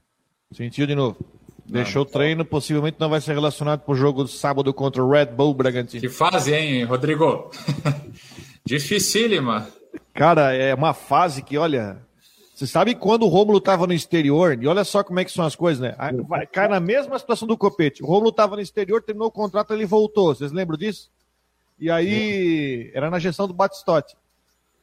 Sentiu 0.53 0.87
de 0.87 0.95
novo. 0.95 1.19
Deixou 1.67 2.03
o 2.03 2.07
treino, 2.07 2.45
possivelmente 2.45 2.97
não 2.99 3.09
vai 3.09 3.21
ser 3.21 3.33
relacionado 3.33 3.81
para 3.81 3.93
o 3.93 3.97
jogo 3.97 4.25
de 4.25 4.33
sábado 4.33 4.75
contra 4.75 5.05
o 5.05 5.09
Red 5.09 5.27
Bull 5.27 5.55
Bragantino. 5.55 6.01
Que 6.01 6.09
fase, 6.09 6.53
hein, 6.53 6.83
Rodrigo? 6.85 7.51
Dificílima. 8.65 9.69
Cara, 10.13 10.53
é 10.53 10.75
uma 10.75 10.93
fase 10.93 11.43
que, 11.43 11.57
olha, 11.57 12.03
você 12.53 12.67
sabe 12.67 12.95
quando 12.95 13.23
o 13.23 13.29
Rômulo 13.29 13.59
estava 13.59 13.87
no 13.87 13.93
exterior, 13.93 14.59
e 14.61 14.67
olha 14.67 14.83
só 14.83 15.05
como 15.05 15.21
é 15.21 15.25
que 15.25 15.31
são 15.31 15.45
as 15.45 15.55
coisas, 15.55 15.81
né? 15.81 15.95
Vai, 16.29 16.47
cai 16.47 16.67
na 16.67 16.81
mesma 16.81 17.19
situação 17.19 17.47
do 17.47 17.57
Copete. 17.57 18.03
O 18.03 18.07
Rômulo 18.07 18.31
estava 18.31 18.57
no 18.57 18.63
exterior, 18.63 19.01
terminou 19.01 19.29
o 19.29 19.33
contrato, 19.33 19.73
ele 19.73 19.87
voltou. 19.87 20.35
Vocês 20.35 20.51
lembram 20.51 20.77
disso? 20.77 21.09
E 21.81 21.91
aí, 21.91 22.91
era 22.95 23.11
na 23.11 23.19
gestão 23.19 23.49
do 23.49 23.55
Batistote. 23.55 24.17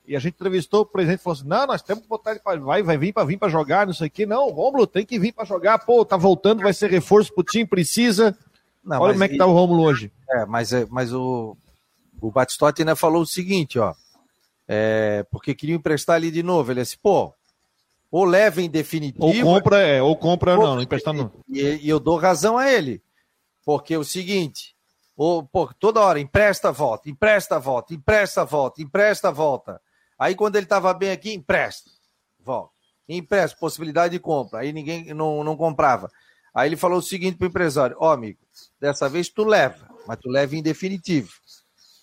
E 0.08 0.16
a 0.16 0.20
gente 0.20 0.36
entrevistou 0.36 0.82
o 0.82 0.86
presidente 0.86 1.20
e 1.20 1.24
falou 1.24 1.38
assim: 1.38 1.48
não, 1.48 1.68
nós 1.68 1.82
temos 1.82 2.04
que 2.04 2.10
botar 2.10 2.32
ele 2.32 2.40
para. 2.40 2.60
Vai, 2.60 2.82
vai 2.82 2.98
vir 2.98 3.14
para 3.14 3.26
vir 3.26 3.38
para 3.38 3.50
jogar, 3.50 3.86
não 3.86 3.94
sei 3.94 4.08
o 4.08 4.12
quê. 4.12 4.26
Não, 4.26 4.50
Rômulo 4.50 4.88
tem 4.88 5.06
que 5.06 5.20
vir 5.20 5.34
para 5.34 5.46
jogar. 5.46 5.80
Pô, 5.80 6.04
tá 6.06 6.16
voltando, 6.16 6.64
vai 6.64 6.74
ser 6.74 6.90
reforço 6.90 7.34
pro 7.34 7.44
time, 7.44 7.66
precisa. 7.66 8.36
Não, 8.84 9.02
Olha 9.02 9.12
como 9.12 9.24
é 9.26 9.28
que 9.28 9.38
tá 9.38 9.46
o 9.46 9.52
Rômulo 9.52 9.84
hoje. 9.84 10.12
É, 10.30 10.46
mas, 10.46 10.72
é, 10.72 10.88
mas 10.90 11.14
o, 11.14 11.58
o 12.22 12.32
Batistotti 12.32 12.82
ainda 12.82 12.96
falou 12.96 13.22
o 13.22 13.28
seguinte, 13.28 13.78
ó. 13.78 13.94
É, 14.66 15.26
porque 15.30 15.54
queria 15.54 15.76
emprestar 15.76 16.16
ali 16.16 16.32
de 16.32 16.42
novo. 16.42 16.72
Ele 16.72 16.82
disse, 16.82 16.98
pô, 16.98 17.34
ou 18.10 18.24
leva 18.24 18.62
em 18.62 18.70
definitivo. 18.70 19.26
Ou 19.26 19.34
compra, 19.42 19.80
é, 19.80 20.02
ou 20.02 20.16
compra, 20.16 20.58
ou, 20.58 20.64
não, 20.64 20.76
não 20.76 20.82
emprestar 20.82 21.14
não. 21.14 21.32
E, 21.50 21.62
e 21.62 21.90
eu 21.90 22.00
dou 22.00 22.18
razão 22.18 22.58
a 22.58 22.72
ele. 22.72 23.02
Porque 23.66 23.94
é 23.94 23.98
o 23.98 24.06
seguinte, 24.06 24.74
ou, 25.18 25.44
pô, 25.44 25.68
toda 25.80 26.00
hora, 26.00 26.20
empresta, 26.20 26.72
volta, 26.72 27.10
empresta, 27.10 27.60
volta, 27.60 27.92
empresta, 27.92 28.46
volta, 28.46 28.84
empresta, 28.84 29.32
volta. 29.32 29.82
Aí 30.18 30.36
quando 30.36 30.58
ele 30.58 30.66
estava 30.66 30.94
bem 30.94 31.10
aqui, 31.10 31.34
empresta, 31.34 31.90
volta. 32.40 32.72
Empresta, 33.10 33.58
possibilidade 33.58 34.12
de 34.12 34.20
compra. 34.20 34.60
Aí 34.60 34.72
ninguém 34.72 35.14
não, 35.16 35.44
não 35.44 35.58
comprava. 35.58 36.12
Aí 36.54 36.70
ele 36.70 36.76
falou 36.76 37.00
o 37.00 37.02
seguinte 37.02 37.36
para 37.36 37.46
o 37.46 37.50
empresário: 37.50 37.98
Ó, 38.00 38.10
oh, 38.10 38.12
amigo, 38.12 38.40
dessa 38.80 39.10
vez 39.10 39.28
tu 39.28 39.44
leva, 39.44 39.90
mas 40.06 40.20
tu 40.20 40.30
leva 40.30 40.56
em 40.56 40.62
definitivo. 40.62 41.32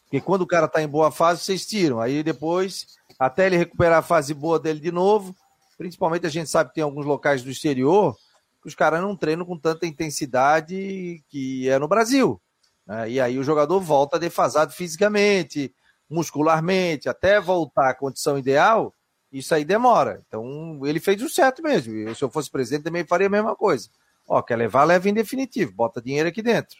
Porque 0.04 0.20
quando 0.20 0.42
o 0.42 0.46
cara 0.46 0.66
está 0.66 0.82
em 0.82 0.88
boa 0.88 1.12
fase, 1.12 1.42
vocês 1.42 1.64
tiram. 1.64 2.00
Aí 2.00 2.22
depois, 2.22 2.86
até 3.18 3.46
ele 3.46 3.56
recuperar 3.56 3.98
a 3.98 4.02
fase 4.02 4.34
boa 4.34 4.58
dele 4.58 4.80
de 4.80 4.90
novo, 4.90 5.36
principalmente 5.78 6.26
a 6.26 6.30
gente 6.30 6.50
sabe 6.50 6.70
que 6.70 6.76
tem 6.76 6.84
alguns 6.84 7.06
locais 7.06 7.44
do 7.44 7.50
exterior 7.50 8.16
que 8.60 8.68
os 8.68 8.74
caras 8.74 9.00
não 9.00 9.14
treinam 9.14 9.44
com 9.44 9.58
tanta 9.58 9.86
intensidade 9.86 11.22
que 11.28 11.68
é 11.68 11.78
no 11.78 11.86
Brasil. 11.86 12.40
Né? 12.86 13.10
E 13.10 13.20
aí 13.20 13.38
o 13.38 13.44
jogador 13.44 13.80
volta 13.80 14.18
defasado 14.18 14.72
fisicamente, 14.72 15.74
muscularmente, 16.08 17.08
até 17.08 17.40
voltar 17.40 17.90
à 17.90 17.94
condição 17.94 18.38
ideal, 18.38 18.94
isso 19.32 19.54
aí 19.54 19.64
demora. 19.64 20.22
Então 20.26 20.80
ele 20.84 21.00
fez 21.00 21.22
o 21.22 21.28
certo 21.28 21.62
mesmo. 21.62 21.94
Eu, 21.94 22.14
se 22.14 22.22
eu 22.22 22.30
fosse 22.30 22.50
presidente, 22.50 22.84
também 22.84 23.04
faria 23.04 23.26
a 23.26 23.30
mesma 23.30 23.56
coisa. 23.56 23.88
Ó, 24.26 24.40
quer 24.40 24.56
levar, 24.56 24.84
leva 24.84 25.08
em 25.08 25.14
definitivo, 25.14 25.72
bota 25.72 26.00
dinheiro 26.00 26.28
aqui 26.28 26.42
dentro. 26.42 26.78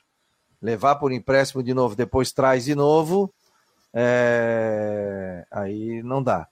Levar 0.63 0.97
por 0.97 1.13
empréstimo 1.13 1.63
de 1.63 1.75
novo, 1.75 1.95
depois 1.95 2.33
traz 2.33 2.65
de 2.65 2.75
novo, 2.75 3.35
é... 3.93 5.45
aí 5.51 6.03
não 6.03 6.23
dá. 6.23 6.49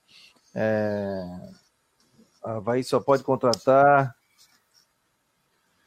É... 0.54 1.24
Havaí 2.42 2.84
só 2.84 3.00
pode 3.00 3.22
contratar 3.22 4.14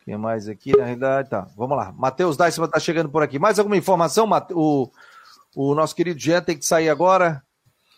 quem 0.06 0.18
mais 0.18 0.48
aqui, 0.48 0.72
na 0.78 0.86
realidade? 0.86 1.32
Tá, 1.32 1.48
vamos 1.58 1.76
lá. 1.76 1.92
Matheus 1.92 2.38
Dyson 2.38 2.66
está 2.66 2.80
chegando 2.80 3.10
por 3.10 3.24
aqui. 3.24 3.40
Mais 3.40 3.58
alguma 3.58 3.76
informação? 3.76 4.30
O, 4.52 4.92
o 5.56 5.74
nosso 5.74 5.96
querido 5.96 6.20
Jean 6.20 6.44
tem 6.44 6.56
que 6.56 6.64
sair 6.66 6.90
agora. 6.90 7.42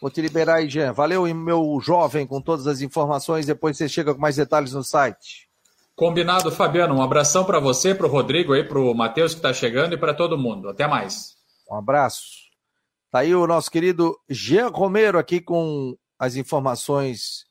Vou 0.02 0.10
te 0.10 0.22
liberar 0.22 0.56
aí, 0.56 0.70
Jean. 0.70 0.94
Valeu, 0.94 1.26
meu 1.36 1.78
jovem, 1.82 2.26
com 2.26 2.40
todas 2.40 2.66
as 2.66 2.80
informações. 2.80 3.46
Depois 3.46 3.76
você 3.76 3.90
chega 3.90 4.16
com 4.16 4.22
mais 4.22 4.38
detalhes 4.38 4.72
no 4.72 4.86
site. 4.86 5.50
Combinado, 5.98 6.50
Fabiano. 6.50 6.96
Um 6.96 7.02
abração 7.02 7.44
para 7.44 7.60
você, 7.60 7.94
para 7.94 8.08
o 8.08 8.10
Rodrigo, 8.10 8.54
aí, 8.54 8.64
para 8.64 8.80
o 8.80 8.94
Matheus 8.94 9.34
que 9.34 9.40
está 9.40 9.52
chegando 9.52 9.94
e 9.94 9.98
para 9.98 10.14
todo 10.14 10.38
mundo. 10.38 10.70
Até 10.70 10.88
mais. 10.88 11.36
Um 11.70 11.76
abraço. 11.76 12.48
Tá 13.12 13.20
aí 13.20 13.36
o 13.36 13.46
nosso 13.46 13.70
querido 13.70 14.18
Jean 14.30 14.70
Romero 14.70 15.20
aqui 15.20 15.42
com 15.42 15.98
as 16.18 16.38
informações 16.38 17.47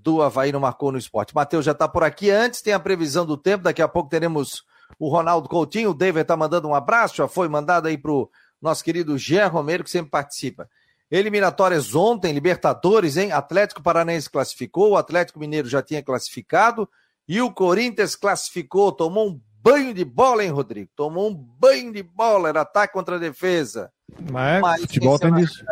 do 0.00 0.22
Havaí 0.22 0.52
no 0.52 0.60
Marcou 0.60 0.92
no 0.92 0.98
Esporte. 0.98 1.34
Matheus 1.34 1.64
já 1.64 1.72
está 1.72 1.88
por 1.88 2.02
aqui. 2.02 2.30
Antes 2.30 2.62
tem 2.62 2.72
a 2.72 2.80
previsão 2.80 3.26
do 3.26 3.36
tempo. 3.36 3.64
Daqui 3.64 3.82
a 3.82 3.88
pouco 3.88 4.08
teremos 4.08 4.64
o 4.98 5.08
Ronaldo 5.08 5.48
Coutinho. 5.48 5.90
O 5.90 5.94
David 5.94 6.22
está 6.22 6.36
mandando 6.36 6.68
um 6.68 6.74
abraço. 6.74 7.16
Já 7.16 7.28
foi 7.28 7.48
mandado 7.48 7.88
aí 7.88 7.98
para 7.98 8.12
o 8.12 8.30
nosso 8.60 8.82
querido 8.82 9.18
Jean 9.18 9.48
Romero, 9.48 9.84
que 9.84 9.90
sempre 9.90 10.10
participa. 10.10 10.68
Eliminatórias 11.10 11.94
ontem, 11.94 12.32
Libertadores, 12.32 13.18
hein? 13.18 13.32
Atlético 13.32 13.82
Paranaense 13.82 14.30
classificou, 14.30 14.92
o 14.92 14.96
Atlético 14.96 15.38
Mineiro 15.38 15.68
já 15.68 15.82
tinha 15.82 16.02
classificado 16.02 16.88
E 17.28 17.38
o 17.42 17.52
Corinthians 17.52 18.16
classificou, 18.16 18.90
tomou 18.90 19.28
um 19.28 19.40
banho 19.62 19.92
de 19.92 20.06
bola, 20.06 20.42
hein, 20.42 20.50
Rodrigo? 20.50 20.90
Tomou 20.96 21.28
um 21.28 21.34
banho 21.34 21.92
de 21.92 22.02
bola, 22.02 22.48
era 22.48 22.62
ataque 22.62 22.94
contra 22.94 23.16
a 23.16 23.18
defesa. 23.18 23.92
Mas, 24.30 24.62
Mas 24.62 24.80
futebol 24.80 25.18
tem 25.18 25.38
isso. 25.40 25.62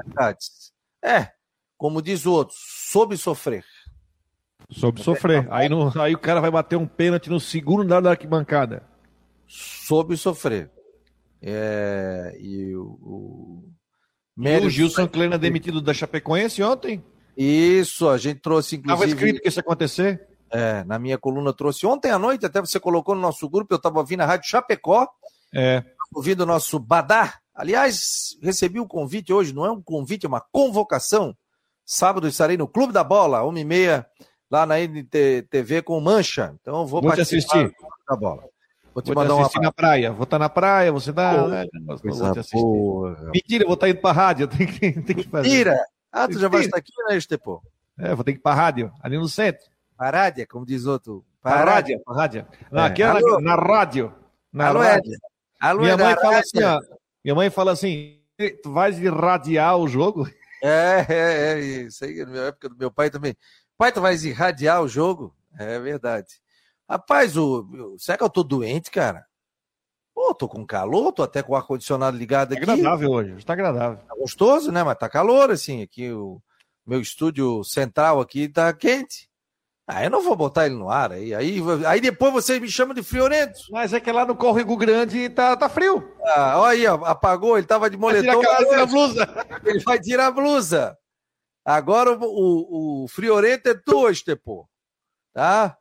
É, 1.03 1.33
como 1.79 2.03
diz 2.03 2.27
o 2.27 2.33
outro, 2.33 2.55
soube 2.59 3.17
sofrer. 3.17 3.65
Soube 4.71 5.03
sofrer. 5.03 5.49
Aí, 5.51 5.69
aí 6.01 6.15
o 6.15 6.19
cara 6.19 6.41
vai 6.41 6.51
bater 6.51 6.77
um 6.77 6.87
pênalti 6.87 7.29
no 7.29 7.41
segundo 7.41 7.85
da 8.01 8.11
arquibancada. 8.11 8.83
Soube 9.47 10.17
sofrer. 10.17 10.71
É, 11.43 12.37
e 12.39 12.75
o, 12.77 12.83
o... 12.83 13.65
E 14.39 14.59
o 14.59 14.71
Gilson 14.71 15.09
Kleina 15.09 15.37
demitido 15.37 15.81
da 15.81 15.93
Chapecoense 15.93 16.63
ontem? 16.63 17.05
Isso, 17.37 18.09
a 18.09 18.17
gente 18.17 18.41
trouxe 18.41 18.77
inclusive. 18.77 19.05
Estava 19.05 19.11
escrito 19.11 19.43
que 19.43 19.49
isso 19.49 19.59
ia 19.59 19.63
acontecer? 19.63 20.27
É, 20.53 20.85
na 20.85 20.99
minha 20.99 21.19
coluna 21.19 21.53
trouxe 21.53 21.87
ontem 21.87 22.11
à 22.11 22.19
noite, 22.19 22.45
até 22.45 22.61
você 22.61 22.81
colocou 22.81 23.15
no 23.15 23.21
nosso 23.21 23.49
grupo, 23.49 23.73
eu 23.73 23.77
estava 23.77 23.99
ouvindo 23.99 24.23
a 24.23 24.27
Rádio 24.27 24.49
Chapecó. 24.49 25.09
É. 25.55 25.85
Ouvindo 26.15 26.43
o 26.43 26.47
nosso 26.47 26.79
Badar. 26.79 27.41
Aliás, 27.55 28.37
recebi 28.43 28.81
o 28.81 28.85
um 28.85 28.89
convite 28.89 29.33
hoje, 29.33 29.55
não 29.55 29.67
é 29.67 29.71
um 29.71 29.83
convite, 29.83 30.27
é 30.27 30.29
uma 30.29 30.41
convocação. 30.41 31.37
Sábado 31.85 32.29
estarei 32.29 32.57
no 32.57 32.69
Clube 32.69 32.93
da 32.93 33.03
Bola, 33.03 33.43
1h30, 33.43 34.07
lá 34.51 34.67
na 34.67 34.81
NTV 34.81 35.83
com 35.83 36.01
Mancha. 36.01 36.55
Então 36.61 36.81
eu 36.81 36.87
vou, 36.87 37.01
vou 37.01 37.13
te 37.13 37.21
assistir. 37.21 37.73
da 38.09 38.17
bola. 38.17 38.45
Vou 38.93 39.03
te 39.03 39.13
vou 39.13 39.23
mandar 39.23 39.35
te 39.35 39.41
assistir 39.41 39.59
uma... 39.59 39.65
na 39.65 39.73
praia. 39.73 40.13
Vou 40.13 40.25
estar 40.25 40.39
na 40.39 40.49
praia, 40.49 40.93
você 40.93 41.13
tá. 41.13 41.47
Né? 41.47 41.67
Vou 41.87 42.33
te 42.33 42.39
assistir. 42.39 42.61
Porra. 42.61 43.31
Mentira, 43.33 43.65
vou 43.65 43.75
estar 43.75 43.89
indo 43.89 44.01
pra 44.01 44.13
rádio. 44.13 44.49
Tem 44.51 44.67
que, 44.67 44.93
tem 45.03 45.17
que 45.17 45.29
fazer. 45.29 45.49
Mentira! 45.49 45.85
Ah, 46.13 46.27
tu 46.27 46.39
já 46.41 46.49
vai 46.49 46.63
estar 46.63 46.77
aqui, 46.77 46.93
né, 47.09 47.17
Estepô? 47.17 47.63
É, 47.97 48.15
vou 48.15 48.25
ter 48.25 48.33
que 48.33 48.39
ir 48.39 48.43
pra 48.43 48.55
rádio, 48.55 48.93
ali 49.01 49.17
no 49.17 49.29
centro. 49.29 49.65
Parádia, 49.97 50.47
como 50.47 50.67
diz 50.67 50.87
outro. 50.87 51.25
Parádia. 51.41 52.01
Parádia. 52.05 52.49
Não, 52.71 52.83
aqui 52.83 53.03
é 53.03 53.07
na, 53.07 53.41
na, 53.41 53.55
rádio. 53.55 54.13
Na 54.53 54.69
Alô, 54.69 54.81
rádio. 54.81 55.13
Alô, 55.61 55.83
minha 55.83 55.97
mãe 55.97 56.17
fala 56.17 56.39
assim, 56.39 56.63
ó, 56.63 56.81
minha 57.23 57.35
mãe 57.35 57.51
fala 57.51 57.73
assim, 57.73 58.19
tu 58.63 58.73
vais 58.73 58.99
irradiar 58.99 59.77
o 59.77 59.87
jogo? 59.87 60.29
É, 60.63 61.07
é, 61.09 61.53
é, 61.53 61.61
isso 61.61 62.05
aí, 62.05 62.25
na 62.25 62.47
época 62.47 62.69
do 62.69 62.77
meu 62.77 62.91
pai 62.91 63.09
também. 63.09 63.35
Pai, 63.81 63.91
tu 63.91 63.99
vais 63.99 64.27
irradiar 64.27 64.83
o 64.83 64.89
jogo? 64.89 65.35
É 65.59 65.79
verdade. 65.79 66.35
Rapaz, 66.87 67.35
o, 67.39 67.97
será 67.99 68.19
que 68.19 68.25
eu 68.25 68.29
tô 68.29 68.43
doente, 68.43 68.91
cara? 68.91 69.25
Pô, 70.15 70.35
tô 70.35 70.47
com 70.47 70.67
calor, 70.67 71.11
tô 71.13 71.23
até 71.23 71.43
com 71.43 71.55
o 71.55 71.57
ar-condicionado 71.57 72.15
ligado 72.15 72.53
aqui. 72.53 72.67
Tá 72.67 72.75
agradável 72.75 73.11
hoje, 73.11 73.37
está 73.39 73.55
agradável. 73.55 73.97
Tá 74.07 74.15
gostoso, 74.17 74.71
né? 74.71 74.85
Mas 74.85 74.99
tá 74.99 75.09
calor, 75.09 75.51
assim, 75.51 75.81
aqui 75.81 76.13
o 76.13 76.43
meu 76.87 77.01
estúdio 77.01 77.65
central 77.65 78.21
aqui 78.21 78.51
tá 78.51 78.71
quente. 78.75 79.31
Ah, 79.87 80.05
eu 80.05 80.11
não 80.11 80.23
vou 80.23 80.37
botar 80.37 80.67
ele 80.67 80.75
no 80.75 80.91
ar 80.91 81.13
aí. 81.13 81.35
Aí, 81.35 81.59
aí 81.87 82.03
depois 82.03 82.35
vocês 82.35 82.61
me 82.61 82.69
chamam 82.69 82.95
de 82.95 83.03
friorento. 83.03 83.61
Mas 83.71 83.95
é 83.95 83.99
que 83.99 84.13
lá 84.13 84.27
no 84.27 84.37
Córrego 84.37 84.77
Grande 84.77 85.31
tá, 85.31 85.57
tá 85.57 85.71
frio. 85.71 86.07
Ah, 86.23 86.61
olha 86.61 86.73
aí, 86.73 86.87
ó, 86.87 87.03
apagou, 87.07 87.57
ele 87.57 87.67
tava 87.67 87.89
de 87.89 87.97
moletom. 87.97 88.43
Vai 88.43 88.67
tirar, 88.67 88.83
a 88.83 88.87
blusa. 88.87 89.47
Ele 89.65 89.81
vai 89.81 89.99
tirar 89.99 90.27
a 90.27 90.31
blusa. 90.31 90.99
Agora 91.65 92.13
o, 92.13 92.23
o, 92.23 93.05
o 93.05 93.09
friorento 93.09 93.69
é 93.69 93.75
tu, 93.75 94.09
Estepô. 94.09 94.69
Tá? 95.33 95.77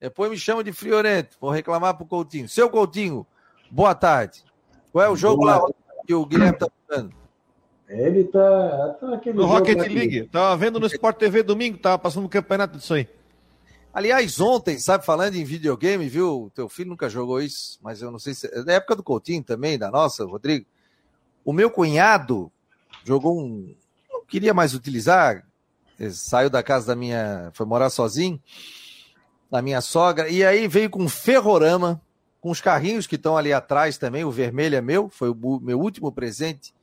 Depois 0.00 0.30
me 0.30 0.38
chama 0.38 0.62
de 0.62 0.72
friorento. 0.72 1.36
Vou 1.40 1.50
reclamar 1.50 1.96
pro 1.96 2.06
Coutinho. 2.06 2.48
Seu 2.48 2.68
Coutinho, 2.70 3.26
boa 3.70 3.94
tarde. 3.94 4.44
Qual 4.92 5.04
é 5.04 5.08
o 5.08 5.16
jogo 5.16 5.42
boa. 5.42 5.56
lá 5.56 5.68
que 6.06 6.14
o 6.14 6.24
Guilherme 6.26 6.58
tá 6.58 6.68
jogando? 6.88 7.14
Ele 7.88 8.24
tá, 8.24 8.96
tá 9.00 9.14
aquele 9.14 9.36
No 9.36 9.46
Rocket 9.46 9.78
League. 9.78 10.28
Tava 10.28 10.56
vendo 10.56 10.80
no 10.80 10.86
Sport 10.86 11.16
TV 11.16 11.42
domingo, 11.42 11.78
tava 11.78 11.98
passando 11.98 12.24
um 12.24 12.28
campeonato 12.28 12.76
disso 12.76 12.94
aí. 12.94 13.08
Aliás, 13.92 14.40
ontem, 14.40 14.78
sabe, 14.78 15.04
falando 15.04 15.36
em 15.36 15.44
videogame, 15.44 16.08
viu? 16.08 16.50
Teu 16.52 16.68
filho 16.68 16.90
nunca 16.90 17.08
jogou 17.08 17.40
isso, 17.40 17.78
mas 17.80 18.02
eu 18.02 18.10
não 18.10 18.18
sei 18.18 18.34
se. 18.34 18.46
É 18.52 18.64
da 18.64 18.72
época 18.72 18.96
do 18.96 19.04
Coutinho 19.04 19.44
também, 19.44 19.78
da 19.78 19.90
nossa, 19.90 20.24
Rodrigo. 20.24 20.66
O 21.44 21.52
meu 21.52 21.70
cunhado 21.70 22.50
jogou 23.04 23.38
um. 23.40 23.76
Queria 24.28 24.54
mais 24.54 24.74
utilizar, 24.74 25.46
saiu 26.10 26.50
da 26.50 26.62
casa 26.62 26.88
da 26.88 26.96
minha. 26.96 27.50
Foi 27.54 27.66
morar 27.66 27.90
sozinho, 27.90 28.40
da 29.50 29.62
minha 29.62 29.80
sogra, 29.80 30.28
e 30.28 30.44
aí 30.44 30.66
veio 30.66 30.90
com 30.90 31.02
um 31.02 31.08
ferrorama, 31.08 32.00
com 32.40 32.50
os 32.50 32.60
carrinhos 32.60 33.06
que 33.06 33.16
estão 33.16 33.36
ali 33.36 33.52
atrás 33.52 33.96
também. 33.96 34.24
O 34.24 34.30
vermelho 34.30 34.76
é 34.76 34.80
meu, 34.80 35.08
foi 35.08 35.28
o 35.30 35.60
meu 35.60 35.78
último 35.78 36.10
presente 36.10 36.74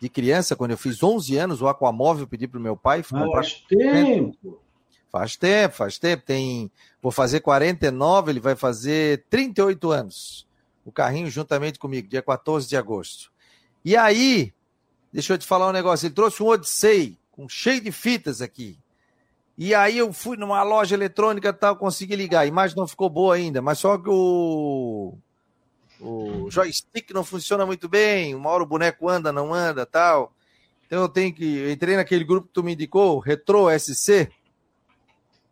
de 0.00 0.08
criança, 0.08 0.54
quando 0.54 0.70
eu 0.70 0.78
fiz 0.78 1.02
11 1.02 1.36
anos, 1.36 1.62
o 1.62 1.68
Aquamóvel 1.68 2.26
pedi 2.26 2.46
para 2.46 2.58
o 2.58 2.62
meu 2.62 2.76
pai. 2.76 3.02
Faz 3.02 3.64
tempo! 3.68 4.60
Faz 5.10 5.36
tempo, 5.36 5.74
faz 5.74 5.98
tempo. 5.98 6.22
Tem, 6.24 6.70
vou 7.02 7.10
fazer 7.10 7.40
49, 7.40 8.30
ele 8.30 8.40
vai 8.40 8.54
fazer 8.54 9.24
38 9.30 9.90
anos. 9.90 10.46
O 10.84 10.92
carrinho 10.92 11.30
juntamente 11.30 11.78
comigo, 11.78 12.08
dia 12.08 12.22
14 12.22 12.68
de 12.68 12.76
agosto. 12.76 13.30
E 13.84 13.96
aí, 13.96 14.52
deixa 15.12 15.34
eu 15.34 15.38
te 15.38 15.46
falar 15.46 15.68
um 15.68 15.72
negócio. 15.72 16.06
Ele 16.06 16.14
trouxe 16.14 16.42
um 16.42 16.46
Odyssey, 16.46 17.18
com 17.30 17.48
cheio 17.48 17.80
de 17.80 17.92
fitas 17.92 18.42
aqui. 18.42 18.78
E 19.56 19.74
aí 19.74 19.98
eu 19.98 20.12
fui 20.12 20.36
numa 20.36 20.62
loja 20.62 20.94
eletrônica 20.94 21.52
tal, 21.52 21.76
consegui 21.76 22.14
ligar. 22.14 22.40
A 22.40 22.46
imagem 22.46 22.76
não 22.76 22.86
ficou 22.86 23.10
boa 23.10 23.34
ainda, 23.34 23.60
mas 23.60 23.78
só 23.78 23.98
que 23.98 24.08
o, 24.08 25.18
o 26.00 26.48
joystick 26.48 27.10
não 27.12 27.24
funciona 27.24 27.66
muito 27.66 27.88
bem. 27.88 28.34
Uma 28.34 28.50
hora 28.50 28.62
o 28.62 28.66
boneco 28.66 29.08
anda, 29.08 29.32
não 29.32 29.52
anda 29.52 29.84
tal. 29.84 30.32
Então 30.86 31.02
eu 31.02 31.08
tenho 31.08 31.34
que. 31.34 31.58
Eu 31.58 31.72
entrei 31.72 31.96
naquele 31.96 32.24
grupo 32.24 32.46
que 32.46 32.54
tu 32.54 32.62
me 32.62 32.74
indicou, 32.74 33.18
Retro 33.18 33.66
SC. 33.76 34.30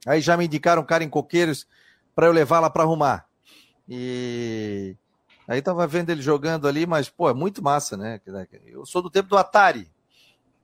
Aí 0.07 0.21
já 0.21 0.37
me 0.37 0.47
indicaram 0.47 0.83
um 0.83 0.87
cara 0.87 1.03
em 1.03 1.11
coqueiros 1.11 1.67
para 2.15 2.27
eu 2.27 2.33
levar 2.33 2.61
lá 2.61 2.71
para 2.71 2.85
arrumar. 2.85 3.27
E 3.89 4.97
aí 5.47 5.63
tava 5.63 5.87
vendo 5.87 6.11
ele 6.11 6.23
jogando 6.23 6.67
ali, 6.67 6.87
mas 6.87 7.09
pô, 7.09 7.29
é 7.29 7.35
muito 7.35 7.63
massa, 7.63 7.97
né? 7.97 8.21
Eu 8.67 8.85
sou 8.85 9.03
do 9.03 9.11
tempo 9.11 9.29
do 9.29 9.37
Atari, 9.37 9.89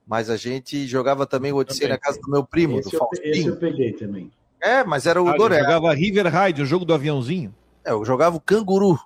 mas 0.07 0.29
a 0.29 0.37
gente 0.37 0.87
jogava 0.87 1.27
também 1.27 1.53
o 1.53 1.57
Odyssey 1.57 1.89
na 1.89 1.99
casa 1.99 2.21
do 2.21 2.31
meu 2.31 2.45
primo, 2.45 2.79
esse 2.79 2.91
do 2.91 2.99
Faustinho. 2.99 3.33
Esse 3.33 3.47
eu 3.47 3.57
peguei 3.57 3.93
também. 3.93 4.31
É, 4.61 4.85
mas 4.85 5.07
era 5.07 5.21
o 5.21 5.29
ah, 5.29 5.37
Doré. 5.37 5.61
jogava 5.61 5.93
River 5.93 6.27
Ride, 6.27 6.63
o 6.63 6.67
jogo 6.67 6.85
do 6.85 6.95
aviãozinho. 6.95 7.55
É, 7.85 7.91
eu 7.91 8.05
jogava 8.05 8.37
o 8.37 8.41
Canguru. 8.41 8.99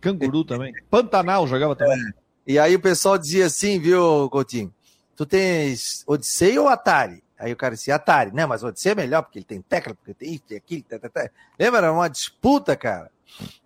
Canguru 0.00 0.44
também. 0.44 0.72
Pantanal 0.90 1.46
jogava 1.46 1.74
também. 1.74 1.98
É. 1.98 2.28
E 2.46 2.58
aí 2.58 2.74
o 2.74 2.80
pessoal 2.80 3.18
dizia 3.18 3.46
assim, 3.46 3.78
viu, 3.80 4.28
Coutinho? 4.30 4.72
Tu 5.16 5.26
tens 5.26 6.04
Odyssey 6.06 6.58
ou 6.58 6.68
Atari? 6.68 7.22
Aí 7.38 7.52
o 7.52 7.56
cara 7.56 7.74
disse, 7.74 7.92
Atari, 7.92 8.32
né? 8.32 8.44
Mas 8.46 8.62
o 8.62 8.66
Odyssey 8.66 8.92
é 8.92 8.94
melhor, 8.94 9.22
porque 9.22 9.38
ele 9.38 9.44
tem 9.44 9.62
tecla, 9.62 9.94
porque 9.94 10.12
tem 10.12 10.34
isso, 10.34 10.44
tem 10.48 10.58
aquilo, 10.58 10.82
tá, 10.82 10.98
tá, 10.98 11.08
tá. 11.08 11.30
Lembra? 11.58 11.78
Era 11.78 11.92
uma 11.92 12.08
disputa, 12.08 12.76
cara. 12.76 13.10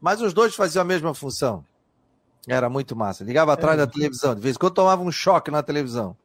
Mas 0.01 0.21
os 0.21 0.35
dois 0.35 0.55
faziam 0.55 0.83
a 0.83 0.85
mesma 0.85 1.15
função. 1.15 1.65
Era 2.47 2.69
muito 2.69 2.95
massa. 2.95 3.25
Ligava 3.25 3.53
atrás 3.53 3.79
é, 3.79 3.87
da 3.87 3.87
televisão. 3.87 4.35
De 4.35 4.41
vez 4.41 4.57
em 4.57 4.59
quando 4.59 4.75
tomava 4.75 5.03
um 5.03 5.13
choque 5.13 5.51
na 5.51 5.63
televisão. 5.63 6.17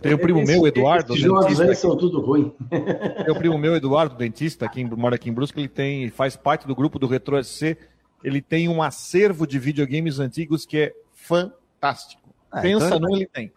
Tem 0.00 0.12
o 0.12 0.18
primo 0.18 0.40
esse, 0.40 0.52
meu, 0.52 0.66
Eduardo. 0.66 1.12
Esses 1.12 1.24
jogos 1.24 1.60
aí 1.60 1.74
são 1.74 1.96
tudo 1.96 2.20
ruim. 2.20 2.52
Tem 2.70 3.30
o 3.30 3.38
primo 3.38 3.56
meu, 3.56 3.76
Eduardo, 3.76 4.16
dentista, 4.16 4.68
que 4.68 4.84
mora 4.84 5.14
aqui 5.14 5.28
em 5.28 5.32
Brusque, 5.32 5.60
ele 5.60 5.68
tem, 5.68 6.10
faz 6.10 6.36
parte 6.36 6.66
do 6.66 6.74
grupo 6.74 6.98
do 6.98 7.06
Retro 7.06 7.42
SC. 7.42 7.76
Ele 8.22 8.40
tem 8.40 8.68
um 8.68 8.82
acervo 8.82 9.46
de 9.46 9.58
videogames 9.58 10.18
antigos 10.18 10.66
que 10.66 10.78
é 10.78 10.94
fantástico. 11.12 12.22
Ah, 12.50 12.60
Pensa 12.60 12.86
então... 12.86 13.00
no 13.00 13.16
ele 13.16 13.26
tem 13.26 13.52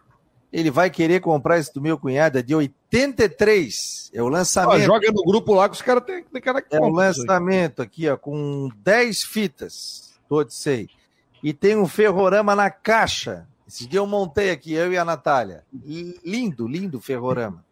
ele 0.52 0.70
vai 0.70 0.88
querer 0.88 1.20
comprar 1.20 1.58
esse 1.58 1.72
do 1.72 1.80
meu 1.80 1.98
cunhado, 1.98 2.38
é 2.38 2.42
de 2.42 2.54
83. 2.54 4.10
É 4.14 4.22
o 4.22 4.28
lançamento. 4.28 4.80
joga 4.80 5.12
no 5.12 5.22
grupo 5.22 5.54
lá 5.54 5.68
que 5.68 5.74
os 5.74 5.82
caras 5.82 6.04
têm 6.04 6.24
cara 6.40 6.62
que 6.62 6.74
É 6.74 6.80
o 6.80 6.88
lançamento 6.88 7.82
aqui, 7.82 8.08
ó, 8.08 8.16
com 8.16 8.70
10 8.76 9.22
fitas 9.24 10.14
do 10.28 10.36
Odyssey. 10.36 10.88
E 11.42 11.52
tem 11.52 11.76
um 11.76 11.86
ferrorama 11.86 12.56
na 12.56 12.70
caixa. 12.70 13.46
Esse 13.66 13.86
dia 13.86 14.00
eu 14.00 14.06
montei 14.06 14.50
aqui, 14.50 14.72
eu 14.72 14.90
e 14.92 14.96
a 14.96 15.04
Natália. 15.04 15.64
Lindo, 16.24 16.66
lindo 16.66 17.00
ferrorama. 17.00 17.64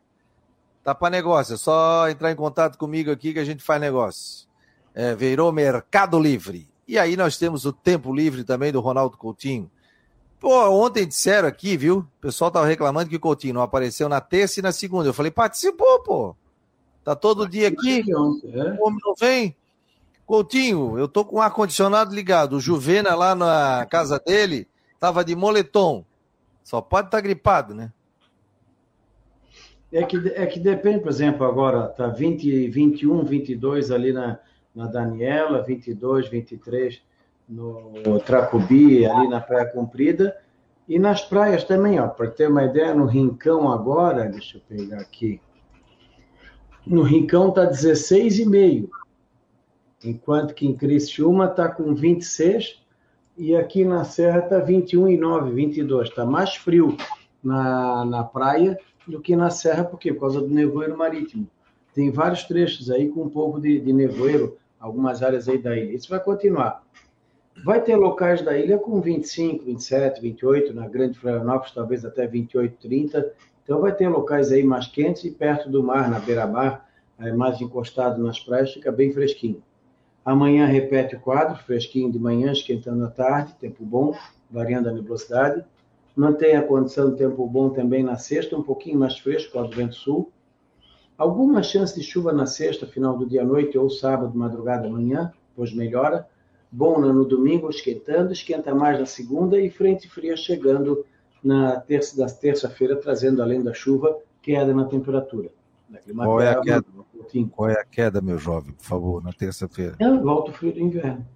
Tá 0.84 0.94
para 0.94 1.10
negócio, 1.10 1.54
é 1.54 1.56
só 1.56 2.08
entrar 2.08 2.30
em 2.30 2.36
contato 2.36 2.78
comigo 2.78 3.10
aqui 3.10 3.32
que 3.32 3.40
a 3.40 3.44
gente 3.44 3.62
faz 3.62 3.80
negócio. 3.80 4.46
É, 4.94 5.14
virou 5.14 5.50
Mercado 5.50 6.20
Livre. 6.20 6.68
E 6.86 6.98
aí 6.98 7.16
nós 7.16 7.36
temos 7.36 7.64
o 7.64 7.72
Tempo 7.72 8.14
Livre 8.14 8.44
também 8.44 8.70
do 8.70 8.80
Ronaldo 8.80 9.16
Coutinho. 9.16 9.68
Pô, 10.46 10.70
ontem 10.70 11.04
disseram 11.04 11.48
aqui, 11.48 11.76
viu? 11.76 11.98
O 11.98 12.20
pessoal 12.20 12.52
tava 12.52 12.66
reclamando 12.66 13.10
que 13.10 13.16
o 13.16 13.20
Coutinho 13.20 13.54
não 13.54 13.62
apareceu 13.62 14.08
na 14.08 14.20
terça 14.20 14.60
e 14.60 14.62
na 14.62 14.70
segunda. 14.70 15.08
Eu 15.08 15.12
falei, 15.12 15.32
participou, 15.32 16.00
pô. 16.04 16.36
Tá 17.02 17.16
todo 17.16 17.48
dia 17.48 17.66
aqui. 17.66 18.04
É. 18.08 18.80
O 18.80 18.86
homem 18.86 19.00
não 19.04 19.12
vem. 19.18 19.56
Coutinho, 20.24 20.96
eu 20.96 21.08
tô 21.08 21.24
com 21.24 21.38
o 21.38 21.40
ar-condicionado 21.40 22.14
ligado. 22.14 22.52
O 22.52 22.60
Juvena 22.60 23.16
lá 23.16 23.34
na 23.34 23.88
casa 23.90 24.20
dele 24.24 24.68
tava 25.00 25.24
de 25.24 25.34
moletom. 25.34 26.04
Só 26.62 26.80
pode 26.80 27.08
estar 27.08 27.18
tá 27.18 27.22
gripado, 27.22 27.74
né? 27.74 27.92
É 29.90 30.04
que, 30.04 30.16
é 30.28 30.46
que 30.46 30.60
depende, 30.60 31.00
por 31.00 31.10
exemplo, 31.10 31.44
agora 31.44 31.88
tá 31.88 32.06
20, 32.06 32.68
21, 32.68 33.24
22 33.24 33.90
ali 33.90 34.12
na, 34.12 34.38
na 34.72 34.86
Daniela, 34.86 35.60
22, 35.60 36.28
23 36.28 37.02
no 37.48 38.20
Tracubi, 38.20 39.06
ali 39.06 39.28
na 39.28 39.40
Praia 39.40 39.66
Comprida, 39.66 40.36
e 40.88 40.98
nas 40.98 41.22
praias 41.22 41.64
também, 41.64 41.98
ó, 41.98 42.06
para 42.08 42.30
ter 42.30 42.48
uma 42.48 42.64
ideia, 42.64 42.94
no 42.94 43.06
Rincão 43.06 43.70
agora, 43.70 44.28
deixa 44.28 44.58
eu 44.58 44.62
pegar 44.68 45.00
aqui, 45.00 45.40
no 46.86 47.02
Rincão 47.02 47.50
tá 47.50 47.68
16,5. 47.68 48.88
enquanto 50.04 50.54
que 50.54 50.66
em 50.66 50.76
Criciúma 50.76 51.46
está 51.46 51.68
com 51.68 51.92
26 51.92 52.80
e 53.36 53.56
aqui 53.56 53.84
na 53.84 54.04
Serra 54.04 54.38
está 54.38 54.64
21,9, 54.64 55.52
22. 55.52 56.08
Está 56.08 56.24
mais 56.24 56.54
frio 56.54 56.96
na, 57.42 58.04
na 58.04 58.22
praia 58.22 58.78
do 59.06 59.20
que 59.20 59.34
na 59.34 59.50
Serra, 59.50 59.84
por 59.84 59.98
quê? 59.98 60.12
Por 60.12 60.20
causa 60.20 60.40
do 60.40 60.48
nevoeiro 60.48 60.96
marítimo. 60.96 61.48
Tem 61.92 62.10
vários 62.10 62.44
trechos 62.44 62.88
aí 62.88 63.08
com 63.08 63.22
um 63.22 63.28
pouco 63.28 63.60
de, 63.60 63.80
de 63.80 63.92
nevoeiro, 63.92 64.56
algumas 64.78 65.22
áreas 65.22 65.48
aí 65.48 65.58
da 65.58 65.76
ilha. 65.76 65.92
Isso 65.92 66.08
vai 66.08 66.20
continuar. 66.20 66.84
Vai 67.64 67.82
ter 67.82 67.96
locais 67.96 68.42
da 68.42 68.56
ilha 68.56 68.78
com 68.78 69.00
25, 69.00 69.64
27, 69.64 70.20
28, 70.20 70.74
na 70.74 70.86
Grande 70.88 71.18
Florianópolis 71.18 71.72
talvez 71.72 72.04
até 72.04 72.26
28, 72.26 72.76
30. 72.76 73.32
Então 73.64 73.80
vai 73.80 73.92
ter 73.94 74.08
locais 74.08 74.52
aí 74.52 74.62
mais 74.62 74.86
quentes 74.86 75.24
e 75.24 75.30
perto 75.30 75.68
do 75.68 75.82
mar, 75.82 76.08
na 76.08 76.20
beira-mar, 76.20 76.88
é, 77.18 77.32
mais 77.32 77.60
encostado 77.60 78.22
nas 78.22 78.38
praias, 78.38 78.72
fica 78.72 78.92
bem 78.92 79.12
fresquinho. 79.12 79.62
Amanhã 80.24 80.66
repete 80.66 81.16
o 81.16 81.20
quadro, 81.20 81.56
fresquinho 81.64 82.10
de 82.10 82.18
manhã, 82.18 82.52
esquentando 82.52 83.04
à 83.04 83.08
tarde, 83.08 83.54
tempo 83.54 83.84
bom, 83.84 84.14
variando 84.50 84.88
a 84.88 84.92
nebulosidade. 84.92 85.64
Mantém 86.14 86.56
a 86.56 86.62
condição 86.62 87.10
de 87.10 87.16
tempo 87.16 87.46
bom 87.46 87.70
também 87.70 88.02
na 88.02 88.16
sexta, 88.16 88.56
um 88.56 88.62
pouquinho 88.62 88.98
mais 88.98 89.18
fresco, 89.18 89.60
do 89.62 89.74
vento 89.74 89.94
sul. 89.94 90.30
Alguma 91.16 91.62
chance 91.62 91.94
de 91.94 92.02
chuva 92.02 92.32
na 92.32 92.44
sexta, 92.44 92.86
final 92.86 93.16
do 93.16 93.26
dia 93.26 93.42
à 93.42 93.44
noite 93.44 93.78
ou 93.78 93.88
sábado, 93.88 94.36
madrugada, 94.36 94.86
amanhã, 94.86 95.32
pois 95.54 95.72
melhora. 95.72 96.28
Bom 96.76 97.00
no 97.00 97.24
domingo, 97.24 97.70
esquentando, 97.70 98.34
esquenta 98.34 98.74
mais 98.74 99.00
na 99.00 99.06
segunda 99.06 99.58
e 99.58 99.70
frente 99.70 100.10
fria 100.10 100.36
chegando 100.36 101.06
na 101.42 101.80
terça 101.80 102.14
da 102.18 102.26
terça-feira, 102.26 102.94
trazendo 102.96 103.40
além 103.40 103.62
da 103.62 103.72
chuva, 103.72 104.14
queda 104.42 104.74
na 104.74 104.84
temperatura. 104.84 105.48
Qual 106.14 106.38
é 106.38 106.50
a 106.50 106.60
queda? 106.60 106.84
Qual 107.50 107.70
é 107.70 107.80
a 107.80 107.84
queda, 107.84 108.20
meu 108.20 108.36
jovem, 108.36 108.74
por 108.74 108.84
favor, 108.84 109.24
na 109.24 109.32
terça-feira? 109.32 109.96
É, 109.98 110.18
volta 110.18 110.50
o 110.50 110.52
frio 110.52 110.74
do 110.74 110.80
inverno. 110.80 111.26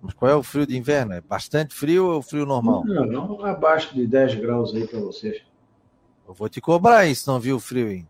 Mas 0.00 0.14
qual 0.14 0.32
é 0.32 0.34
o 0.34 0.42
frio 0.42 0.66
de 0.66 0.76
inverno? 0.76 1.12
É 1.12 1.20
bastante 1.20 1.72
frio 1.76 2.06
ou 2.06 2.20
frio 2.20 2.44
normal? 2.44 2.84
Não, 2.84 3.06
não, 3.06 3.44
abaixo 3.44 3.94
de 3.94 4.04
10 4.04 4.34
graus 4.34 4.74
aí 4.74 4.88
para 4.88 4.98
vocês. 4.98 5.42
Eu 6.26 6.34
vou 6.34 6.48
te 6.48 6.60
cobrar 6.60 7.06
isso, 7.06 7.30
não 7.30 7.38
viu 7.38 7.54
o 7.54 7.60
frio 7.60 7.86
aí? 7.86 8.04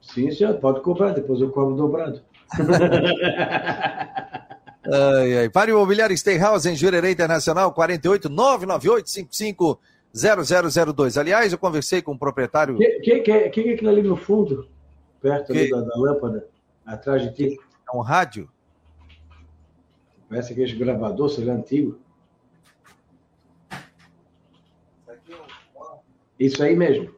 Sim, 0.00 0.30
senhor, 0.30 0.54
pode 0.54 0.80
cobrar, 0.80 1.10
depois 1.10 1.42
eu 1.42 1.50
cobro 1.50 1.76
dobrado. 1.76 2.22
ai, 4.92 5.38
ai. 5.38 5.48
Para 5.48 5.70
Imobiliário 5.70 6.16
Steinhaus 6.16 6.66
em 6.66 6.76
Jurerê 6.76 7.10
Internacional, 7.10 7.72
48 7.72 8.28
998 8.28 9.10
55 9.10 9.80
0002. 10.14 11.18
Aliás, 11.18 11.52
eu 11.52 11.58
conversei 11.58 12.00
com 12.00 12.12
o 12.12 12.18
proprietário. 12.18 12.76
O 12.76 12.78
que, 12.78 13.00
que, 13.00 13.20
que, 13.20 13.48
que 13.50 13.68
é 13.68 13.74
aquilo 13.74 13.90
ali 13.90 14.02
no 14.02 14.16
fundo? 14.16 14.68
Perto 15.20 15.52
da, 15.52 15.80
da, 15.80 15.96
lâmpada, 15.96 16.46
atrás 16.86 17.22
de 17.22 17.32
ti? 17.32 17.60
É 17.92 17.96
um 17.96 18.00
rádio? 18.00 18.48
Parece 20.28 20.52
aquele 20.52 20.72
gravador, 20.76 21.28
sei 21.28 21.44
lá, 21.44 21.54
antigo. 21.54 21.98
Isso 26.38 26.62
aí 26.62 26.76
mesmo. 26.76 27.14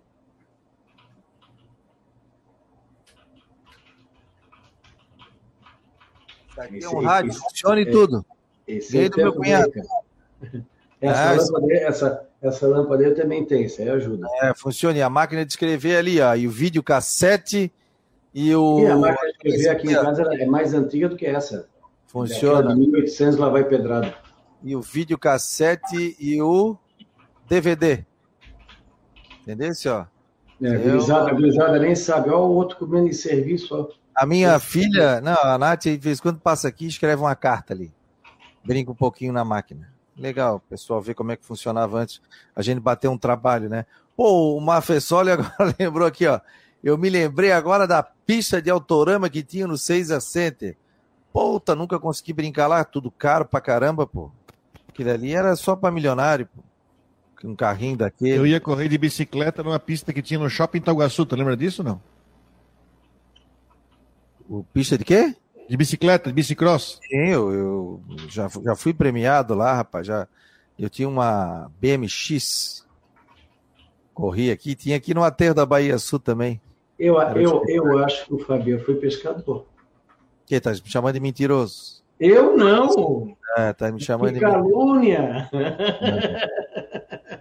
Aqui 6.58 6.82
é 6.82 6.88
um 6.88 7.00
rádio, 7.00 7.34
funciona 7.34 7.80
e 7.80 7.90
tudo. 7.90 8.24
Esse 8.66 8.98
é 8.98 9.08
do 9.08 9.16
meu 9.16 9.32
cunhado. 9.32 9.72
Essa, 11.00 11.30
ah, 11.30 11.34
lâmpada, 11.34 11.74
essa, 11.74 12.28
essa 12.40 12.66
lâmpada 12.66 13.02
eu 13.02 13.14
também 13.14 13.44
tenho, 13.44 13.66
isso 13.66 13.82
aí 13.82 13.88
ajuda. 13.88 14.26
É, 14.42 14.54
funciona. 14.54 14.96
E 14.96 15.02
a 15.02 15.10
máquina 15.10 15.44
de 15.44 15.52
escrever 15.52 15.96
ali, 15.96 16.20
ó, 16.20 16.34
e 16.34 16.46
o 16.46 16.50
vídeo 16.50 16.82
cassete 16.82 17.70
e 18.34 18.54
o. 18.54 18.80
E 18.80 18.86
a 18.86 18.96
máquina 18.96 19.30
de 19.30 19.36
escrever 19.36 19.68
aqui 19.68 19.88
em 19.88 19.94
casa 19.94 20.22
é 20.22 20.46
mais 20.46 20.72
antiga 20.72 21.08
do 21.08 21.16
que 21.16 21.26
essa. 21.26 21.68
Funciona. 22.06 22.74
1800 22.74 23.38
lá 23.38 23.50
vai 23.50 23.64
pedrado. 23.64 24.12
E 24.62 24.74
o 24.74 24.80
vídeo 24.80 25.18
cassete 25.18 26.16
e 26.18 26.40
o 26.40 26.76
DVD. 27.46 28.04
Entendeu, 29.42 29.74
senhor? 29.74 30.08
É, 30.62 30.74
a 30.74 30.78
gurizada, 30.78 31.30
a 31.30 31.34
gurizada 31.34 31.78
nem 31.78 31.94
sabe. 31.94 32.30
Olha 32.30 32.38
o 32.38 32.54
outro 32.54 32.78
comendo 32.78 33.08
em 33.08 33.12
serviço. 33.12 33.74
Ó. 33.74 34.05
A 34.16 34.24
minha 34.24 34.58
filha, 34.58 35.20
não, 35.20 35.34
a 35.34 35.58
Nath, 35.58 35.82
de 35.82 35.98
vez 35.98 36.18
em 36.18 36.22
quando 36.22 36.40
passa 36.40 36.66
aqui 36.68 36.86
escreve 36.86 37.20
uma 37.20 37.36
carta 37.36 37.74
ali. 37.74 37.92
Brinca 38.64 38.90
um 38.90 38.94
pouquinho 38.94 39.30
na 39.30 39.44
máquina. 39.44 39.92
Legal, 40.16 40.58
pessoal, 40.70 41.02
ver 41.02 41.12
como 41.12 41.32
é 41.32 41.36
que 41.36 41.44
funcionava 41.44 41.98
antes. 41.98 42.22
A 42.54 42.62
gente 42.62 42.80
bater 42.80 43.08
um 43.08 43.18
trabalho, 43.18 43.68
né? 43.68 43.84
Pô, 44.16 44.56
o 44.56 44.60
Mafessoli 44.60 45.30
agora 45.32 45.74
lembrou 45.78 46.08
aqui, 46.08 46.26
ó. 46.26 46.40
Eu 46.82 46.96
me 46.96 47.10
lembrei 47.10 47.52
agora 47.52 47.86
da 47.86 48.02
pista 48.02 48.62
de 48.62 48.70
autorama 48.70 49.28
que 49.28 49.42
tinha 49.42 49.66
no 49.66 49.76
6 49.76 50.10
a 50.10 50.20
Center. 50.20 50.76
Puta, 51.30 51.74
nunca 51.74 51.98
consegui 51.98 52.32
brincar 52.32 52.68
lá, 52.68 52.82
tudo 52.84 53.10
caro 53.10 53.44
pra 53.44 53.60
caramba, 53.60 54.06
pô. 54.06 54.30
Aquilo 54.88 55.10
ali 55.10 55.34
era 55.34 55.54
só 55.56 55.76
pra 55.76 55.90
milionário, 55.90 56.46
pô. 56.46 56.62
Um 57.44 57.54
carrinho 57.54 57.98
daquele. 57.98 58.38
Eu 58.38 58.46
ia 58.46 58.58
correr 58.58 58.88
de 58.88 58.96
bicicleta 58.96 59.62
numa 59.62 59.78
pista 59.78 60.10
que 60.10 60.22
tinha 60.22 60.40
no 60.40 60.48
Shopping 60.48 60.78
Itaguaçu, 60.78 61.26
tu 61.26 61.36
lembra 61.36 61.54
disso 61.54 61.84
não? 61.84 62.00
O 64.48 64.64
pista 64.64 64.96
de 64.96 65.04
quê? 65.04 65.34
De 65.68 65.76
bicicleta, 65.76 66.28
de 66.28 66.34
bicicross. 66.34 67.00
Sim, 67.08 67.28
eu, 67.28 67.52
eu 67.52 68.00
já, 68.28 68.48
já 68.64 68.76
fui 68.76 68.94
premiado 68.94 69.54
lá, 69.54 69.74
rapaz. 69.74 70.06
Já, 70.06 70.28
eu 70.78 70.88
tinha 70.88 71.08
uma 71.08 71.70
BMX. 71.80 72.86
Corri 74.14 74.50
aqui, 74.50 74.74
tinha 74.74 74.96
aqui 74.96 75.12
no 75.12 75.24
aterro 75.24 75.54
da 75.54 75.66
Bahia 75.66 75.98
Sul 75.98 76.18
também. 76.18 76.60
Eu, 76.98 77.20
eu, 77.20 77.62
eu 77.66 77.98
acho 77.98 78.24
que 78.26 78.34
o 78.34 78.38
Fabio 78.38 78.82
foi 78.84 78.94
pescador. 78.94 79.66
Que 80.46 80.60
tá 80.60 80.70
me 80.70 80.80
chamando 80.84 81.14
de 81.14 81.20
mentiroso? 81.20 82.02
Eu 82.18 82.56
não. 82.56 83.36
É, 83.58 83.72
tá 83.72 83.90
me 83.92 84.00
chamando 84.00 84.28
que 84.28 84.34
de 84.34 84.40
calúnia. 84.40 85.50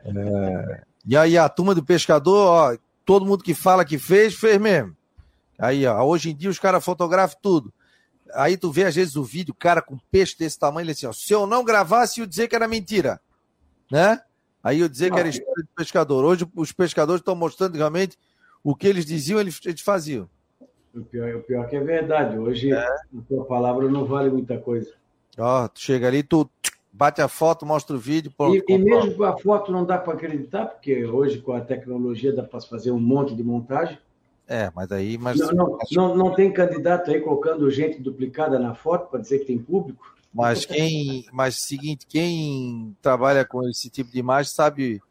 É. 0.08 0.82
E 1.08 1.18
aí 1.18 1.38
a 1.38 1.50
turma 1.50 1.74
do 1.74 1.84
pescador, 1.84 2.48
ó, 2.48 2.78
todo 3.06 3.26
mundo 3.26 3.44
que 3.44 3.54
fala 3.54 3.86
que 3.86 3.98
fez, 3.98 4.36
fez 4.36 4.60
mesmo. 4.60 4.96
Aí, 5.58 5.86
ó, 5.86 6.04
hoje 6.04 6.32
em 6.32 6.36
dia 6.36 6.50
os 6.50 6.60
caras 6.60 6.84
fotografam 6.84 7.38
tudo. 7.42 7.74
Aí 8.34 8.58
tu 8.58 8.72
vê 8.72 8.84
às 8.84 8.96
vezes 8.96 9.16
o 9.16 9.24
vídeo, 9.24 9.54
o 9.54 9.58
cara 9.58 9.82
com 9.82 9.98
peixe 10.12 10.38
desse 10.38 10.60
tamanho, 10.60 10.86
ele 10.86 10.92
assim, 10.92 11.06
ó, 11.06 11.14
se 11.14 11.32
eu 11.34 11.46
não 11.46 11.64
gravasse, 11.64 12.20
eu 12.20 12.26
dizer 12.26 12.48
que 12.48 12.56
era 12.56 12.68
mentira, 12.68 13.20
né? 13.92 14.22
Aí 14.64 14.80
eu 14.80 14.90
dizer 14.90 15.10
não, 15.10 15.16
que 15.16 15.20
era 15.20 15.30
história 15.30 15.64
de 15.64 15.70
pescador. 15.76 16.26
Hoje 16.26 16.48
os 16.56 16.72
pescadores 16.72 17.22
estão 17.22 17.36
mostrando 17.36 17.76
realmente 17.76 18.18
o 18.64 18.76
que 18.76 18.88
eles 18.88 19.06
diziam, 19.06 19.40
eles, 19.40 19.60
eles 19.64 19.82
faziam. 19.82 20.28
O 20.94 21.02
pior, 21.04 21.36
o 21.36 21.42
pior 21.42 21.68
que 21.68 21.76
é 21.76 21.80
verdade. 21.80 22.38
Hoje 22.38 22.72
é. 22.72 22.78
a 22.78 22.98
tua 23.28 23.46
palavra 23.46 23.88
não 23.88 24.06
vale 24.06 24.30
muita 24.30 24.58
coisa. 24.58 24.92
Ó, 25.38 25.68
tu 25.68 25.80
chega 25.80 26.08
ali, 26.08 26.24
tu 26.24 26.50
bate 26.92 27.22
a 27.22 27.28
foto, 27.28 27.66
mostra 27.66 27.96
o 27.96 28.00
vídeo. 28.00 28.34
Pronto, 28.36 28.56
e, 28.56 28.74
e 28.74 28.78
mesmo 28.78 29.14
com 29.16 29.24
a 29.24 29.38
foto 29.38 29.72
não 29.72 29.86
dá 29.86 29.98
para 29.98 30.14
acreditar, 30.14 30.66
porque 30.66 31.06
hoje 31.06 31.40
com 31.42 31.54
a 31.54 31.62
tecnologia 31.62 32.34
dá 32.34 32.42
para 32.42 32.62
fazer 32.62 32.92
um 32.92 33.00
monte 33.00 33.36
de 33.36 33.44
montagem. 33.44 33.98
É, 34.48 34.72
mas 34.76 34.92
aí. 34.92 35.18
Mas... 35.18 35.40
Não, 35.40 35.52
não, 35.52 35.78
não, 35.92 36.16
não 36.16 36.36
tem 36.36 36.52
candidato 36.52 37.12
aí 37.12 37.20
colocando 37.20 37.70
gente 37.70 38.00
duplicada 38.00 38.60
na 38.60 38.76
foto 38.76 39.10
para 39.10 39.20
dizer 39.20 39.40
que 39.40 39.46
tem 39.46 39.58
público? 39.58 40.16
Mas 40.34 40.66
quem. 40.66 41.26
Mas 41.32 41.56
seguinte, 41.64 42.06
quem 42.06 42.96
trabalha 43.02 43.46
com 43.46 43.68
esse 43.68 43.90
tipo 43.90 44.12
de 44.12 44.20
imagem 44.20 44.52
sabe 44.52 45.02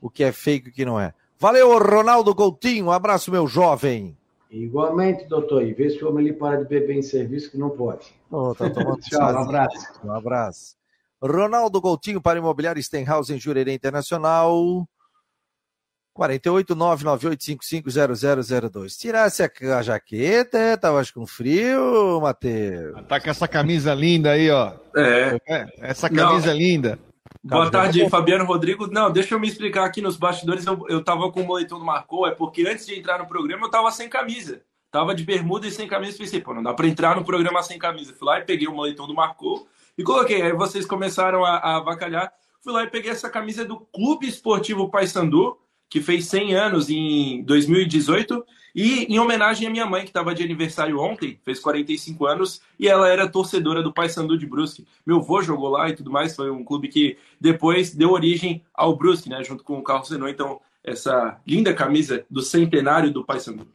o 0.00 0.08
que 0.08 0.22
é 0.22 0.32
fake 0.32 0.68
e 0.68 0.70
o 0.70 0.74
que 0.74 0.84
não 0.84 1.00
é. 1.00 1.12
Valeu, 1.38 1.76
Ronaldo 1.78 2.34
Coutinho. 2.34 2.86
Um 2.86 2.92
abraço, 2.92 3.30
meu 3.30 3.46
jovem. 3.46 4.16
Igualmente, 4.50 5.26
doutor. 5.26 5.62
E 5.62 5.74
vê 5.74 5.90
se 5.90 6.02
o 6.02 6.08
homem 6.08 6.28
ali 6.28 6.36
para 6.36 6.56
de 6.56 6.64
beber 6.64 6.96
em 6.96 7.02
serviço, 7.02 7.50
que 7.50 7.58
não 7.58 7.70
pode. 7.70 8.06
Oh, 8.30 8.54
tá 8.54 8.70
tomando 8.70 8.98
Tchau, 9.02 9.20
um 9.20 9.38
abraço. 9.38 9.86
Um 10.04 10.12
abraço. 10.12 10.76
Ronaldo 11.20 11.82
Coutinho 11.82 12.20
para 12.20 12.38
Imobiliário 12.38 12.82
Stenhouse 12.82 13.32
em 13.32 13.38
Jurerê 13.38 13.74
Internacional. 13.74 14.88
48998550002. 16.18 18.98
Tirasse 18.98 19.44
a, 19.44 19.50
a 19.78 19.82
jaqueta, 19.82 20.76
tava 20.76 21.00
com 21.14 21.24
frio, 21.26 22.20
Matheus. 22.20 23.00
Tá 23.06 23.20
com 23.20 23.30
essa 23.30 23.46
camisa 23.46 23.94
linda 23.94 24.32
aí, 24.32 24.50
ó. 24.50 24.72
É. 24.96 25.38
Essa 25.78 26.10
camisa 26.10 26.48
Não. 26.48 26.58
linda. 26.58 26.98
Boa 27.44 27.70
tarde, 27.70 28.10
Fabiano 28.10 28.44
Rodrigo. 28.44 28.88
Não, 28.88 29.12
deixa 29.12 29.34
eu 29.34 29.40
me 29.40 29.46
explicar 29.46 29.84
aqui 29.84 30.02
nos 30.02 30.16
bastidores. 30.16 30.66
Eu, 30.66 30.84
eu 30.88 31.04
tava 31.04 31.30
com 31.30 31.42
o 31.42 31.46
moletom 31.46 31.78
do 31.78 31.84
Marcou, 31.84 32.26
é 32.26 32.32
porque 32.32 32.66
antes 32.66 32.84
de 32.84 32.98
entrar 32.98 33.18
no 33.18 33.28
programa 33.28 33.66
eu 33.66 33.70
tava 33.70 33.92
sem 33.92 34.08
camisa. 34.08 34.62
Tava 34.90 35.14
de 35.14 35.22
bermuda 35.22 35.66
e 35.66 35.70
sem 35.70 35.86
camisa. 35.86 36.18
Pensei, 36.18 36.40
pô, 36.40 36.52
não 36.52 36.62
dá 36.62 36.74
pra 36.74 36.88
entrar 36.88 37.14
no 37.14 37.24
programa 37.24 37.62
sem 37.62 37.78
camisa. 37.78 38.12
Fui 38.18 38.26
lá 38.26 38.38
e 38.38 38.44
peguei 38.44 38.66
o 38.66 38.74
moletom 38.74 39.06
do 39.06 39.14
Marcou 39.14 39.68
e 39.96 40.02
coloquei. 40.02 40.42
Aí 40.42 40.52
vocês 40.52 40.84
começaram 40.86 41.44
a, 41.44 41.58
a 41.58 41.76
avacalhar. 41.76 42.32
Fui 42.60 42.72
lá 42.72 42.82
e 42.82 42.90
peguei 42.90 43.10
essa 43.10 43.30
camisa 43.30 43.64
do 43.64 43.78
Clube 43.78 44.26
Esportivo 44.26 44.90
Paysandu, 44.90 45.56
que 45.88 46.00
fez 46.00 46.26
100 46.26 46.54
anos 46.54 46.90
em 46.90 47.42
2018. 47.42 48.44
E 48.74 49.12
em 49.12 49.18
homenagem 49.18 49.66
à 49.66 49.70
minha 49.70 49.86
mãe, 49.86 50.02
que 50.02 50.10
estava 50.10 50.34
de 50.34 50.42
aniversário 50.42 51.00
ontem, 51.00 51.40
fez 51.44 51.58
45 51.58 52.26
anos, 52.26 52.60
e 52.78 52.86
ela 52.86 53.08
era 53.08 53.28
torcedora 53.28 53.82
do 53.82 53.92
Paysandu 53.92 54.38
de 54.38 54.46
Brusque. 54.46 54.86
Meu 55.04 55.16
avô 55.16 55.42
jogou 55.42 55.70
lá 55.70 55.88
e 55.88 55.96
tudo 55.96 56.12
mais, 56.12 56.36
foi 56.36 56.50
um 56.50 56.62
clube 56.62 56.88
que 56.88 57.16
depois 57.40 57.92
deu 57.92 58.12
origem 58.12 58.62
ao 58.72 58.94
Brusque, 58.94 59.28
né, 59.28 59.42
junto 59.42 59.64
com 59.64 59.78
o 59.78 59.82
Carlos 59.82 60.08
Zenon. 60.08 60.28
Então, 60.28 60.60
essa 60.84 61.40
linda 61.46 61.74
camisa 61.74 62.24
do 62.30 62.40
centenário 62.40 63.10
do 63.10 63.24
Paysandu. 63.24 63.66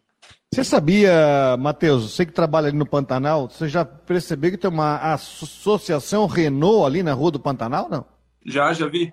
Você 0.53 0.63
sabia, 0.63 1.57
Matheus, 1.57 2.11
você 2.11 2.25
que 2.25 2.31
trabalha 2.31 2.67
ali 2.67 2.77
no 2.77 2.85
Pantanal, 2.85 3.49
você 3.49 3.67
já 3.67 3.83
percebeu 3.83 4.51
que 4.51 4.57
tem 4.57 4.69
uma 4.69 4.97
associação 5.13 6.27
Renault 6.27 6.85
ali 6.85 7.01
na 7.01 7.13
Rua 7.13 7.31
do 7.31 7.39
Pantanal, 7.39 7.89
não? 7.89 8.05
Já, 8.45 8.71
já 8.71 8.87
vi. 8.87 9.11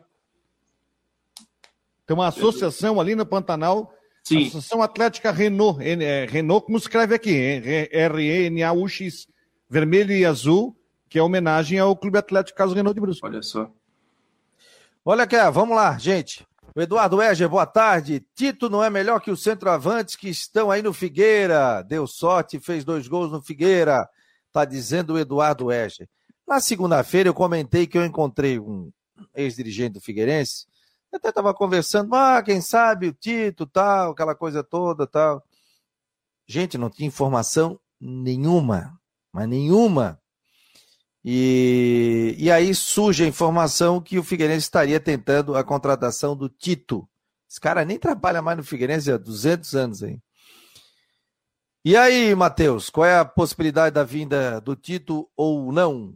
Tem 2.11 2.17
uma 2.17 2.27
associação 2.27 3.01
ali 3.01 3.15
no 3.15 3.25
Pantanal, 3.25 3.95
Sim. 4.25 4.49
Associação 4.49 4.83
Atlética 4.83 5.31
Renault, 5.31 5.81
é, 5.81 6.27
Renault, 6.29 6.67
como 6.67 6.77
escreve 6.77 7.15
aqui, 7.15 7.33
R-E-N-A-U-X, 7.93 9.29
vermelho 9.69 10.11
e 10.11 10.27
azul, 10.27 10.77
que 11.09 11.21
é 11.21 11.23
homenagem 11.23 11.79
ao 11.79 11.97
Clube 11.97 12.19
Atlético 12.19 12.59
Carlos 12.59 12.75
Renault 12.75 12.97
de 12.97 13.01
Brusque. 13.01 13.25
Olha 13.25 13.41
só. 13.43 13.71
Olha 15.05 15.23
aqui, 15.23 15.37
vamos 15.53 15.77
lá, 15.77 15.97
gente. 15.99 16.45
O 16.75 16.81
Eduardo 16.81 17.23
Eger, 17.23 17.49
boa 17.49 17.65
tarde. 17.65 18.27
Tito 18.35 18.69
não 18.69 18.83
é 18.83 18.91
melhor 18.91 19.21
que 19.21 19.31
os 19.31 19.41
centroavantes 19.41 20.17
que 20.17 20.29
estão 20.29 20.69
aí 20.69 20.83
no 20.83 20.93
Figueira. 20.93 21.81
Deu 21.83 22.09
sorte, 22.09 22.59
fez 22.59 22.85
dois 22.85 23.07
gols 23.07 23.31
no 23.31 23.41
Figueira. 23.41 24.05
Tá 24.51 24.65
dizendo 24.65 25.13
o 25.13 25.19
Eduardo 25.19 25.71
Eger. 25.71 26.09
Na 26.45 26.59
segunda-feira 26.59 27.29
eu 27.29 27.35
comentei 27.35 27.87
que 27.87 27.97
eu 27.97 28.05
encontrei 28.05 28.59
um 28.59 28.91
ex-dirigente 29.33 29.93
do 29.93 30.01
Figueirense. 30.01 30.69
Eu 31.13 31.17
até 31.17 31.31
estava 31.31 31.53
conversando, 31.53 32.15
ah, 32.15 32.43
quem 32.43 32.61
sabe 32.61 33.09
o 33.09 33.13
Tito, 33.13 33.67
tal, 33.67 34.13
aquela 34.13 34.35
coisa 34.35 34.63
toda, 34.63 35.07
tal. 35.07 35.45
Gente, 36.47 36.79
não 36.79 36.89
tinha 36.89 37.09
informação 37.09 37.79
nenhuma, 38.01 38.99
mas 39.33 39.49
nenhuma. 39.49 40.21
E, 41.25 42.35
e 42.39 42.51
aí 42.51 42.75
surge 42.75 43.25
a 43.25 43.29
informação 43.29 44.01
que 44.01 44.19
o 44.19 44.23
Figueirense 44.23 44.65
estaria 44.65 44.99
tentando 44.99 45.55
a 45.57 45.65
contratação 45.65 46.37
do 46.37 46.49
Tito. 46.49 47.09
Esse 47.49 47.61
cara 47.61 47.85
nem 47.85 47.99
trabalha 47.99 48.41
mais 48.41 48.57
no 48.57 48.65
Figueirense 48.65 49.11
há 49.13 49.19
200 49.19 49.75
anos 49.75 50.03
aí. 50.03 50.19
E 51.85 51.97
aí, 51.97 52.35
Matheus, 52.35 52.91
qual 52.91 53.07
é 53.07 53.19
a 53.19 53.25
possibilidade 53.25 53.95
da 53.95 54.05
vinda 54.05 54.61
do 54.61 54.77
Tito 54.77 55.29
ou 55.37 55.73
não? 55.73 56.15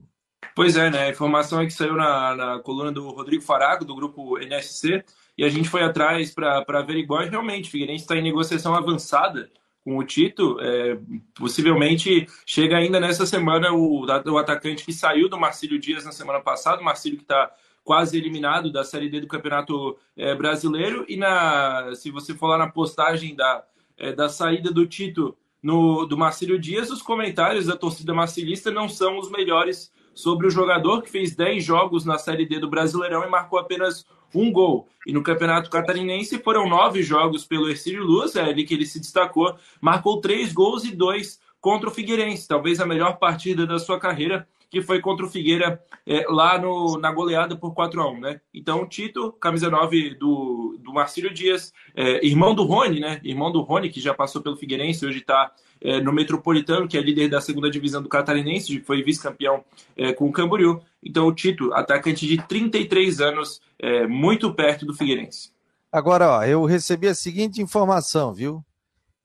Pois 0.55 0.77
é, 0.77 0.88
né? 0.88 1.07
A 1.07 1.11
informação 1.11 1.61
é 1.61 1.67
que 1.67 1.73
saiu 1.73 1.95
na, 1.95 2.37
na 2.37 2.59
coluna 2.61 2.93
do 2.93 3.09
Rodrigo 3.09 3.43
Farago, 3.43 3.85
do 3.85 3.95
grupo 3.95 4.38
NSC, 4.38 5.05
e 5.37 5.45
a 5.45 5.49
gente 5.49 5.69
foi 5.69 5.83
atrás 5.83 6.31
para 6.33 6.64
averiguar 6.69 7.29
realmente 7.29 7.69
o 7.69 7.73
Figueirense 7.73 8.05
está 8.05 8.17
em 8.17 8.23
negociação 8.23 8.75
avançada 8.75 9.51
com 9.85 9.99
o 9.99 10.05
Tito, 10.05 10.59
é, 10.61 10.97
possivelmente 11.35 12.27
chega 12.47 12.79
ainda 12.79 12.99
nessa 12.99 13.27
semana 13.27 13.73
o, 13.73 14.07
o 14.07 14.38
atacante 14.38 14.85
que 14.85 14.93
saiu 14.93 15.29
do 15.29 15.38
Marcílio 15.38 15.79
Dias 15.79 16.05
na 16.05 16.12
semana 16.12 16.40
passada, 16.40 16.81
o 16.81 16.85
Marcílio 16.85 17.19
que 17.19 17.25
está 17.25 17.53
quase 17.83 18.17
eliminado 18.17 18.73
da 18.73 18.83
Série 18.83 19.11
D 19.11 19.21
do 19.21 19.27
Campeonato 19.27 19.99
é, 20.17 20.35
Brasileiro, 20.35 21.05
e 21.07 21.17
na, 21.17 21.95
se 21.95 22.11
você 22.11 22.33
for 22.33 22.47
lá 22.47 22.57
na 22.57 22.71
postagem 22.71 23.35
da, 23.35 23.62
é, 23.99 24.12
da 24.12 24.29
saída 24.29 24.71
do 24.71 24.87
Tito 24.87 25.37
no, 25.62 26.07
do 26.07 26.17
Marcílio 26.17 26.59
Dias, 26.59 26.90
os 26.90 27.03
comentários 27.03 27.67
da 27.67 27.77
torcida 27.77 28.14
marcilista 28.14 28.71
não 28.71 28.88
são 28.88 29.19
os 29.19 29.31
melhores 29.31 29.93
sobre 30.14 30.46
o 30.46 30.50
jogador 30.50 31.03
que 31.03 31.11
fez 31.11 31.35
10 31.35 31.64
jogos 31.64 32.05
na 32.05 32.18
Série 32.18 32.46
D 32.46 32.59
do 32.59 32.70
Brasileirão 32.70 33.24
e 33.24 33.31
marcou 33.31 33.59
apenas 33.59 34.07
um 34.35 34.50
gol. 34.50 34.88
E 35.07 35.12
no 35.12 35.22
Campeonato 35.22 35.70
Catarinense 35.70 36.38
foram 36.38 36.68
nove 36.68 37.03
jogos 37.03 37.44
pelo 37.44 37.68
Ercílio 37.68 38.05
Luz, 38.05 38.37
é 38.37 38.42
ali 38.42 38.64
que 38.64 38.74
ele 38.74 38.87
se 38.87 39.00
destacou, 39.00 39.57
marcou 39.81 40.20
três 40.20 40.53
gols 40.53 40.85
e 40.85 40.94
dois 40.94 41.40
contra 41.61 41.88
o 41.88 41.92
Figueirense, 41.92 42.46
talvez 42.46 42.81
a 42.81 42.87
melhor 42.87 43.18
partida 43.18 43.66
da 43.66 43.79
sua 43.79 43.98
carreira, 43.98 44.46
que 44.74 44.82
foi 44.82 45.00
contra 45.00 45.24
o 45.24 45.28
Figueira 45.28 45.80
é, 46.04 46.26
lá 46.28 46.58
no, 46.58 46.98
na 46.98 47.12
goleada 47.12 47.56
por 47.56 47.72
4 47.72 48.02
a 48.02 48.10
1 48.10 48.20
né? 48.20 48.40
Então, 48.52 48.87
Tito, 48.87 49.32
camisa 49.32 49.70
9 49.70 50.16
do, 50.16 50.76
do 50.80 50.92
Marcílio 50.92 51.32
Dias, 51.32 51.72
é, 51.94 52.26
irmão 52.26 52.54
do 52.54 52.64
Rony, 52.64 52.98
né? 52.98 53.20
Irmão 53.22 53.52
do 53.52 53.62
Rony, 53.62 53.88
que 53.88 54.00
já 54.00 54.12
passou 54.12 54.42
pelo 54.42 54.56
Figueirense, 54.56 55.06
hoje 55.06 55.18
está 55.18 55.52
é, 55.80 56.00
no 56.00 56.12
Metropolitano, 56.12 56.88
que 56.88 56.98
é 56.98 57.00
líder 57.00 57.28
da 57.28 57.40
segunda 57.40 57.70
divisão 57.70 58.02
do 58.02 58.08
Catarinense, 58.08 58.80
foi 58.80 59.02
vice-campeão 59.02 59.64
é, 59.96 60.12
com 60.12 60.26
o 60.26 60.32
Camboriú. 60.32 60.82
Então, 61.02 61.26
o 61.26 61.34
Tito, 61.34 61.72
atacante 61.72 62.26
de 62.26 62.37
33 62.38 63.20
anos, 63.20 63.62
é, 63.78 64.06
muito 64.08 64.52
perto 64.52 64.84
do 64.84 64.94
Figueirense. 64.94 65.52
Agora, 65.92 66.38
ó, 66.38 66.44
eu 66.44 66.64
recebi 66.64 67.06
a 67.06 67.14
seguinte 67.14 67.62
informação, 67.62 68.34
viu? 68.34 68.64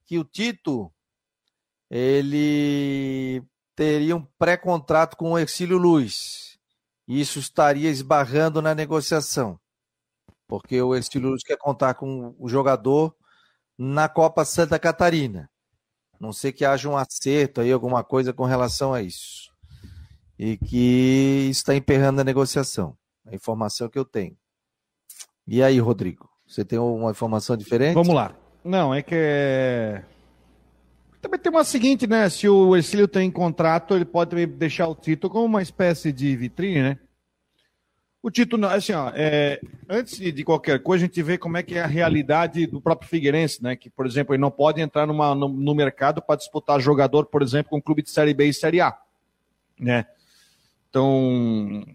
Que 0.05 0.19
o 0.19 0.23
Tito, 0.23 0.91
ele 1.89 3.41
teria 3.79 4.13
um 4.13 4.21
pré-contrato 4.37 5.15
com 5.15 5.31
o 5.31 5.39
Ercílio 5.39 5.77
Luz. 5.77 6.59
Isso 7.07 7.39
estaria 7.39 7.89
esbarrando 7.89 8.61
na 8.61 8.75
negociação. 8.75 9.57
Porque 10.49 10.81
o 10.81 10.93
Ercílio 10.93 11.29
Luz 11.29 11.41
quer 11.43 11.55
contar 11.55 11.93
com 11.93 12.35
o 12.37 12.49
jogador 12.49 13.15
na 13.77 14.09
Copa 14.09 14.43
Santa 14.43 14.77
Catarina. 14.77 15.49
Não 16.19 16.33
sei 16.33 16.51
que 16.51 16.65
haja 16.65 16.89
um 16.89 16.97
acerto 16.97 17.61
aí, 17.61 17.71
alguma 17.71 18.03
coisa 18.03 18.33
com 18.33 18.43
relação 18.43 18.93
a 18.93 19.01
isso. 19.01 19.49
E 20.37 20.57
que 20.57 21.47
está 21.49 21.73
emperrando 21.73 22.19
a 22.19 22.25
negociação. 22.25 22.97
A 23.25 23.33
informação 23.33 23.87
que 23.87 23.97
eu 23.97 24.03
tenho. 24.03 24.37
E 25.47 25.63
aí, 25.63 25.79
Rodrigo? 25.79 26.29
Você 26.45 26.65
tem 26.65 26.77
uma 26.77 27.11
informação 27.11 27.55
diferente? 27.55 27.93
Vamos 27.93 28.13
lá. 28.13 28.35
Não, 28.61 28.93
é 28.93 29.01
que 29.01 29.15
é... 29.15 30.03
Também 31.21 31.39
tem 31.39 31.51
uma 31.51 31.63
seguinte, 31.63 32.07
né? 32.07 32.29
Se 32.29 32.47
o 32.47 32.75
Ercílio 32.75 33.07
tem 33.07 33.29
contrato, 33.29 33.93
ele 33.93 34.05
pode 34.05 34.45
deixar 34.45 34.87
o 34.87 34.95
Tito 34.95 35.29
como 35.29 35.45
uma 35.45 35.61
espécie 35.61 36.13
de 36.13 36.35
vitrine, 36.35 36.81
né? 36.81 36.99
O 38.21 38.29
Tito, 38.29 38.63
assim, 38.65 38.93
ó, 38.93 39.11
é, 39.15 39.61
antes 39.87 40.17
de 40.17 40.43
qualquer 40.43 40.81
coisa, 40.81 41.05
a 41.05 41.07
gente 41.07 41.21
vê 41.21 41.37
como 41.37 41.57
é 41.57 41.63
que 41.63 41.75
é 41.75 41.81
a 41.81 41.87
realidade 41.87 42.67
do 42.67 42.81
próprio 42.81 43.09
Figueirense, 43.09 43.63
né? 43.63 43.75
Que, 43.75 43.89
por 43.89 44.05
exemplo, 44.05 44.33
ele 44.33 44.41
não 44.41 44.51
pode 44.51 44.81
entrar 44.81 45.05
numa, 45.05 45.33
no, 45.33 45.47
no 45.47 45.75
mercado 45.75 46.21
para 46.21 46.37
disputar 46.37 46.79
jogador, 46.81 47.25
por 47.25 47.41
exemplo, 47.41 47.69
com 47.69 47.77
um 47.77 47.81
clube 47.81 48.01
de 48.01 48.11
Série 48.11 48.33
B 48.33 48.47
e 48.47 48.53
Série 48.53 48.81
A, 48.81 48.97
né? 49.79 50.05
Então, 50.89 51.85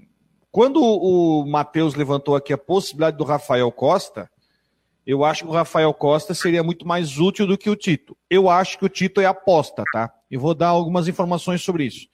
quando 0.51 0.81
o 0.83 1.45
Matheus 1.47 1.95
levantou 1.95 2.37
aqui 2.37 2.53
a 2.53 2.59
possibilidade 2.59 3.17
do 3.17 3.25
Rafael 3.25 3.71
Costa, 3.73 4.31
eu 5.07 5.25
acho 5.25 5.45
que 5.45 5.51
o 5.51 5.53
Rafael 5.53 5.93
Costa 5.93 6.33
seria 6.33 6.63
muito 6.63 6.87
mais 6.87 7.19
útil 7.19 7.47
do 7.47 7.59
que 7.59 7.69
o 7.69 7.77
Tito. 7.77 8.17
Eu 8.31 8.49
acho 8.49 8.79
que 8.79 8.85
o 8.85 8.89
Tito 8.89 9.21
é 9.21 9.27
aposta, 9.27 9.85
tá? 9.93 10.13
E 10.31 10.37
vou 10.37 10.55
dar 10.55 10.69
algumas 10.69 11.09
informações 11.09 11.63
sobre 11.63 11.85
isso. 11.85 12.09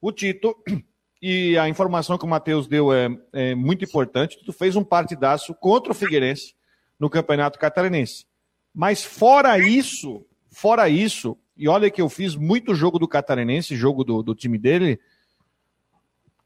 O 0.00 0.12
Tito 0.12 0.54
e 1.20 1.56
a 1.56 1.68
informação 1.68 2.18
que 2.18 2.24
o 2.24 2.28
Matheus 2.28 2.66
deu 2.66 2.92
é, 2.92 3.08
é 3.32 3.54
muito 3.54 3.84
importante. 3.84 4.38
Tu 4.44 4.52
fez 4.52 4.76
um 4.76 4.84
partidaço 4.84 5.54
contra 5.54 5.92
o 5.92 5.94
Figueirense 5.94 6.54
no 6.98 7.08
Campeonato 7.08 7.58
Catarinense. 7.58 8.26
Mas 8.74 9.02
fora 9.02 9.58
isso, 9.58 10.26
fora 10.50 10.88
isso, 10.88 11.38
e 11.56 11.68
olha 11.68 11.90
que 11.90 12.02
eu 12.02 12.08
fiz 12.10 12.36
muito 12.36 12.74
jogo 12.74 12.98
do 12.98 13.08
Catarinense, 13.08 13.74
jogo 13.74 14.04
do, 14.04 14.22
do 14.22 14.34
time 14.34 14.58
dele. 14.58 15.00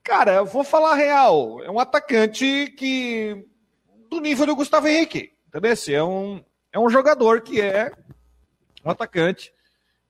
Cara, 0.05 0.35
eu 0.35 0.47
vou 0.47 0.63
falar 0.63 0.95
real. 0.95 1.63
É 1.65 1.71
um 1.71 1.81
atacante 1.81 2.73
que. 2.79 3.45
do 4.09 4.21
nível 4.21 4.47
do 4.47 4.57
Gustavo 4.57 4.87
Henrique. 4.87 5.33
Entendeu? 5.51 5.75
É 5.89 6.05
um, 6.05 6.45
é 6.73 6.79
um 6.79 6.89
jogador 6.89 7.41
que 7.41 7.61
é 7.61 7.91
um 8.85 8.91
atacante, 8.91 9.53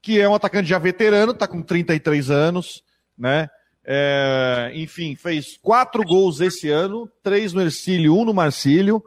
que 0.03 0.20
é 0.20 0.29
um 0.29 0.35
atacante 0.35 0.68
já 0.68 0.79
veterano, 0.79 1.33
tá 1.33 1.48
com 1.48 1.62
33 1.62 2.31
anos, 2.31 2.85
né? 3.16 3.48
É, 3.83 4.70
enfim, 4.74 5.16
fez 5.16 5.57
quatro 5.57 6.05
gols 6.05 6.40
esse 6.40 6.68
ano, 6.68 7.11
três 7.22 7.55
no 7.55 7.62
Ercílio, 7.62 8.14
um 8.14 8.26
no 8.26 8.35
Marcílio. 8.35 9.03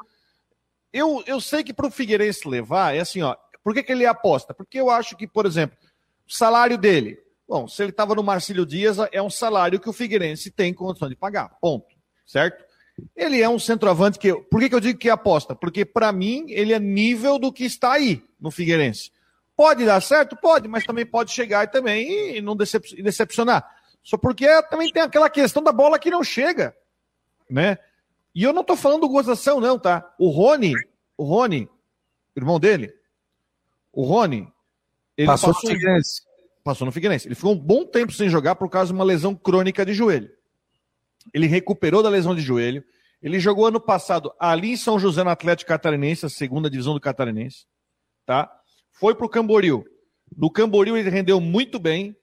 Eu, 0.91 1.23
eu 1.27 1.39
sei 1.39 1.63
que 1.63 1.73
para 1.73 1.85
o 1.85 1.91
Figueirense 1.91 2.47
levar, 2.47 2.95
é 2.95 2.99
assim, 2.99 3.21
ó. 3.21 3.35
Por 3.63 3.73
que, 3.73 3.83
que 3.83 3.91
ele 3.91 4.05
aposta? 4.05 4.53
Porque 4.53 4.79
eu 4.79 4.89
acho 4.89 5.15
que, 5.15 5.27
por 5.27 5.45
exemplo, 5.45 5.77
o 6.27 6.33
salário 6.33 6.77
dele. 6.77 7.17
Bom, 7.47 7.67
se 7.67 7.83
ele 7.83 7.91
estava 7.91 8.15
no 8.15 8.23
Marcílio 8.23 8.65
Dias, 8.65 8.97
é 9.11 9.21
um 9.21 9.29
salário 9.29 9.79
que 9.79 9.89
o 9.89 9.93
Figueirense 9.93 10.49
tem 10.49 10.73
condição 10.73 11.07
de 11.07 11.15
pagar. 11.15 11.49
Ponto. 11.61 11.85
Certo? 12.25 12.63
Ele 13.15 13.41
é 13.41 13.49
um 13.49 13.59
centroavante 13.59 14.19
que. 14.19 14.33
Por 14.33 14.59
que, 14.59 14.69
que 14.69 14.75
eu 14.75 14.79
digo 14.79 14.99
que 14.99 15.09
aposta? 15.09 15.55
Porque, 15.55 15.83
para 15.83 16.11
mim, 16.11 16.45
ele 16.49 16.73
é 16.73 16.79
nível 16.79 17.39
do 17.39 17.51
que 17.51 17.65
está 17.65 17.93
aí 17.93 18.23
no 18.39 18.51
Figueirense. 18.51 19.11
Pode 19.55 19.85
dar 19.85 20.01
certo? 20.01 20.35
Pode, 20.35 20.67
mas 20.67 20.85
também 20.85 21.05
pode 21.05 21.31
chegar 21.31 21.63
e 21.63 21.67
também 21.67 22.37
e 22.37 22.41
não 22.41 22.55
decep 22.55 23.01
decepcionar. 23.01 23.67
Só 24.03 24.17
porque 24.17 24.47
também 24.63 24.91
tem 24.91 25.01
aquela 25.01 25.29
questão 25.29 25.63
da 25.63 25.71
bola 25.71 25.99
que 25.99 26.09
não 26.09 26.23
chega, 26.23 26.75
né? 27.49 27.77
E 28.35 28.43
eu 28.43 28.51
não 28.51 28.63
tô 28.63 28.75
falando 28.75 29.07
gozação, 29.07 29.59
não, 29.59 29.77
tá? 29.77 30.13
O 30.17 30.29
Rony, 30.29 30.73
o 31.15 31.23
Rony, 31.23 31.69
irmão 32.35 32.59
dele, 32.59 32.93
o 33.91 34.03
Rony, 34.03 34.51
ele 35.15 35.27
passou, 35.27 35.53
passou 35.53 35.69
no 35.69 35.75
Figueirense. 35.75 36.21
Passou 36.63 36.85
no 36.85 36.91
Figueirense. 36.91 37.27
Ele 37.27 37.35
ficou 37.35 37.53
um 37.53 37.59
bom 37.59 37.85
tempo 37.85 38.11
sem 38.11 38.29
jogar 38.29 38.55
por 38.55 38.69
causa 38.69 38.87
de 38.87 38.93
uma 38.93 39.03
lesão 39.03 39.35
crônica 39.35 39.85
de 39.85 39.93
joelho. 39.93 40.31
Ele 41.33 41.47
recuperou 41.47 42.01
da 42.01 42.09
lesão 42.09 42.33
de 42.33 42.41
joelho. 42.41 42.83
Ele 43.21 43.39
jogou 43.39 43.67
ano 43.67 43.79
passado 43.79 44.33
ali 44.39 44.71
em 44.71 44.77
São 44.77 44.99
José 44.99 45.23
no 45.23 45.29
Atlético 45.29 45.69
Catarinense, 45.69 46.25
a 46.25 46.29
segunda 46.29 46.69
divisão 46.69 46.93
do 46.93 46.99
Catarinense, 46.99 47.65
tá? 48.25 48.51
Foi 48.91 49.15
pro 49.15 49.29
Camboriú. 49.29 49.85
No 50.35 50.51
Camboriú 50.51 50.97
ele 50.97 51.09
rendeu 51.09 51.39
muito 51.39 51.79
bem, 51.79 52.15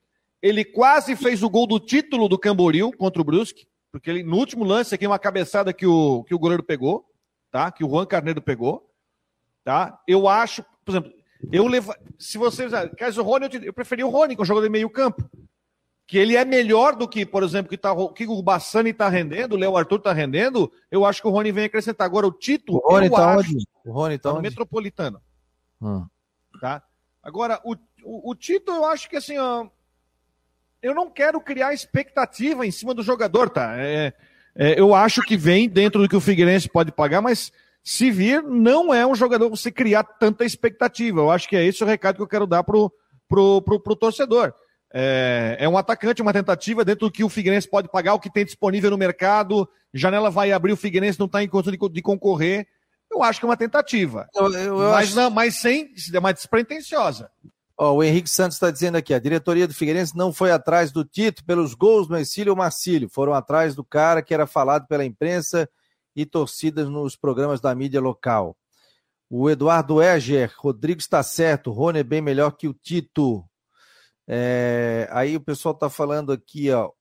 ele 0.43 0.65
quase 0.65 1.17
fez 1.17 1.43
o 1.43 1.49
gol 1.49 1.67
do 1.67 1.81
título 1.81 2.29
do 2.29 2.39
Camboriú 2.39 2.93
contra 2.97 3.23
o 3.23 3.25
Brusque, 3.25 3.67
porque 3.91 4.11
ele, 4.11 4.23
no 4.23 4.37
último 4.37 4.65
lance 4.65 4.95
aqui, 4.95 5.07
uma 5.07 5.19
cabeçada 5.19 5.73
que 5.73 5.87
o, 5.87 6.23
que 6.25 6.35
o 6.35 6.39
goleiro 6.39 6.63
pegou, 6.63 7.05
tá? 7.51 7.71
Que 7.71 7.85
o 7.85 7.89
Juan 7.89 8.07
Carneiro 8.07 8.43
pegou, 8.43 8.87
tá? 9.65 9.99
Eu 10.07 10.29
acho, 10.29 10.63
por 10.85 10.93
exemplo, 10.93 11.13
Eu 11.51 11.67
levo, 11.67 11.95
se 12.19 12.37
você 12.37 12.69
quer 12.97 13.19
o 13.19 13.23
Rony, 13.23 13.49
eu, 13.53 13.63
eu 13.65 13.73
preferi 13.73 14.05
o 14.05 14.11
Rony, 14.11 14.35
que 14.35 14.41
é 14.41 14.45
um 14.45 14.47
jogador 14.47 14.67
de 14.67 14.73
meio 14.73 14.91
campo. 14.91 15.29
Que 16.11 16.19
ele 16.19 16.35
é 16.35 16.45
melhor 16.45 16.97
do 16.97 17.07
que, 17.07 17.25
por 17.25 17.45
exemplo, 17.45 17.71
que, 17.71 17.79
tá, 17.79 17.95
que 18.17 18.27
o 18.27 18.43
Bassani 18.43 18.91
está 18.91 19.09
rendendo, 19.09 19.55
o 19.55 19.57
Léo 19.57 19.77
Arthur 19.77 19.99
está 19.99 20.13
rendendo, 20.13 20.69
eu 20.91 21.05
acho 21.05 21.23
que 21.23 21.29
o 21.29 21.31
Rony 21.31 21.53
vem 21.53 21.67
acrescentar. 21.67 22.05
Agora, 22.05 22.27
o 22.27 22.33
Tito, 22.33 22.75
o 22.75 22.79
Rony 22.79 23.07
eu 23.07 23.13
tá 23.13 23.35
acho, 23.35 23.51
onde? 23.53 23.65
O 23.85 23.93
Rony 23.93 24.19
tá, 24.19 24.23
tá 24.25 24.31
no 24.31 24.39
onde? 24.41 24.49
Metropolitano. 24.49 25.23
Hum. 25.81 26.05
Tá? 26.61 26.83
Agora, 27.23 27.61
o, 27.65 27.77
o, 28.03 28.33
o 28.33 28.35
Tito, 28.35 28.73
eu 28.73 28.85
acho 28.87 29.09
que 29.09 29.19
assim, 29.19 29.39
ó, 29.39 29.69
eu 30.83 30.93
não 30.93 31.09
quero 31.09 31.41
criar 31.41 31.73
expectativa 31.73 32.67
em 32.67 32.73
cima 32.73 32.93
do 32.93 33.05
jogador, 33.05 33.49
tá? 33.49 33.77
É, 33.77 34.13
é, 34.57 34.81
eu 34.81 34.93
acho 34.93 35.23
que 35.23 35.37
vem 35.37 35.69
dentro 35.69 36.03
do 36.03 36.09
que 36.09 36.17
o 36.17 36.21
Figueirense 36.21 36.69
pode 36.69 36.91
pagar, 36.91 37.21
mas 37.21 37.53
se 37.85 38.11
vir, 38.11 38.43
não 38.43 38.93
é 38.93 39.07
um 39.07 39.15
jogador 39.15 39.49
você 39.49 39.71
criar 39.71 40.03
tanta 40.03 40.45
expectativa. 40.45 41.21
Eu 41.21 41.31
acho 41.31 41.49
que 41.49 41.55
é 41.55 41.65
esse 41.65 41.85
o 41.85 41.87
recado 41.87 42.17
que 42.17 42.23
eu 42.23 42.27
quero 42.27 42.49
dar 42.49 42.65
pro, 42.65 42.93
pro, 43.29 43.63
pro, 43.63 43.79
pro 43.79 43.95
torcedor. 43.95 44.53
É, 44.93 45.57
é, 45.61 45.69
um 45.69 45.79
atacante, 45.79 46.21
uma 46.21 46.33
tentativa 46.33 46.85
dentro 46.85 47.07
do 47.07 47.13
que 47.13 47.23
o 47.23 47.29
Figueirense 47.29 47.69
pode 47.69 47.89
pagar, 47.89 48.15
o 48.15 48.21
que 48.21 48.33
tem 48.33 48.45
disponível 48.45 48.91
no 48.91 48.99
mercado. 48.99 49.69
Janela 49.95 50.31
vai 50.31 50.53
abrir, 50.53 50.73
o 50.73 50.77
Figueirense 50.77 51.19
não 51.19 51.27
está 51.27 51.43
em 51.43 51.49
condição 51.49 51.73
de, 51.73 51.95
de, 51.95 52.03
concorrer. 52.03 52.67
Eu 53.11 53.23
acho 53.23 53.39
que 53.39 53.47
é 53.47 53.49
uma 53.49 53.57
tentativa. 53.57 54.29
Eu, 54.35 54.53
eu, 54.53 54.77
mas, 54.79 55.09
acho... 55.09 55.17
não, 55.17 55.31
mas 55.31 55.57
sem, 55.57 55.93
mais 56.21 56.37
despretensiosa. 56.37 57.31
Ó, 57.77 57.95
o 57.95 58.05
Henrique 58.05 58.29
Santos 58.29 58.57
está 58.57 58.71
dizendo 58.71 58.97
aqui: 58.97 59.15
a 59.15 59.19
diretoria 59.19 59.67
do 59.67 59.75
Figueirense 59.75 60.17
não 60.17 60.33
foi 60.33 60.51
atrás 60.51 60.93
do 60.93 61.05
Tito 61.05 61.45
pelos 61.45 61.73
gols 61.75 62.09
no 62.09 62.19
Exílio 62.19 62.57
Marcílio, 62.57 63.09
foram 63.09 63.33
atrás 63.33 63.75
do 63.75 63.85
cara 63.85 64.23
que 64.23 64.35
era 64.35 64.47
falado 64.47 64.87
pela 64.87 65.05
imprensa 65.05 65.69
e 66.15 66.27
torcidas 66.27 66.89
nos 66.89 67.17
programas 67.17 67.61
da 67.61 67.75
mídia 67.75 68.01
local. 68.01 68.57
O 69.31 69.49
Eduardo 69.49 70.03
Eger, 70.03 70.53
Rodrigo 70.59 71.01
está 71.01 71.23
certo, 71.23 71.71
Rony 71.71 72.01
é 72.01 72.03
bem 72.03 72.21
melhor 72.21 72.51
que 72.51 72.67
o 72.67 72.75
Tito. 72.75 73.45
É, 74.33 75.09
aí 75.11 75.35
o 75.35 75.41
pessoal 75.41 75.75
está 75.75 75.91
falando 75.91 76.31
aqui, 76.31 76.71
ó, 76.71 76.93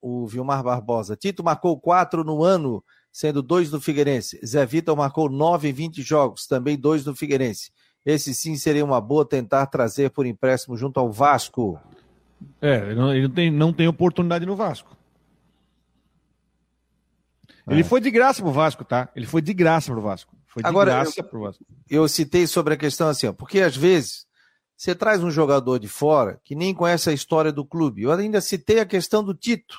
o 0.00 0.26
Vilmar 0.26 0.62
Barbosa. 0.62 1.14
Tito 1.14 1.44
marcou 1.44 1.78
quatro 1.78 2.24
no 2.24 2.42
ano, 2.42 2.82
sendo 3.12 3.42
dois 3.42 3.70
no 3.70 3.78
Figueirense. 3.78 4.40
Zé 4.42 4.64
Vitor 4.64 4.96
marcou 4.96 5.28
nove 5.28 5.68
em 5.68 5.72
20 5.74 6.00
jogos, 6.00 6.46
também 6.46 6.78
dois 6.78 7.04
no 7.04 7.14
Figueirense. 7.14 7.70
Esse 8.06 8.34
sim 8.34 8.56
seria 8.56 8.82
uma 8.82 9.02
boa 9.02 9.22
tentar 9.22 9.66
trazer 9.66 10.08
por 10.08 10.24
empréstimo 10.24 10.78
junto 10.78 10.98
ao 10.98 11.12
Vasco. 11.12 11.78
É, 12.62 12.76
ele 12.76 12.94
não, 12.94 13.12
ele 13.12 13.28
não 13.28 13.34
tem, 13.34 13.50
não 13.50 13.72
tem 13.72 13.86
oportunidade 13.86 14.46
no 14.46 14.56
Vasco. 14.56 14.96
É. 17.66 17.74
Ele 17.74 17.84
foi 17.84 18.00
de 18.00 18.10
graça 18.10 18.40
pro 18.40 18.50
Vasco, 18.50 18.82
tá? 18.82 19.10
Ele 19.14 19.26
foi 19.26 19.42
de 19.42 19.52
graça 19.52 19.92
pro 19.92 20.00
Vasco. 20.00 20.34
Foi 20.46 20.62
de 20.62 20.68
Agora, 20.70 20.92
graça 20.92 21.20
eu, 21.20 21.24
pro 21.24 21.40
Vasco. 21.40 21.62
Eu 21.90 22.08
citei 22.08 22.46
sobre 22.46 22.72
a 22.72 22.78
questão 22.78 23.08
assim, 23.08 23.26
ó, 23.26 23.32
porque 23.34 23.60
às 23.60 23.76
vezes 23.76 24.26
você 24.78 24.94
traz 24.94 25.24
um 25.24 25.30
jogador 25.30 25.80
de 25.80 25.88
fora 25.88 26.40
que 26.44 26.54
nem 26.54 26.72
conhece 26.72 27.10
a 27.10 27.12
história 27.12 27.50
do 27.50 27.66
clube. 27.66 28.02
Eu 28.02 28.12
ainda 28.12 28.40
citei 28.40 28.78
a 28.78 28.86
questão 28.86 29.24
do 29.24 29.34
Tito 29.34 29.76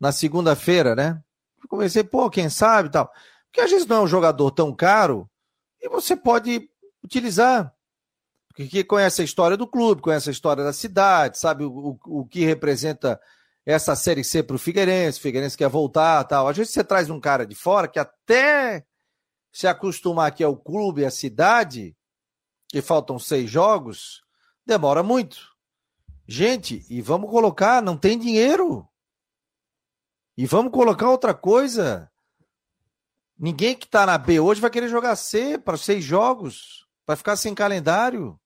na 0.00 0.12
segunda-feira, 0.12 0.94
né? 0.96 1.22
Eu 1.62 1.68
comecei, 1.68 2.02
pô, 2.02 2.30
quem 2.30 2.48
sabe 2.48 2.90
tal. 2.90 3.12
Porque 3.46 3.60
às 3.60 3.70
vezes 3.70 3.86
não 3.86 3.96
é 3.96 4.00
um 4.00 4.08
jogador 4.08 4.50
tão 4.50 4.74
caro 4.74 5.28
e 5.78 5.90
você 5.90 6.16
pode 6.16 6.70
utilizar. 7.02 7.70
Porque 8.48 8.82
conhece 8.82 9.20
a 9.20 9.24
história 9.24 9.58
do 9.58 9.66
clube, 9.66 10.00
conhece 10.00 10.30
a 10.30 10.32
história 10.32 10.64
da 10.64 10.72
cidade, 10.72 11.38
sabe 11.38 11.64
o, 11.64 11.70
o, 11.70 12.20
o 12.20 12.26
que 12.26 12.46
representa 12.46 13.20
essa 13.66 13.94
Série 13.94 14.24
C 14.24 14.42
para 14.42 14.56
o 14.56 14.58
Figueirense, 14.58 15.20
Figueirense 15.20 15.56
quer 15.56 15.68
voltar 15.68 16.24
tal. 16.24 16.48
Às 16.48 16.56
vezes 16.56 16.72
você 16.72 16.82
traz 16.82 17.10
um 17.10 17.20
cara 17.20 17.44
de 17.44 17.54
fora 17.54 17.88
que 17.88 17.98
até 17.98 18.86
se 19.52 19.66
acostumar 19.66 20.28
aqui 20.28 20.42
ao 20.42 20.56
clube, 20.56 21.04
à 21.04 21.10
cidade, 21.10 21.94
que 22.74 22.82
faltam 22.82 23.20
seis 23.20 23.48
jogos, 23.48 24.24
demora 24.66 25.00
muito. 25.00 25.54
Gente, 26.26 26.84
e 26.90 27.00
vamos 27.00 27.30
colocar, 27.30 27.80
não 27.80 27.96
tem 27.96 28.18
dinheiro. 28.18 28.84
E 30.36 30.44
vamos 30.44 30.72
colocar 30.72 31.08
outra 31.08 31.32
coisa. 31.32 32.10
Ninguém 33.38 33.76
que 33.76 33.86
está 33.86 34.04
na 34.04 34.18
B 34.18 34.40
hoje 34.40 34.60
vai 34.60 34.70
querer 34.70 34.88
jogar 34.88 35.14
C 35.14 35.56
para 35.56 35.76
seis 35.76 36.02
jogos. 36.02 36.84
Vai 37.06 37.14
ficar 37.14 37.36
sem 37.36 37.54
calendário. 37.54 38.36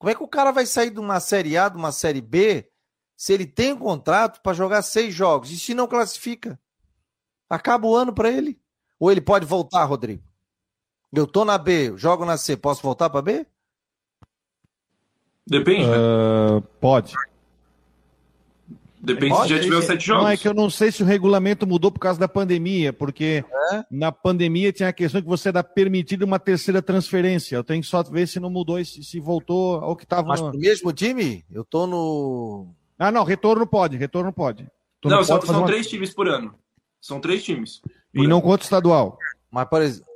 Como 0.00 0.10
é 0.10 0.16
que 0.16 0.22
o 0.24 0.26
cara 0.26 0.50
vai 0.50 0.66
sair 0.66 0.90
de 0.90 0.98
uma 0.98 1.20
Série 1.20 1.56
A, 1.56 1.68
de 1.68 1.76
uma 1.76 1.92
Série 1.92 2.20
B, 2.20 2.68
se 3.16 3.32
ele 3.32 3.46
tem 3.46 3.72
um 3.72 3.78
contrato 3.78 4.42
para 4.42 4.52
jogar 4.52 4.82
seis 4.82 5.14
jogos? 5.14 5.52
E 5.52 5.58
se 5.60 5.74
não 5.74 5.86
classifica? 5.86 6.60
Acaba 7.48 7.86
o 7.86 7.94
ano 7.94 8.12
para 8.12 8.32
ele? 8.32 8.60
Ou 8.98 9.12
ele 9.12 9.20
pode 9.20 9.46
voltar, 9.46 9.84
Rodrigo? 9.84 10.31
Eu 11.14 11.26
tô 11.26 11.44
na 11.44 11.58
B, 11.58 11.92
jogo 11.96 12.24
na 12.24 12.36
C, 12.36 12.56
posso 12.56 12.82
voltar 12.82 13.10
para 13.10 13.20
B? 13.20 13.46
Depende, 15.46 15.86
né? 15.86 15.96
Uh, 15.96 16.62
pode. 16.80 17.14
Depende 18.98 19.34
pode? 19.34 19.48
se 19.48 19.56
já 19.56 19.60
tiver 19.60 19.76
os 19.76 19.84
sete 19.84 20.06
jogos. 20.06 20.22
Não, 20.22 20.30
é 20.30 20.36
que 20.36 20.46
eu 20.46 20.54
não 20.54 20.70
sei 20.70 20.92
se 20.92 21.02
o 21.02 21.06
regulamento 21.06 21.66
mudou 21.66 21.90
por 21.90 21.98
causa 21.98 22.20
da 22.20 22.28
pandemia, 22.28 22.92
porque 22.92 23.44
é? 23.72 23.84
na 23.90 24.12
pandemia 24.12 24.72
tinha 24.72 24.88
a 24.88 24.92
questão 24.92 25.20
que 25.20 25.26
você 25.26 25.48
era 25.48 25.62
permitido 25.62 26.22
uma 26.22 26.38
terceira 26.38 26.80
transferência. 26.80 27.56
Eu 27.56 27.64
tenho 27.64 27.82
que 27.82 27.88
só 27.88 28.02
ver 28.04 28.28
se 28.28 28.38
não 28.38 28.48
mudou, 28.48 28.82
se, 28.84 29.02
se 29.02 29.18
voltou 29.18 29.80
ao 29.80 29.96
que 29.96 30.04
estava. 30.04 30.28
Mas 30.28 30.40
no... 30.40 30.50
pro 30.50 30.60
mesmo 30.60 30.92
time? 30.92 31.44
Eu 31.50 31.64
tô 31.64 31.86
no. 31.86 32.68
Ah, 32.96 33.10
não, 33.10 33.24
retorno 33.24 33.66
pode, 33.66 33.96
retorno 33.96 34.32
pode. 34.32 34.62
Retorno 34.62 35.18
não, 35.18 35.26
pode 35.26 35.26
são, 35.26 35.54
são 35.54 35.62
uma... 35.62 35.66
três 35.66 35.88
times 35.88 36.14
por 36.14 36.28
ano. 36.28 36.54
São 37.00 37.20
três 37.20 37.42
times. 37.42 37.82
E 38.14 38.20
ano. 38.20 38.28
não 38.28 38.40
conta 38.40 38.62
estadual. 38.62 39.18
Mas, 39.50 39.68
por 39.68 39.82
exemplo. 39.82 40.11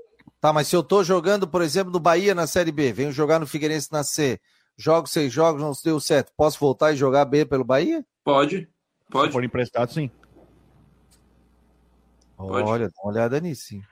Tá, 0.47 0.53
mas 0.53 0.69
se 0.69 0.77
eu 0.77 0.83
tô 0.85 1.03
jogando, 1.03 1.49
por 1.49 1.61
exemplo, 1.61 1.93
no 1.93 1.99
Bahia 1.99 2.33
na 2.33 2.47
Série 2.47 2.71
B, 2.71 2.93
venho 2.93 3.11
jogar 3.11 3.41
no 3.41 3.49
Figueirense 3.49 3.91
na 3.91 4.05
C, 4.05 4.41
jogo 4.79 5.09
seis 5.09 5.33
jogos, 5.33 5.61
não 5.61 5.73
deu 5.83 5.99
certo, 5.99 6.33
posso 6.37 6.57
voltar 6.61 6.93
e 6.93 6.97
jogar 6.97 7.25
B 7.25 7.45
pelo 7.45 7.65
Bahia? 7.65 8.07
Pode. 8.23 8.71
Pode. 9.11 9.27
Se 9.27 9.33
for 9.33 9.43
emprestado, 9.43 9.93
sim. 9.93 10.09
Pode. 12.37 12.69
Olha, 12.69 12.87
dá 12.87 12.95
uma 13.03 13.13
olhada 13.13 13.41
nisso, 13.41 13.63
sim. 13.65 13.83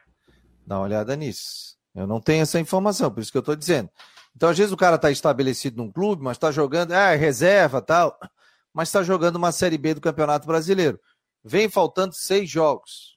Dá 0.65 0.77
uma 0.77 0.85
olhada 0.85 1.17
nisso. 1.17 1.77
Eu 1.93 2.07
não 2.07 2.21
tenho 2.21 2.43
essa 2.43 2.61
informação, 2.61 3.11
por 3.11 3.21
isso 3.21 3.33
que 3.33 3.39
eu 3.39 3.41
estou 3.41 3.57
dizendo. 3.57 3.91
Então, 4.37 4.49
às 4.49 4.57
vezes 4.57 4.73
o 4.73 4.77
cara 4.77 4.95
está 4.95 5.11
estabelecido 5.11 5.79
num 5.79 5.91
clube, 5.91 6.23
mas 6.23 6.37
está 6.37 6.53
jogando, 6.53 6.93
ah, 6.93 7.17
reserva 7.17 7.83
tal, 7.83 8.17
mas 8.73 8.91
está 8.91 9.03
jogando 9.03 9.35
uma 9.35 9.51
Série 9.51 9.77
B 9.77 9.95
do 9.95 10.01
Campeonato 10.01 10.47
Brasileiro. 10.47 11.01
Vem 11.43 11.69
faltando 11.69 12.15
seis 12.15 12.49
jogos. 12.49 13.14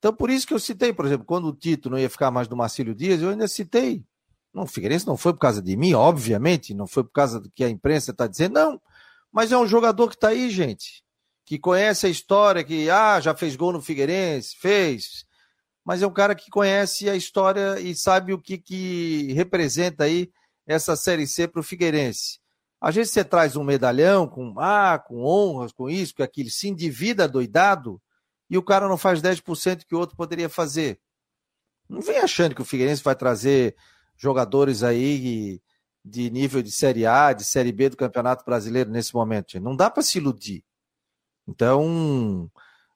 Então, 0.00 0.14
por 0.14 0.30
isso 0.30 0.46
que 0.46 0.54
eu 0.54 0.58
citei, 0.58 0.94
por 0.94 1.04
exemplo, 1.04 1.26
quando 1.26 1.46
o 1.46 1.54
Tito 1.54 1.90
não 1.90 1.98
ia 1.98 2.08
ficar 2.08 2.30
mais 2.30 2.48
do 2.48 2.56
Marcílio 2.56 2.94
Dias, 2.94 3.20
eu 3.20 3.28
ainda 3.28 3.46
citei. 3.46 4.02
Não, 4.52 4.62
o 4.62 4.66
Figueirense 4.66 5.06
não 5.06 5.16
foi 5.16 5.34
por 5.34 5.40
causa 5.40 5.60
de 5.60 5.76
mim, 5.76 5.92
obviamente, 5.92 6.72
não 6.72 6.86
foi 6.86 7.04
por 7.04 7.12
causa 7.12 7.38
do 7.38 7.50
que 7.50 7.62
a 7.62 7.68
imprensa 7.68 8.10
está 8.10 8.26
dizendo, 8.26 8.54
não. 8.54 8.80
Mas 9.30 9.52
é 9.52 9.58
um 9.58 9.66
jogador 9.66 10.08
que 10.08 10.14
está 10.14 10.28
aí, 10.28 10.48
gente, 10.48 11.04
que 11.44 11.58
conhece 11.58 12.06
a 12.06 12.08
história, 12.08 12.64
que 12.64 12.88
ah, 12.88 13.20
já 13.20 13.36
fez 13.36 13.54
gol 13.56 13.72
no 13.72 13.82
Figueirense, 13.82 14.56
fez. 14.56 15.26
Mas 15.84 16.00
é 16.00 16.06
um 16.06 16.12
cara 16.12 16.34
que 16.34 16.50
conhece 16.50 17.08
a 17.10 17.14
história 17.14 17.78
e 17.78 17.94
sabe 17.94 18.32
o 18.32 18.40
que, 18.40 18.56
que 18.56 19.34
representa 19.34 20.04
aí 20.04 20.30
essa 20.66 20.96
Série 20.96 21.26
C 21.26 21.46
para 21.46 21.60
o 21.60 21.64
Figueirense. 21.64 22.40
Às 22.80 22.94
vezes 22.94 23.12
você 23.12 23.22
traz 23.22 23.54
um 23.54 23.62
medalhão 23.62 24.26
com 24.26 24.54
ah, 24.58 24.98
com 24.98 25.22
honras, 25.22 25.72
com 25.72 25.90
isso, 25.90 26.14
com 26.14 26.22
aquilo, 26.22 26.48
se 26.48 26.68
endivida 26.68 27.28
doidado 27.28 28.00
e 28.50 28.58
o 28.58 28.62
cara 28.62 28.88
não 28.88 28.98
faz 28.98 29.22
10% 29.22 29.84
que 29.86 29.94
o 29.94 29.98
outro 29.98 30.16
poderia 30.16 30.48
fazer. 30.48 31.00
Não 31.88 32.00
vem 32.00 32.18
achando 32.18 32.54
que 32.54 32.60
o 32.60 32.64
Figueirense 32.64 33.02
vai 33.02 33.14
trazer 33.14 33.76
jogadores 34.16 34.82
aí 34.82 35.62
de 36.04 36.30
nível 36.30 36.60
de 36.60 36.70
Série 36.70 37.06
A, 37.06 37.32
de 37.32 37.44
Série 37.44 37.72
B 37.72 37.90
do 37.90 37.96
Campeonato 37.96 38.44
Brasileiro 38.44 38.90
nesse 38.90 39.14
momento. 39.14 39.58
Não 39.60 39.76
dá 39.76 39.88
para 39.88 40.02
se 40.02 40.18
iludir. 40.18 40.64
Então, 41.46 42.50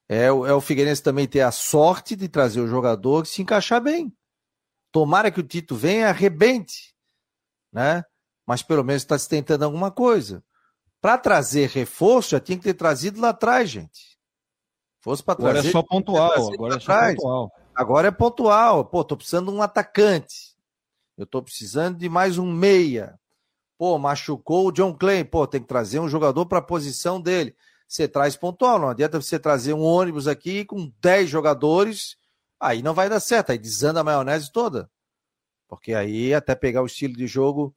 é, 0.09 0.25
é 0.25 0.31
o 0.31 0.61
Figueirense 0.61 1.01
também 1.01 1.27
ter 1.27 1.41
a 1.41 1.51
sorte 1.51 2.15
de 2.15 2.27
trazer 2.27 2.59
o 2.59 2.67
jogador 2.67 3.23
que 3.23 3.29
se 3.29 3.41
encaixar 3.41 3.81
bem. 3.81 4.15
Tomara 4.91 5.31
que 5.31 5.39
o 5.39 5.43
Tito 5.43 5.75
venha 5.75 6.01
e 6.01 6.09
arrebente, 6.09 6.95
né? 7.71 8.03
Mas 8.45 8.61
pelo 8.61 8.83
menos 8.83 9.03
está 9.03 9.17
se 9.17 9.27
tentando 9.27 9.63
alguma 9.63 9.91
coisa. 9.91 10.43
Para 11.01 11.17
trazer 11.17 11.69
reforço, 11.69 12.31
já 12.31 12.39
tinha 12.39 12.57
que 12.57 12.63
ter 12.63 12.73
trazido 12.73 13.19
lá 13.19 13.29
atrás, 13.29 13.69
gente. 13.69 14.14
Fosse 15.05 15.21
para 15.21 15.35
trazer. 15.35 15.59
Agora 15.59 15.67
é 15.67 15.71
só 15.71 15.83
pontual. 15.83 16.53
Agora 16.53 16.75
é 16.77 16.79
só 16.79 16.99
pontual. 16.99 17.51
Agora 17.75 18.07
é 18.07 18.11
pontual. 18.11 18.85
Pô, 18.85 19.03
tô 19.03 19.15
precisando 19.15 19.51
de 19.51 19.55
um 19.55 19.61
atacante. 19.61 20.55
Eu 21.15 21.25
estou 21.25 21.43
precisando 21.43 21.99
de 21.99 22.09
mais 22.09 22.39
um 22.39 22.51
meia. 22.51 23.13
Pô, 23.77 23.99
machucou 23.99 24.67
o 24.67 24.71
John 24.71 24.95
Clay. 24.95 25.23
Pô, 25.23 25.45
tem 25.45 25.61
que 25.61 25.67
trazer 25.67 25.99
um 25.99 26.09
jogador 26.09 26.47
para 26.47 26.57
a 26.57 26.63
posição 26.63 27.21
dele. 27.21 27.55
Você 27.87 28.07
traz 28.07 28.35
pontual, 28.35 28.79
não 28.79 28.89
adianta 28.89 29.21
você 29.21 29.37
trazer 29.37 29.73
um 29.73 29.83
ônibus 29.83 30.27
aqui 30.27 30.65
com 30.65 30.91
10 30.99 31.29
jogadores, 31.29 32.17
aí 32.59 32.81
não 32.81 32.95
vai 32.95 33.07
dar 33.07 33.19
certo, 33.19 33.51
aí 33.51 33.59
desanda 33.59 33.99
a 33.99 34.03
maionese 34.03 34.51
toda. 34.51 34.89
Porque 35.67 35.93
aí 35.93 36.33
até 36.33 36.55
pegar 36.55 36.81
o 36.81 36.87
estilo 36.87 37.13
de 37.13 37.27
jogo 37.27 37.75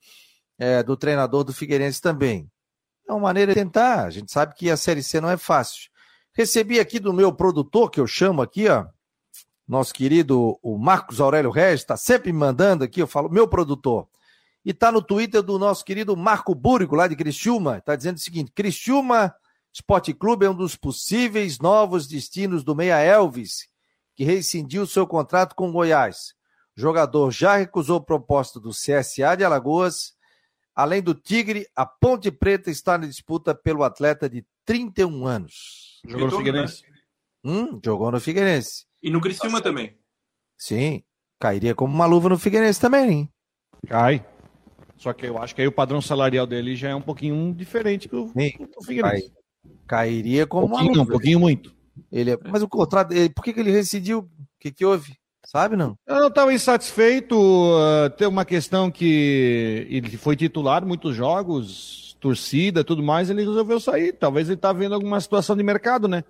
é, 0.59 0.83
do 0.83 0.97
treinador 0.97 1.45
do 1.45 1.53
Figueirense 1.53 2.01
também. 2.01 2.51
É 3.07 3.13
uma 3.13 3.21
maneira 3.21 3.53
de 3.53 3.61
tentar. 3.61 4.07
A 4.07 4.11
gente 4.11 4.33
sabe 4.33 4.55
que 4.55 4.71
a 4.71 4.79
Série 4.79 5.03
C 5.03 5.21
não 5.21 5.29
é 5.29 5.37
fácil. 5.37 5.91
Recebi 6.39 6.79
aqui 6.79 7.01
do 7.01 7.13
meu 7.13 7.33
produtor, 7.33 7.91
que 7.91 7.99
eu 7.99 8.07
chamo 8.07 8.41
aqui, 8.41 8.69
ó, 8.69 8.87
nosso 9.67 9.93
querido 9.93 10.57
o 10.63 10.79
Marcos 10.79 11.21
Aurélio 11.21 11.51
Regis, 11.51 11.81
está 11.81 11.97
sempre 11.97 12.33
me 12.33 12.39
mandando 12.39 12.85
aqui, 12.85 13.03
eu 13.03 13.09
falo, 13.09 13.29
meu 13.29 13.49
produtor. 13.49 14.07
E 14.65 14.73
tá 14.73 14.93
no 14.93 15.03
Twitter 15.03 15.43
do 15.43 15.59
nosso 15.59 15.85
querido 15.85 16.17
Marco 16.17 16.55
Búrico, 16.55 16.95
lá 16.95 17.09
de 17.09 17.17
Criciúma. 17.17 17.81
Tá 17.81 17.97
dizendo 17.97 18.19
o 18.19 18.21
seguinte: 18.21 18.53
Criciúma 18.55 19.35
Esporte 19.73 20.15
Clube 20.15 20.47
é 20.47 20.51
um 20.51 20.55
dos 20.55 20.77
possíveis 20.77 21.59
novos 21.59 22.07
destinos 22.07 22.63
do 22.63 22.73
Meia 22.73 23.01
Elvis, 23.01 23.67
que 24.15 24.23
rescindiu 24.23 24.87
seu 24.87 25.09
contrato 25.09 25.57
com 25.57 25.73
Goiás. 25.73 26.35
O 26.77 26.81
jogador 26.81 27.33
já 27.33 27.57
recusou 27.57 28.01
proposta 28.01 28.61
do 28.61 28.71
CSA 28.71 29.37
de 29.37 29.43
Alagoas. 29.43 30.15
Além 30.79 31.03
do 31.03 31.13
Tigre, 31.13 31.67
a 31.75 31.85
Ponte 31.85 32.31
Preta 32.31 32.71
está 32.71 32.97
na 32.97 33.05
disputa 33.09 33.53
pelo 33.53 33.83
atleta 33.83 34.31
de 34.31 34.47
31 34.65 35.27
anos. 35.27 36.01
Jogou 36.07 36.31
no 36.31 36.37
Figueirense. 36.39 36.83
Hum, 37.45 37.81
jogou 37.85 38.13
no 38.13 38.21
Figueirense. 38.21 38.87
E 39.03 39.11
no 39.11 39.21
Criciúma 39.21 39.61
também. 39.61 39.99
Sim, 40.57 41.03
cairia 41.41 41.75
como 41.75 41.93
uma 41.93 42.07
luva 42.07 42.29
no 42.29 42.39
Figueirense 42.39 42.81
também, 42.81 43.11
hein? 43.11 43.33
Cai. 43.89 44.25
Só 44.97 45.13
que 45.13 45.27
eu 45.27 45.37
acho 45.39 45.53
que 45.53 45.63
aí 45.63 45.67
o 45.67 45.73
padrão 45.73 46.01
salarial 46.01 46.47
dele 46.47 46.77
já 46.77 46.91
é 46.91 46.95
um 46.95 47.03
pouquinho 47.03 47.53
diferente 47.53 48.07
do, 48.07 48.29
Sim, 48.29 48.53
do 48.59 48.85
Figueirense. 48.87 49.33
Cairia 49.85 50.47
como 50.47 50.67
Um 50.67 50.69
uma 50.69 50.77
pouquinho, 50.79 50.95
um 50.95 50.99
luva. 51.01 51.11
pouquinho 51.11 51.41
muito. 51.41 51.75
Ele 52.13 52.31
é- 52.31 52.39
Mas 52.49 52.63
o 52.63 52.69
contrato, 52.69 53.11
ele- 53.13 53.31
por 53.31 53.43
que, 53.43 53.53
que 53.53 53.59
ele 53.59 53.73
rescindiu? 53.73 54.21
O 54.21 54.31
que, 54.61 54.71
que 54.71 54.85
houve? 54.85 55.17
Sabe, 55.49 55.77
não? 55.77 55.99
Eu 56.07 56.17
não 56.17 56.29
estava 56.29 56.53
insatisfeito. 56.53 57.35
Uh, 57.35 58.11
tem 58.19 58.29
uma 58.29 58.45
questão 58.45 58.91
que 58.91 59.87
ele 59.89 60.15
foi 60.19 60.37
titular 60.37 60.85
muitos 60.85 61.17
jogos, 61.17 62.15
torcida, 62.21 62.85
tudo 62.85 63.03
mais, 63.03 63.31
ele 63.31 63.47
resolveu 63.47 63.81
sair. 63.81 64.13
Talvez 64.13 64.47
ele 64.49 64.57
está 64.57 64.75
vendo 64.75 64.95
alguma 64.95 65.19
situação 65.19 65.57
de 65.57 65.63
mercado, 65.63 66.07
né? 66.07 66.23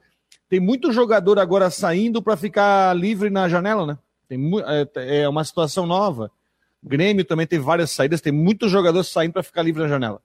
Tem 0.48 0.60
muito 0.60 0.92
jogador 0.92 1.40
agora 1.40 1.68
saindo 1.68 2.22
para 2.22 2.36
ficar 2.36 2.94
livre 2.94 3.28
na 3.28 3.48
janela, 3.48 3.84
né? 3.84 3.98
Tem 4.28 4.38
mu- 4.38 4.60
é, 4.60 4.88
é 5.22 5.28
uma 5.28 5.42
situação 5.42 5.84
nova. 5.84 6.30
O 6.80 6.88
Grêmio 6.88 7.24
também 7.24 7.44
tem 7.44 7.58
várias 7.58 7.90
saídas, 7.90 8.20
tem 8.20 8.32
muitos 8.32 8.70
jogadores 8.70 9.08
saindo 9.08 9.32
para 9.32 9.42
ficar 9.42 9.62
livre 9.62 9.82
na 9.82 9.88
janela. 9.88 10.22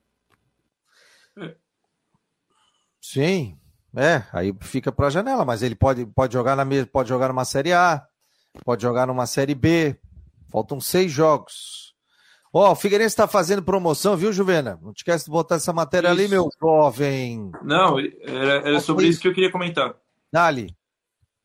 Sim, 3.02 3.58
é, 3.98 4.22
aí 4.32 4.56
fica 4.62 4.92
para 4.92 5.08
a 5.08 5.10
janela, 5.10 5.44
mas 5.44 5.64
ele 5.64 5.74
pode, 5.74 6.06
pode 6.06 6.34
jogar 6.34 6.56
na 6.56 6.64
pode 6.86 7.10
jogar 7.10 7.30
numa 7.30 7.44
série 7.44 7.74
A, 7.74 8.08
pode 8.64 8.82
jogar 8.82 9.08
numa 9.08 9.26
série 9.26 9.56
B. 9.56 9.96
Faltam 10.50 10.80
seis 10.80 11.12
jogos. 11.12 11.94
Ó, 12.54 12.72
o 12.72 12.76
Figueirense 12.76 13.14
está 13.14 13.28
fazendo 13.28 13.64
promoção, 13.64 14.16
viu, 14.16 14.32
Juvena? 14.32 14.78
Não 14.80 14.94
te 14.94 14.98
esquece 14.98 15.26
de 15.26 15.32
botar 15.32 15.56
essa 15.56 15.74
matéria 15.74 16.12
ali, 16.12 16.26
Isso. 16.26 16.34
meu 16.34 16.50
jovem. 16.62 17.52
Não, 17.64 18.00
era, 18.00 18.68
era 18.68 18.80
sobre 18.80 19.08
isso 19.08 19.20
que 19.20 19.28
eu 19.28 19.34
queria 19.34 19.52
comentar. 19.52 19.96
Dali. 20.32 20.76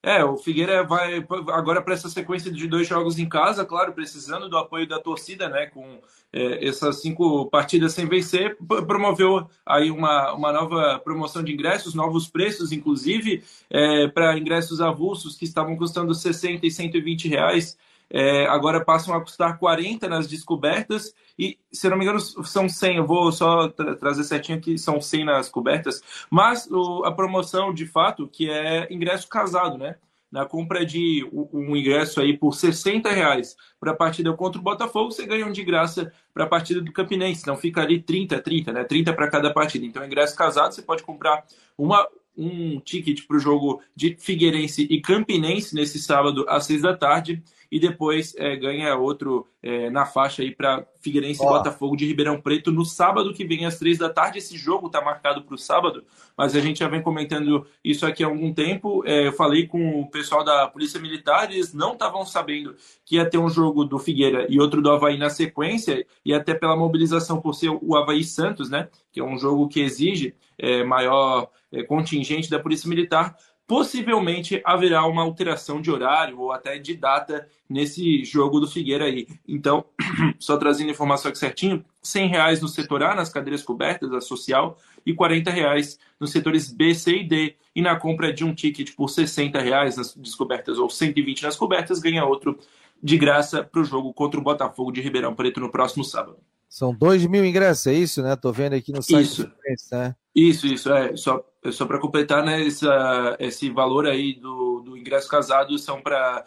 É, 0.08 0.24
o 0.24 0.38
Figueira 0.38 0.82
vai 0.84 1.22
agora 1.52 1.82
para 1.82 1.92
essa 1.92 2.08
sequência 2.08 2.50
de 2.50 2.66
dois 2.66 2.88
jogos 2.88 3.18
em 3.18 3.28
casa, 3.28 3.62
claro, 3.62 3.92
precisando 3.92 4.48
do 4.48 4.56
apoio 4.56 4.88
da 4.88 4.98
torcida, 4.98 5.50
né? 5.50 5.66
Com 5.66 6.00
é, 6.32 6.66
essas 6.66 7.02
cinco 7.02 7.44
partidas 7.50 7.92
sem 7.92 8.06
vencer, 8.06 8.56
promoveu 8.86 9.46
aí 9.66 9.90
uma, 9.90 10.32
uma 10.32 10.50
nova 10.50 10.98
promoção 10.98 11.44
de 11.44 11.52
ingressos, 11.52 11.94
novos 11.94 12.26
preços, 12.26 12.72
inclusive, 12.72 13.44
é, 13.68 14.08
para 14.08 14.38
ingressos 14.38 14.80
avulsos 14.80 15.36
que 15.36 15.44
estavam 15.44 15.76
custando 15.76 16.14
60 16.14 16.66
e 16.66 16.70
120 16.70 17.28
reais. 17.28 17.76
É, 18.10 18.46
agora 18.46 18.84
passam 18.84 19.14
a 19.14 19.20
custar 19.20 19.58
40 19.58 20.08
nas 20.08 20.26
descobertas 20.26 21.12
e, 21.38 21.58
se 21.72 21.88
não 21.88 21.96
me 21.96 22.04
engano, 22.04 22.20
são 22.20 22.68
100. 22.68 22.96
Eu 22.96 23.06
vou 23.06 23.30
só 23.30 23.68
tra- 23.68 23.94
trazer 23.96 24.24
certinho 24.24 24.58
aqui, 24.58 24.78
são 24.78 25.00
100 25.00 25.24
nas 25.24 25.48
cobertas. 25.48 26.00
Mas 26.30 26.66
o- 26.70 27.04
a 27.04 27.12
promoção, 27.12 27.72
de 27.72 27.86
fato, 27.86 28.26
que 28.26 28.50
é 28.50 28.86
ingresso 28.92 29.28
casado, 29.28 29.76
né? 29.78 29.96
Na 30.30 30.44
compra 30.44 30.84
de 30.84 31.26
um 31.32 31.48
um 31.70 31.76
ingresso 31.76 32.20
aí 32.20 32.36
por 32.36 32.54
60 32.54 33.10
reais 33.10 33.56
para 33.80 33.92
a 33.92 33.96
partida 33.96 34.30
contra 34.34 34.60
o 34.60 34.64
Botafogo, 34.64 35.10
você 35.10 35.24
ganha 35.26 35.46
um 35.46 35.52
de 35.52 35.64
graça 35.64 36.12
para 36.34 36.44
a 36.44 36.46
partida 36.46 36.80
do 36.82 36.92
Campinense. 36.92 37.40
Então 37.42 37.56
fica 37.56 37.80
ali 37.80 38.00
30, 38.02 38.38
30, 38.40 38.70
né? 38.72 38.84
30 38.84 39.12
para 39.14 39.28
cada 39.30 39.50
partida. 39.52 39.86
Então, 39.86 40.04
ingresso 40.04 40.36
casado, 40.36 40.74
você 40.74 40.82
pode 40.82 41.02
comprar 41.02 41.44
uma, 41.78 42.06
um 42.36 42.78
ticket 42.80 43.26
para 43.26 43.36
o 43.38 43.40
jogo 43.40 43.80
de 43.96 44.16
Figueirense 44.18 44.86
e 44.90 45.00
Campinense 45.00 45.74
nesse 45.74 45.98
sábado 45.98 46.44
às 46.48 46.66
6 46.66 46.82
da 46.82 46.94
tarde. 46.94 47.42
E 47.70 47.78
depois 47.78 48.34
é, 48.36 48.56
ganha 48.56 48.96
outro 48.96 49.46
é, 49.62 49.90
na 49.90 50.06
faixa 50.06 50.42
aí 50.42 50.54
para 50.54 50.86
Figueirense 51.00 51.42
e. 51.42 51.46
Botafogo 51.46 51.96
de 51.96 52.06
Ribeirão 52.06 52.40
Preto 52.40 52.70
no 52.70 52.84
sábado 52.84 53.34
que 53.34 53.44
vem 53.44 53.66
às 53.66 53.78
3 53.78 53.98
da 53.98 54.08
tarde. 54.08 54.38
Esse 54.38 54.56
jogo 54.56 54.86
está 54.86 55.00
marcado 55.00 55.42
para 55.42 55.54
o 55.54 55.58
sábado, 55.58 56.04
mas 56.36 56.56
a 56.56 56.60
gente 56.60 56.78
já 56.78 56.88
vem 56.88 57.02
comentando 57.02 57.66
isso 57.84 58.06
aqui 58.06 58.24
há 58.24 58.26
algum 58.26 58.52
tempo. 58.52 59.02
É, 59.06 59.26
eu 59.26 59.32
falei 59.32 59.66
com 59.66 60.00
o 60.00 60.10
pessoal 60.10 60.44
da 60.44 60.66
Polícia 60.66 61.00
Militar, 61.00 61.50
eles 61.50 61.74
não 61.74 61.92
estavam 61.92 62.24
sabendo 62.24 62.74
que 63.04 63.16
ia 63.16 63.28
ter 63.28 63.38
um 63.38 63.48
jogo 63.48 63.84
do 63.84 63.98
Figueira 63.98 64.46
e 64.48 64.60
outro 64.60 64.80
do 64.80 64.90
Havaí 64.90 65.18
na 65.18 65.30
sequência, 65.30 66.06
e 66.24 66.32
até 66.32 66.54
pela 66.54 66.76
mobilização 66.76 67.40
por 67.40 67.54
ser 67.54 67.70
o 67.70 67.96
Havaí 67.96 68.24
Santos, 68.24 68.70
né? 68.70 68.88
Que 69.12 69.20
é 69.20 69.24
um 69.24 69.38
jogo 69.38 69.68
que 69.68 69.80
exige 69.80 70.34
é, 70.58 70.82
maior 70.84 71.50
é, 71.72 71.82
contingente 71.82 72.50
da 72.50 72.58
Polícia 72.58 72.88
Militar. 72.88 73.36
Possivelmente 73.68 74.62
haverá 74.64 75.04
uma 75.06 75.20
alteração 75.20 75.78
de 75.78 75.90
horário 75.90 76.40
ou 76.40 76.52
até 76.52 76.78
de 76.78 76.96
data 76.96 77.46
nesse 77.68 78.24
jogo 78.24 78.60
do 78.60 78.66
Figueira 78.66 79.04
aí. 79.04 79.28
Então, 79.46 79.84
só 80.40 80.56
trazendo 80.56 80.90
informação 80.90 81.28
aqui 81.28 81.38
certinho, 81.38 81.84
100 82.02 82.28
reais 82.28 82.62
no 82.62 82.66
setor 82.66 83.02
A, 83.02 83.14
nas 83.14 83.28
cadeiras 83.28 83.62
cobertas, 83.62 84.10
a 84.10 84.22
social, 84.22 84.78
e 85.04 85.12
40 85.12 85.50
reais 85.50 85.98
nos 86.18 86.32
setores 86.32 86.72
B, 86.72 86.94
C 86.94 87.18
e 87.18 87.28
D. 87.28 87.56
E 87.76 87.82
na 87.82 87.94
compra 87.94 88.32
de 88.32 88.42
um 88.42 88.54
ticket 88.54 88.94
por 88.96 89.10
60 89.10 89.60
reais 89.60 89.98
nas 89.98 90.14
descobertas 90.16 90.78
ou 90.78 90.88
120 90.88 91.42
nas 91.42 91.54
cobertas, 91.54 92.00
ganha 92.00 92.24
outro 92.24 92.58
de 93.02 93.18
graça 93.18 93.62
para 93.62 93.82
o 93.82 93.84
jogo 93.84 94.14
contra 94.14 94.40
o 94.40 94.42
Botafogo 94.42 94.90
de 94.90 95.02
Ribeirão 95.02 95.34
Preto 95.34 95.60
no 95.60 95.70
próximo 95.70 96.02
sábado. 96.02 96.38
São 96.68 96.94
dois 96.94 97.24
mil 97.26 97.44
ingressos, 97.44 97.86
é 97.86 97.92
isso, 97.92 98.22
né? 98.22 98.34
Tô 98.34 98.50
vendo 98.50 98.74
aqui 98.74 98.92
no 98.92 99.02
site 99.02 99.26
Isso. 99.26 99.42
do 99.44 99.50
Figueirense, 99.50 99.94
né? 99.94 100.14
Isso, 100.34 100.66
isso, 100.66 100.92
é. 100.92 101.16
Só, 101.16 101.42
só 101.72 101.86
para 101.86 102.00
completar, 102.00 102.44
né? 102.44 102.66
Essa, 102.66 103.36
esse 103.40 103.70
valor 103.70 104.06
aí 104.06 104.34
do, 104.34 104.80
do 104.80 104.96
ingresso 104.96 105.28
casado 105.28 105.76
são 105.78 106.00
para 106.00 106.44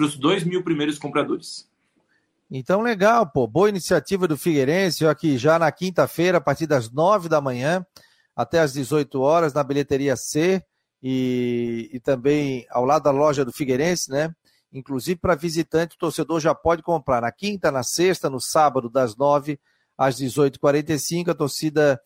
os 0.00 0.16
2 0.16 0.44
mil 0.44 0.62
primeiros 0.62 0.98
compradores. 0.98 1.68
Então, 2.50 2.80
legal, 2.80 3.26
pô. 3.30 3.46
Boa 3.46 3.68
iniciativa 3.68 4.26
do 4.26 4.36
Figueirense. 4.36 5.06
Aqui 5.06 5.36
já 5.36 5.58
na 5.58 5.70
quinta-feira, 5.70 6.38
a 6.38 6.40
partir 6.40 6.66
das 6.66 6.90
nove 6.90 7.28
da 7.28 7.40
manhã 7.40 7.84
até 8.34 8.60
às 8.60 8.72
18 8.72 9.20
horas, 9.20 9.52
na 9.52 9.64
bilheteria 9.64 10.16
C 10.16 10.62
e, 11.02 11.90
e 11.92 12.00
também 12.00 12.66
ao 12.70 12.84
lado 12.84 13.02
da 13.02 13.10
loja 13.10 13.44
do 13.44 13.52
Figueirense, 13.52 14.10
né? 14.10 14.34
Inclusive 14.72 15.18
para 15.18 15.34
visitante, 15.34 15.96
o 15.96 15.98
torcedor 15.98 16.40
já 16.40 16.54
pode 16.54 16.82
comprar 16.82 17.20
na 17.20 17.32
quinta, 17.32 17.70
na 17.70 17.82
sexta, 17.82 18.30
no 18.30 18.40
sábado, 18.40 18.88
das 18.88 19.16
nove 19.16 19.58
às 19.96 20.16
18h45, 20.20 21.30
a 21.30 21.34
torcida 21.34 22.00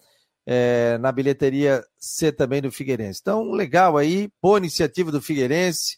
é, 0.47 0.99
na 0.99 1.12
bilheteria 1.12 1.84
C 1.99 2.32
também 2.32 2.61
do 2.61 2.72
Figueirense. 2.72 3.20
Então, 3.22 3.53
legal 3.53 3.97
aí, 3.97 4.30
boa 4.40 4.59
iniciativa 4.59 5.11
do 5.11 5.20
Figueirense 5.20 5.97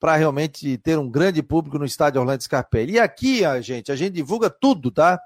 para 0.00 0.16
realmente 0.16 0.76
ter 0.78 0.98
um 0.98 1.10
grande 1.10 1.42
público 1.42 1.78
no 1.78 1.84
estádio 1.84 2.20
Orlando 2.20 2.42
Scarpelli. 2.42 2.94
E 2.94 2.98
aqui, 2.98 3.44
a 3.44 3.60
gente, 3.60 3.90
a 3.90 3.96
gente 3.96 4.12
divulga 4.12 4.50
tudo, 4.50 4.90
tá? 4.90 5.18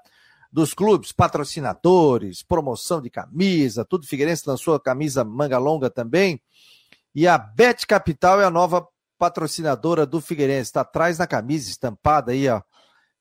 Dos 0.51 0.73
clubes, 0.73 1.11
patrocinadores, 1.11 2.43
promoção 2.43 3.01
de 3.01 3.09
camisa, 3.09 3.85
tudo. 3.85 4.07
Figueirense 4.07 4.43
lançou 4.47 4.75
a 4.75 4.79
camisa 4.79 5.23
manga 5.23 5.57
longa 5.57 5.89
também. 5.89 6.41
E 7.13 7.27
a 7.27 7.37
Bet 7.37 7.85
Capital 7.85 8.39
é 8.39 8.45
a 8.45 8.49
nova 8.49 8.87
patrocinadora 9.17 10.05
do 10.05 10.21
Figueirense. 10.21 10.69
Está 10.69 10.81
atrás 10.81 11.17
na 11.17 11.27
camisa, 11.27 11.69
estampada 11.69 12.31
aí, 12.31 12.47
ó. 12.47 12.61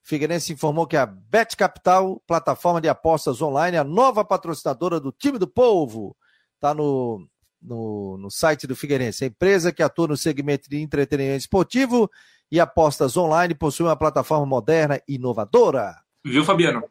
Figueirense 0.08 0.54
informou 0.54 0.86
que 0.86 0.96
a 0.96 1.04
Bet 1.04 1.54
Capital, 1.54 2.18
plataforma 2.26 2.80
de 2.80 2.88
apostas 2.88 3.42
online, 3.42 3.76
é 3.76 3.80
a 3.80 3.84
nova 3.84 4.24
patrocinadora 4.24 4.98
do 4.98 5.12
time 5.12 5.38
do 5.38 5.46
povo. 5.46 6.16
Está 6.54 6.72
no, 6.72 7.28
no, 7.60 8.16
no 8.16 8.30
site 8.30 8.66
do 8.66 8.74
Figueirense. 8.74 9.24
A 9.24 9.26
empresa 9.26 9.70
que 9.70 9.82
atua 9.82 10.08
no 10.08 10.16
segmento 10.16 10.66
de 10.70 10.80
entretenimento 10.80 11.40
esportivo 11.40 12.10
e 12.50 12.58
apostas 12.58 13.18
online 13.18 13.54
possui 13.54 13.84
uma 13.84 13.96
plataforma 13.96 14.46
moderna 14.46 14.98
e 15.06 15.16
inovadora. 15.16 15.94
Viu, 16.24 16.42
Fabiano? 16.42 16.82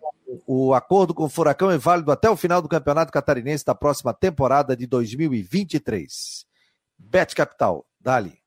O 0.45 0.75
acordo 0.75 1.11
com 1.11 1.23
o 1.23 1.29
Furacão 1.29 1.71
é 1.71 1.77
válido 1.79 2.11
até 2.11 2.29
o 2.29 2.37
final 2.37 2.61
do 2.61 2.69
Campeonato 2.69 3.11
Catarinense 3.11 3.65
da 3.65 3.73
próxima 3.73 4.13
temporada 4.13 4.77
de 4.77 4.85
2023. 4.85 6.45
Bet 6.99 7.33
Capital, 7.33 7.83
Dali. 7.99 8.37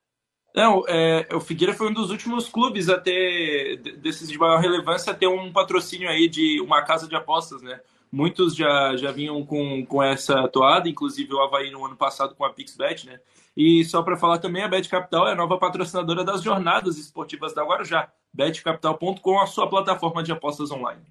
Não, 0.55 0.85
é, 0.89 1.29
o 1.33 1.41
Figueira 1.41 1.73
foi 1.73 1.89
um 1.89 1.93
dos 1.93 2.11
últimos 2.11 2.49
clubes 2.49 2.89
a 2.89 2.99
ter, 2.99 3.77
desses 3.99 4.29
de 4.29 4.39
maior 4.39 4.59
relevância, 4.59 5.13
a 5.13 5.17
ter 5.17 5.29
um 5.29 5.53
patrocínio 5.53 6.09
aí 6.09 6.29
de 6.29 6.61
uma 6.61 6.83
casa 6.83 7.07
de 7.07 7.15
apostas, 7.15 7.63
né? 7.63 7.81
Muitos 8.13 8.57
já, 8.57 8.97
já 8.97 9.13
vinham 9.13 9.45
com, 9.47 9.87
com 9.87 10.03
essa 10.03 10.49
toada, 10.49 10.89
inclusive 10.89 11.33
o 11.33 11.41
Havaí 11.41 11.71
no 11.71 11.85
ano 11.87 11.97
passado 11.97 12.35
com 12.35 12.45
a 12.45 12.51
PixBet, 12.51 13.07
né? 13.07 13.21
E 13.57 13.85
só 13.85 14.03
para 14.03 14.17
falar 14.17 14.39
também, 14.39 14.63
a 14.65 14.69
Bet 14.69 14.89
Capital 14.89 15.29
é 15.29 15.33
a 15.33 15.37
nova 15.37 15.59
patrocinadora 15.59 16.25
das 16.25 16.43
jornadas 16.43 16.97
esportivas 16.99 17.55
da 17.55 17.63
Guarujá. 17.63 18.09
betcapital.com, 18.33 19.41
a 19.41 19.47
sua 19.47 19.69
plataforma 19.69 20.23
de 20.23 20.33
apostas 20.33 20.71
online. 20.71 21.03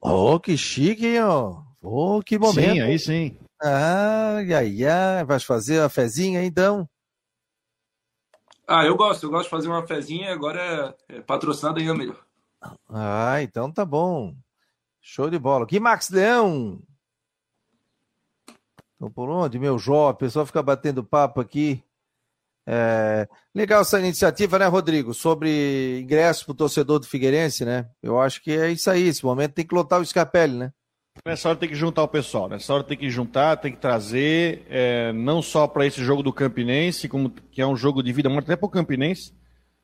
Oh, 0.00 0.38
que 0.38 0.56
chique, 0.56 1.06
hein, 1.06 1.22
ó. 1.22 1.62
Oh, 1.82 2.22
que 2.24 2.38
momento. 2.38 2.74
Sim, 2.74 2.80
aí 2.80 2.98
sim. 2.98 3.38
Ai, 3.62 4.52
ai, 4.52 4.84
ai. 4.84 5.24
Vai 5.24 5.40
fazer 5.40 5.80
a 5.80 5.88
fezinha, 5.88 6.44
então? 6.44 6.88
Ah, 8.66 8.84
eu 8.84 8.96
gosto, 8.96 9.24
eu 9.24 9.30
gosto 9.30 9.44
de 9.44 9.50
fazer 9.50 9.68
uma 9.68 9.86
fezinha, 9.86 10.32
agora 10.32 10.96
é, 11.08 11.16
é 11.16 11.20
patrocinado 11.20 11.78
ainda 11.78 11.94
melhor. 11.94 12.20
Ah, 12.88 13.40
então 13.42 13.70
tá 13.70 13.84
bom. 13.84 14.34
Show 15.00 15.30
de 15.30 15.38
bola. 15.38 15.66
Que 15.66 15.78
Max 15.78 16.10
Leão? 16.10 16.82
Então, 18.96 19.10
por 19.10 19.28
onde, 19.28 19.58
meu 19.58 19.78
Jó? 19.78 20.10
O 20.10 20.14
pessoal 20.14 20.44
fica 20.46 20.62
batendo 20.62 21.04
papo 21.04 21.40
aqui. 21.40 21.82
É, 22.66 23.28
legal 23.54 23.82
essa 23.82 24.00
iniciativa, 24.00 24.58
né, 24.58 24.66
Rodrigo? 24.66 25.14
Sobre 25.14 26.00
ingresso 26.00 26.44
para 26.46 26.54
torcedor 26.56 26.98
do 26.98 27.06
Figueirense, 27.06 27.64
né? 27.64 27.88
Eu 28.02 28.20
acho 28.20 28.42
que 28.42 28.50
é 28.50 28.70
isso 28.70 28.90
aí. 28.90 29.04
Esse 29.04 29.24
momento 29.24 29.52
tem 29.52 29.64
que 29.64 29.74
lotar 29.74 30.00
o 30.00 30.04
Scarpelli, 30.04 30.56
né? 30.56 30.72
Nessa 31.24 31.48
hora 31.48 31.58
tem 31.58 31.68
que 31.68 31.74
juntar 31.74 32.02
o 32.02 32.08
pessoal, 32.08 32.48
nessa 32.48 32.72
hora 32.72 32.84
tem 32.84 32.96
que 32.96 33.10
juntar, 33.10 33.56
tem 33.56 33.72
que 33.72 33.78
trazer, 33.78 34.64
é, 34.68 35.12
não 35.12 35.42
só 35.42 35.66
para 35.66 35.86
esse 35.86 36.02
jogo 36.04 36.22
do 36.22 36.32
Campinense, 36.32 37.08
como, 37.08 37.30
que 37.30 37.60
é 37.60 37.66
um 37.66 37.76
jogo 37.76 38.02
de 38.02 38.12
vida 38.12 38.28
até 38.38 38.54
para 38.54 38.66
o 38.66 38.70
Campinense, 38.70 39.32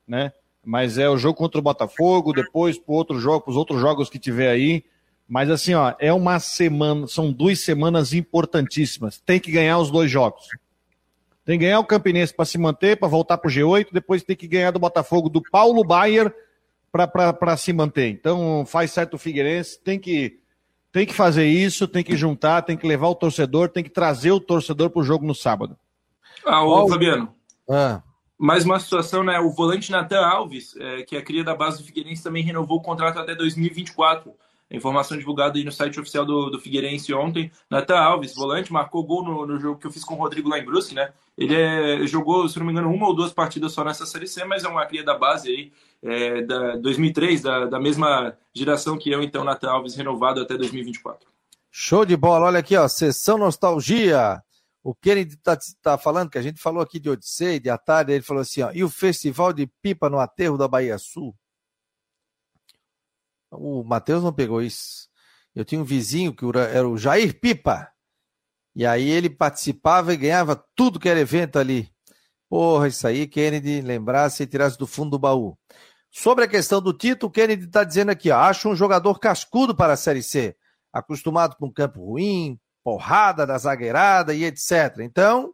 né? 0.07 0.31
Mas 0.65 0.97
é 0.97 1.09
o 1.09 1.17
jogo 1.17 1.37
contra 1.37 1.59
o 1.59 1.63
Botafogo, 1.63 2.31
depois 2.31 2.77
para 2.77 2.95
outro 2.95 3.19
jogo, 3.19 3.43
os 3.47 3.57
outros 3.57 3.81
jogos 3.81 4.09
que 4.09 4.17
tiver 4.17 4.49
aí. 4.49 4.85
Mas 5.27 5.49
assim, 5.49 5.73
ó, 5.73 5.93
é 5.99 6.13
uma 6.13 6.39
semana, 6.39 7.07
são 7.07 7.31
duas 7.31 7.59
semanas 7.59 8.13
importantíssimas. 8.13 9.19
Tem 9.19 9.39
que 9.39 9.51
ganhar 9.51 9.77
os 9.79 9.91
dois 9.91 10.09
jogos. 10.09 10.47
Tem 11.45 11.59
que 11.59 11.65
ganhar 11.65 11.79
o 11.79 11.85
Campinense 11.85 12.33
para 12.33 12.45
se 12.45 12.57
manter, 12.57 12.97
para 12.97 13.09
voltar 13.09 13.37
para 13.37 13.49
o 13.49 13.51
G8, 13.51 13.87
depois 13.91 14.23
tem 14.23 14.35
que 14.35 14.47
ganhar 14.47 14.71
do 14.71 14.79
Botafogo 14.79 15.27
do 15.27 15.41
Paulo 15.41 15.83
Baier 15.83 16.33
para 16.91 17.57
se 17.57 17.73
manter. 17.73 18.09
Então 18.09 18.65
faz 18.65 18.91
certo 18.91 19.15
o 19.15 19.17
Figueirense, 19.17 19.79
tem 19.81 19.99
que, 19.99 20.39
tem 20.93 21.07
que 21.07 21.13
fazer 21.13 21.47
isso, 21.47 21.87
tem 21.87 22.03
que 22.03 22.15
juntar, 22.15 22.61
tem 22.61 22.77
que 22.77 22.85
levar 22.85 23.07
o 23.07 23.15
torcedor, 23.15 23.67
tem 23.67 23.83
que 23.83 23.89
trazer 23.89 24.31
o 24.31 24.39
torcedor 24.39 24.91
para 24.91 25.01
o 25.01 25.03
jogo 25.03 25.25
no 25.25 25.33
sábado. 25.33 25.75
Ah, 26.45 26.63
ô, 26.63 26.87
Fabiano. 26.87 27.33
Ah. 27.67 28.03
Mais 28.37 28.63
uma 28.63 28.79
situação, 28.79 29.23
né? 29.23 29.39
O 29.39 29.49
volante 29.49 29.91
Natan 29.91 30.23
Alves, 30.23 30.75
é, 30.77 31.01
que 31.01 31.15
é 31.15 31.21
cria 31.21 31.43
da 31.43 31.55
base 31.55 31.79
do 31.79 31.83
Figueirense, 31.83 32.23
também 32.23 32.43
renovou 32.43 32.77
o 32.77 32.81
contrato 32.81 33.17
até 33.17 33.33
2024. 33.33 34.31
Informação 34.73 35.15
divulgada 35.15 35.57
aí 35.57 35.63
no 35.63 35.71
site 35.71 35.99
oficial 35.99 36.25
do, 36.25 36.49
do 36.49 36.59
Figueirense 36.59 37.13
ontem. 37.13 37.51
Natan 37.69 37.99
Alves, 37.99 38.33
volante, 38.33 38.73
marcou 38.73 39.03
gol 39.03 39.23
no, 39.23 39.45
no, 39.45 39.59
jogo 39.59 39.79
que 39.79 39.85
eu 39.85 39.91
fiz 39.91 40.03
com 40.03 40.15
o 40.15 40.17
Rodrigo 40.17 40.49
lá 40.49 40.57
em 40.57 40.65
Brusque, 40.65 40.95
né? 40.95 41.13
Ele 41.37 41.53
é, 41.53 42.07
jogou, 42.07 42.49
se 42.49 42.57
não 42.57 42.65
me 42.65 42.71
engano, 42.71 42.91
uma 42.91 43.07
ou 43.07 43.15
duas 43.15 43.31
partidas 43.31 43.71
só 43.71 43.83
nessa 43.83 44.07
Série 44.07 44.27
C, 44.27 44.43
mas 44.45 44.63
é 44.63 44.67
uma 44.67 44.85
cria 44.87 45.03
da 45.03 45.15
base 45.15 45.47
aí, 45.47 45.71
é, 46.01 46.41
da 46.41 46.75
2003, 46.77 47.41
da, 47.43 47.65
da 47.65 47.79
mesma 47.79 48.35
geração 48.51 48.97
que 48.97 49.11
eu, 49.11 49.21
então, 49.21 49.43
Natan 49.43 49.69
Alves, 49.69 49.95
renovado 49.95 50.41
até 50.41 50.57
2024. 50.57 51.27
Show 51.71 52.03
de 52.03 52.17
bola, 52.17 52.47
olha 52.47 52.59
aqui, 52.59 52.75
ó, 52.75 52.87
sessão 52.87 53.37
nostalgia. 53.37 54.41
O 54.83 54.93
Kennedy 54.95 55.37
tá, 55.37 55.57
tá 55.81 55.97
falando, 55.99 56.31
que 56.31 56.37
a 56.37 56.41
gente 56.41 56.59
falou 56.59 56.81
aqui 56.81 56.99
de 56.99 57.11
Odisseia, 57.11 57.59
de 57.59 57.69
Atari, 57.69 58.13
ele 58.13 58.23
falou 58.23 58.41
assim, 58.41 58.63
ó, 58.63 58.71
e 58.73 58.83
o 58.83 58.89
festival 58.89 59.53
de 59.53 59.67
pipa 59.81 60.09
no 60.09 60.19
aterro 60.19 60.57
da 60.57 60.67
Bahia 60.67 60.97
Sul? 60.97 61.33
O 63.53 63.83
Matheus 63.83 64.23
não 64.23 64.33
pegou 64.33 64.61
isso. 64.61 65.07
Eu 65.55 65.63
tinha 65.63 65.79
um 65.79 65.85
vizinho 65.85 66.33
que 66.33 66.45
era 66.73 66.87
o 66.87 66.97
Jair 66.97 67.39
Pipa. 67.39 67.89
E 68.75 68.85
aí 68.85 69.09
ele 69.09 69.29
participava 69.29 70.13
e 70.13 70.17
ganhava 70.17 70.55
tudo 70.75 70.99
que 70.99 71.07
era 71.07 71.19
evento 71.19 71.59
ali. 71.59 71.91
Porra, 72.49 72.87
isso 72.87 73.07
aí, 73.07 73.27
Kennedy, 73.27 73.81
lembrasse 73.81 74.43
e 74.43 74.47
tirasse 74.47 74.77
do 74.77 74.87
fundo 74.87 75.11
do 75.11 75.19
baú. 75.19 75.57
Sobre 76.11 76.45
a 76.45 76.47
questão 76.47 76.81
do 76.81 76.93
título, 76.93 77.31
Kennedy 77.31 77.65
está 77.65 77.83
dizendo 77.83 78.09
aqui, 78.11 78.29
ó, 78.29 78.37
acho 78.39 78.69
um 78.69 78.75
jogador 78.75 79.19
cascudo 79.19 79.75
para 79.75 79.93
a 79.93 79.97
Série 79.97 80.21
C, 80.21 80.55
acostumado 80.91 81.55
com 81.55 81.71
campo 81.71 82.03
ruim, 82.05 82.59
porrada 82.83 83.47
da 83.47 83.57
zagueirada 83.57 84.33
e 84.33 84.43
etc. 84.43 84.99
Então, 84.99 85.53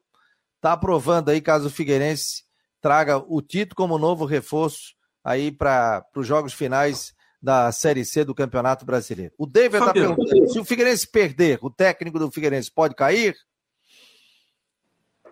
tá 0.60 0.74
aprovando 0.74 1.30
aí 1.30 1.39
caso 1.39 1.68
o 1.68 1.72
Figueirense 1.72 2.43
traga 2.82 3.18
o 3.18 3.41
título 3.41 3.76
como 3.76 3.97
novo 3.97 4.26
reforço 4.26 4.93
aí 5.24 5.52
para 5.52 6.06
os 6.16 6.26
jogos 6.26 6.54
finais 6.54 7.14
da 7.41 7.71
Série 7.71 8.03
C 8.03 8.25
do 8.25 8.35
Campeonato 8.35 8.85
Brasileiro. 8.85 9.33
O 9.37 9.45
David 9.45 9.77
está 9.77 9.93
perguntando: 9.93 10.49
se 10.49 10.59
o 10.59 10.65
Figueirense 10.65 11.07
perder, 11.07 11.59
o 11.61 11.69
técnico 11.69 12.19
do 12.19 12.31
Figueirense 12.31 12.71
pode 12.71 12.95
cair? 12.95 13.35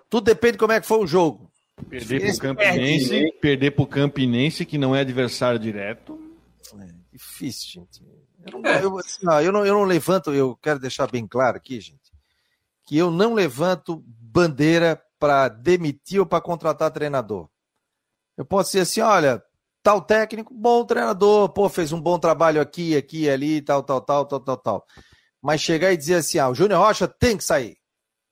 Tudo 0.09 0.25
depende 0.25 0.53
de 0.53 0.59
como 0.59 0.71
é 0.71 0.79
que 0.79 0.87
foi 0.87 0.99
o 0.99 1.07
jogo. 1.07 1.51
Perder 1.89 2.21
para 2.21 2.33
o 2.33 2.39
Campinense, 2.39 3.09
perde. 3.09 3.31
perder 3.39 3.71
para 3.71 3.83
o 3.83 3.87
Campinense, 3.87 4.65
que 4.65 4.77
não 4.77 4.95
é 4.95 5.01
adversário 5.01 5.59
direto. 5.59 6.19
É 6.79 6.87
difícil, 7.11 7.81
gente. 7.81 8.01
Eu 8.45 8.59
não, 8.59 8.69
é. 8.69 8.83
eu, 8.83 8.97
assim, 8.97 9.25
eu, 9.43 9.51
não, 9.51 9.65
eu 9.65 9.73
não 9.73 9.83
levanto, 9.83 10.33
eu 10.33 10.55
quero 10.55 10.79
deixar 10.79 11.11
bem 11.11 11.27
claro 11.27 11.57
aqui, 11.57 11.79
gente, 11.79 12.11
que 12.85 12.97
eu 12.97 13.11
não 13.11 13.33
levanto 13.33 14.03
bandeira 14.07 15.01
para 15.19 15.49
demitir 15.49 16.19
ou 16.19 16.25
para 16.25 16.41
contratar 16.41 16.91
treinador. 16.91 17.49
Eu 18.37 18.45
posso 18.45 18.71
dizer 18.71 18.81
assim, 18.81 19.01
olha, 19.01 19.43
tal 19.87 20.01
técnico, 20.01 20.53
bom 20.53 20.83
treinador, 20.83 21.47
pô, 21.47 21.69
fez 21.69 21.93
um 21.93 22.01
bom 22.01 22.19
trabalho 22.19 22.59
aqui, 22.59 22.93
aqui, 22.97 23.29
ali, 23.29 23.61
tal, 23.61 23.81
tal, 23.81 24.01
tal, 24.01 24.25
tal, 24.25 24.39
tal, 24.41 24.57
tal. 24.57 24.85
Mas 25.41 25.61
chegar 25.61 25.93
e 25.93 25.97
dizer 25.97 26.15
assim, 26.15 26.39
ah, 26.39 26.49
o 26.49 26.53
Júnior 26.53 26.81
Rocha 26.81 27.07
tem 27.07 27.37
que 27.37 27.43
sair. 27.45 27.77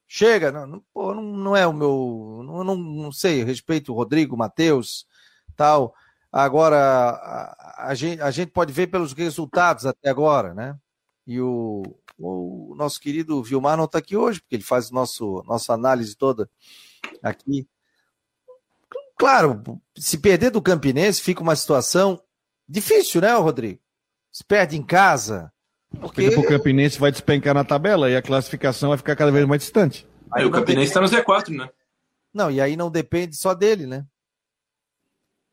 Chega, 0.06 0.52
não, 0.52 0.68
não, 0.68 0.84
pô, 0.94 1.14
não, 1.14 1.24
não 1.24 1.56
é 1.56 1.66
o 1.66 1.72
meu, 1.72 2.42
não, 2.46 2.62
não, 2.62 2.76
não 2.76 3.10
sei, 3.10 3.42
respeito 3.46 3.94
o 3.94 3.96
Rodrigo, 3.96 4.36
Matheus, 4.36 5.08
tal. 5.56 5.96
Agora, 6.30 6.78
a, 6.78 7.88
a, 7.88 7.96
gente, 7.96 8.22
a 8.22 8.32
gente 8.32 8.52
pode 8.52 8.74
ver 8.74 8.88
pelos 8.88 9.14
resultados 9.14 9.86
até 9.86 10.10
agora, 10.10 10.54
né? 10.54 10.78
E 11.26 11.40
o, 11.40 11.84
o 12.20 12.76
nosso 12.76 13.00
querido 13.00 13.42
Vilmar 13.42 13.78
não 13.78 13.86
está 13.86 14.00
aqui 14.00 14.18
hoje, 14.18 14.42
porque 14.42 14.58
ele 14.58 14.64
faz 14.64 14.92
nosso, 14.92 15.42
nossa 15.48 15.74
análise 15.74 16.18
toda 16.18 16.50
aqui. 17.24 17.66
Claro, 19.18 19.82
se 19.98 20.18
perder 20.18 20.52
do 20.52 20.62
Campinense 20.62 21.22
fica 21.22 21.42
uma 21.42 21.56
situação 21.56 22.22
difícil, 22.68 23.22
né, 23.22 23.34
Rodrigo? 23.34 23.80
Se 24.32 24.44
perde 24.44 24.78
em 24.78 24.84
casa. 24.84 25.52
Porque 26.00 26.28
o 26.28 26.46
Campinense 26.46 27.00
vai 27.00 27.12
despencar 27.12 27.54
na 27.54 27.64
tabela 27.64 28.10
e 28.10 28.18
a 28.18 28.22
classificação 28.22 28.90
vai 28.90 28.98
ficar 28.98 29.16
cada 29.16 29.32
vez 29.32 29.46
mais 29.46 29.62
distante. 29.62 30.06
Aí 30.32 30.46
o 30.46 30.52
Campinense 30.52 30.88
está 30.88 31.00
no 31.00 31.08
Z4, 31.08 31.56
né? 31.56 31.70
Não, 32.34 32.52
e 32.52 32.60
aí 32.60 32.76
não 32.76 32.92
depende 32.92 33.36
só 33.38 33.54
dele, 33.54 33.88
né? 33.88 34.06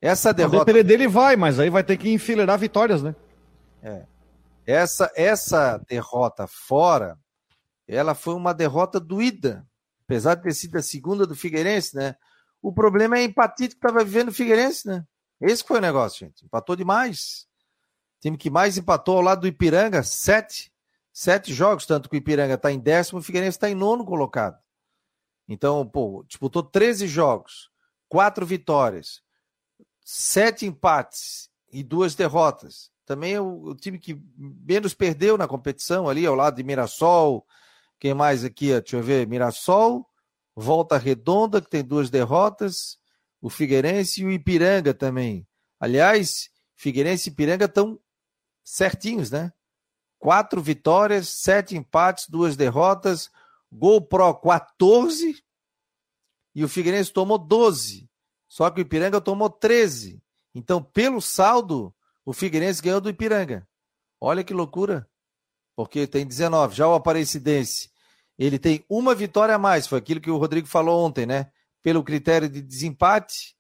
Essa 0.01 0.35
derrota. 0.35 0.57
Não 0.57 0.65
depender 0.65 0.83
dele 0.83 1.07
vai, 1.07 1.37
mas 1.37 1.61
aí 1.61 1.71
vai 1.71 1.85
ter 1.85 1.97
que 1.97 2.11
enfileirar 2.11 2.59
vitórias, 2.59 3.01
né? 3.03 3.15
É. 3.81 4.03
Essa, 4.67 5.13
essa 5.15 5.79
derrota 5.89 6.49
fora, 6.49 7.17
ela 7.87 8.15
foi 8.15 8.35
uma 8.35 8.53
derrota 8.53 8.99
doída. 8.99 9.65
Apesar 10.05 10.35
de 10.35 10.43
ter 10.43 10.55
sido 10.55 10.77
a 10.77 10.83
segunda 10.83 11.25
do 11.25 11.37
Figueirense, 11.37 11.95
né? 11.95 12.17
O 12.63 12.73
problema 12.73 13.19
é 13.19 13.21
a 13.21 13.25
empatia 13.25 13.69
que 13.69 13.75
estava 13.75 14.05
vivendo 14.05 14.29
o 14.29 14.33
Figueirense, 14.33 14.87
né? 14.87 15.05
Esse 15.41 15.65
foi 15.65 15.79
o 15.79 15.83
negócio, 15.83 16.21
gente. 16.21 16.45
Empatou 16.45 16.77
demais. 16.77 17.49
O 18.19 18.21
time 18.21 18.39
que 18.39 18.49
mais 18.49 18.79
empatou 18.79 19.17
ao 19.17 19.23
lado 19.23 19.41
do 19.41 19.49
Ipiranga, 19.49 20.03
sete. 20.05 20.73
Sete 21.13 21.53
jogos, 21.53 21.85
tanto 21.85 22.09
que 22.09 22.17
o 22.17 22.19
Ipiranga 22.19 22.55
está 22.55 22.73
em 22.73 22.79
décimo, 22.79 23.19
o 23.19 23.23
Figueirense 23.23 23.57
está 23.57 23.69
em 23.69 23.75
nono 23.75 24.05
colocado. 24.05 24.59
Então, 25.47 25.87
pô, 25.87 26.25
disputou 26.27 26.63
13 26.63 27.07
jogos, 27.07 27.71
quatro 28.09 28.47
vitórias, 28.47 29.23
sete 30.03 30.65
empates 30.65 31.51
e 31.71 31.83
duas 31.83 32.15
derrotas. 32.15 32.91
Também 33.05 33.35
é 33.35 33.41
o, 33.41 33.65
o, 33.65 33.75
time 33.75 33.99
que 33.99 34.19
menos 34.37 34.95
perdeu 34.95 35.37
na 35.37 35.49
competição 35.49 36.09
ali, 36.09 36.25
ao 36.25 36.35
lado 36.35 36.57
de 36.57 36.63
Mirassol. 36.63 37.47
Quem 37.99 38.15
mais 38.15 38.45
aqui? 38.45 38.69
Deixa 38.81 38.97
eu 38.97 39.03
ver. 39.03 39.27
Mirassol, 39.27 40.09
Volta 40.55 40.99
Redonda, 40.99 41.61
que 41.61 41.71
tem 41.71 41.83
duas 41.83 42.11
derrotas, 42.11 42.99
o 43.41 43.49
Figueirense 43.49 44.23
e 44.23 44.25
o 44.25 44.31
Ipiranga 44.31 44.93
também. 44.93 45.47
Aliás, 45.81 46.51
Figueirense 46.77 47.29
e 47.29 47.33
Ipiranga 47.33 47.65
estão 47.65 47.99
certinhos, 48.63 49.31
né? 49.31 49.53
Quatro 50.19 50.63
vitórias, 50.63 51.29
sete 51.29 51.77
empates, 51.77 52.29
duas 52.29 52.57
derrotas, 52.57 53.31
gol 53.71 54.01
pro 54.01 54.33
14 54.35 55.43
e 56.55 56.65
o 56.65 56.69
Figueirense 56.69 57.13
tomou 57.13 57.39
12. 57.39 58.09
Só 58.47 58.71
que 58.71 58.81
o 58.81 58.83
Ipiranga 58.83 59.21
tomou 59.21 59.49
13. 59.49 60.23
Então, 60.55 60.83
pelo 60.83 61.21
saldo, 61.21 61.95
o 62.25 62.33
Figueirense 62.33 62.83
ganhou 62.83 63.01
do 63.01 63.09
Ipiranga. 63.09 63.67
Olha 64.21 64.45
que 64.45 64.53
loucura. 64.53 65.09
Porque 65.75 66.07
tem 66.07 66.27
19. 66.27 66.77
Já 66.77 66.87
o 66.87 66.95
Aparecidense 66.95 67.91
ele 68.47 68.59
tem 68.59 68.85
uma 68.89 69.15
vitória 69.15 69.55
a 69.55 69.59
mais, 69.59 69.87
foi 69.87 69.99
aquilo 69.99 70.21
que 70.21 70.31
o 70.31 70.37
Rodrigo 70.37 70.67
falou 70.67 71.05
ontem, 71.05 71.27
né? 71.27 71.51
Pelo 71.83 72.03
critério 72.03 72.49
de 72.49 72.61
desempate, 72.61 73.57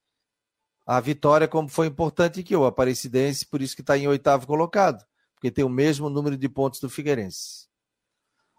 a 0.86 1.00
vitória 1.00 1.46
como 1.46 1.68
foi 1.68 1.86
importante 1.86 2.42
que 2.42 2.56
o 2.56 2.64
Aparecidense, 2.64 3.46
por 3.46 3.62
isso 3.62 3.74
que 3.76 3.82
está 3.82 3.96
em 3.96 4.08
oitavo 4.08 4.46
colocado, 4.46 5.04
porque 5.34 5.50
tem 5.50 5.64
o 5.64 5.68
mesmo 5.68 6.10
número 6.10 6.36
de 6.36 6.48
pontos 6.48 6.80
do 6.80 6.88
Figueirense. 6.88 7.68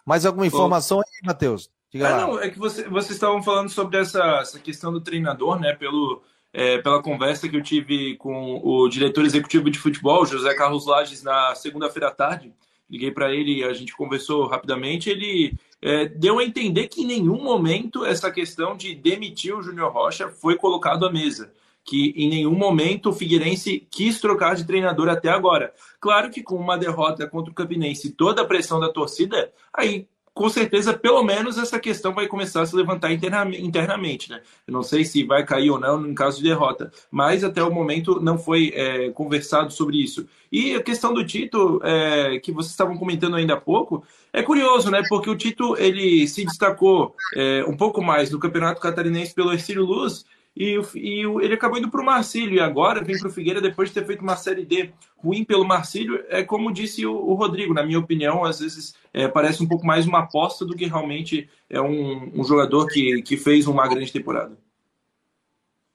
Mais 0.05 0.25
alguma 0.25 0.47
informação 0.47 0.99
aí, 0.99 1.25
Matheus? 1.25 1.69
Diga 1.91 2.07
é, 2.07 2.17
Não, 2.17 2.39
é 2.39 2.49
que 2.49 2.59
você, 2.59 2.87
vocês 2.87 3.11
estavam 3.11 3.41
falando 3.41 3.69
sobre 3.69 3.97
essa, 3.97 4.21
essa 4.41 4.59
questão 4.59 4.91
do 4.91 5.01
treinador, 5.01 5.59
né? 5.59 5.73
Pelo, 5.73 6.21
é, 6.51 6.77
pela 6.79 7.01
conversa 7.01 7.47
que 7.47 7.55
eu 7.55 7.63
tive 7.63 8.17
com 8.17 8.59
o 8.63 8.87
diretor 8.89 9.25
executivo 9.25 9.69
de 9.69 9.79
futebol, 9.79 10.25
José 10.25 10.53
Carlos 10.55 10.85
Lages, 10.85 11.23
na 11.23 11.55
segunda-feira 11.55 12.07
à 12.09 12.11
tarde. 12.11 12.53
Liguei 12.89 13.11
para 13.11 13.33
ele, 13.33 13.63
a 13.63 13.73
gente 13.73 13.95
conversou 13.95 14.47
rapidamente. 14.47 15.09
Ele 15.09 15.57
é, 15.83 16.05
deu 16.05 16.39
a 16.39 16.43
entender 16.45 16.87
que 16.87 17.01
em 17.01 17.05
nenhum 17.05 17.43
momento 17.43 18.05
essa 18.05 18.31
questão 18.31 18.77
de 18.77 18.95
demitir 18.95 19.53
o 19.53 19.61
Júnior 19.61 19.91
Rocha 19.91 20.29
foi 20.29 20.55
colocado 20.55 21.05
à 21.05 21.11
mesa. 21.11 21.51
que 21.85 22.13
em 22.15 22.29
nenhum 22.29 22.55
momento 22.55 23.09
o 23.09 23.13
Figueirense 23.13 23.85
quis 23.91 24.21
trocar 24.21 24.55
de 24.55 24.63
treinador 24.63 25.09
até 25.09 25.27
agora. 25.27 25.73
Claro 25.99 26.31
que 26.31 26.41
com 26.41 26.55
uma 26.55 26.77
derrota 26.77 27.27
contra 27.27 27.51
o 27.51 27.53
Campinense 27.53 28.07
e 28.07 28.11
toda 28.11 28.41
a 28.41 28.45
pressão 28.45 28.79
da 28.79 28.87
torcida, 28.87 29.51
aí 29.73 30.07
com 30.33 30.49
certeza, 30.49 30.93
pelo 30.93 31.23
menos 31.23 31.57
essa 31.57 31.79
questão 31.79 32.13
vai 32.13 32.27
começar 32.27 32.61
a 32.61 32.65
se 32.65 32.75
levantar 32.75 33.11
internamente, 33.11 34.29
né? 34.31 34.41
Eu 34.67 34.73
não 34.73 34.81
sei 34.81 35.05
se 35.05 35.23
vai 35.23 35.45
cair 35.45 35.69
ou 35.69 35.79
não 35.79 36.05
em 36.07 36.15
caso 36.15 36.37
de 36.37 36.43
derrota, 36.43 36.91
mas 37.11 37.43
até 37.43 37.63
o 37.63 37.71
momento 37.71 38.19
não 38.19 38.37
foi 38.37 38.73
é, 38.75 39.09
conversado 39.11 39.71
sobre 39.71 40.01
isso. 40.01 40.27
E 40.51 40.73
a 40.75 40.81
questão 40.81 41.13
do 41.13 41.25
Tito, 41.25 41.79
é, 41.83 42.39
que 42.39 42.51
vocês 42.51 42.71
estavam 42.71 42.97
comentando 42.97 43.35
ainda 43.35 43.53
há 43.53 43.61
pouco, 43.61 44.03
é 44.31 44.41
curioso, 44.41 44.89
né? 44.89 45.03
Porque 45.07 45.29
o 45.29 45.35
Tito 45.35 45.77
ele 45.77 46.27
se 46.27 46.43
destacou 46.43 47.15
é, 47.35 47.63
um 47.67 47.77
pouco 47.77 48.01
mais 48.01 48.31
no 48.31 48.39
Campeonato 48.39 48.81
Catarinense 48.81 49.35
pelo 49.35 49.53
Ercílio 49.53 49.85
Luz 49.85 50.25
e, 50.55 50.79
e 50.95 51.21
ele 51.41 51.55
acabou 51.55 51.79
indo 51.79 51.89
para 51.89 52.01
o 52.01 52.05
Marcílio 52.05 52.55
e 52.55 52.59
agora 52.59 53.03
vem 53.03 53.17
para 53.17 53.27
o 53.27 53.31
Figueira 53.31 53.59
depois 53.59 53.89
de 53.89 53.95
ter 53.95 54.05
feito 54.05 54.21
uma 54.21 54.37
Série 54.37 54.63
D 54.63 54.93
ruim 55.17 55.43
pelo 55.43 55.65
Marcílio. 55.65 56.23
É 56.29 56.43
como 56.43 56.71
disse 56.71 57.05
o, 57.05 57.13
o 57.13 57.33
Rodrigo, 57.33 57.73
na 57.73 57.83
minha 57.83 57.97
opinião, 57.97 58.43
às 58.43 58.59
vezes 58.59 58.95
é, 59.11 59.27
parece 59.27 59.63
um 59.63 59.67
pouco 59.67 59.85
mais 59.85 60.05
uma 60.05 60.19
aposta 60.19 60.63
do 60.63 60.75
que 60.75 60.85
realmente 60.85 61.49
é 61.67 61.81
um, 61.81 62.39
um 62.39 62.43
jogador 62.43 62.87
que, 62.87 63.23
que 63.23 63.35
fez 63.35 63.65
uma 63.67 63.87
grande 63.87 64.11
temporada. 64.11 64.55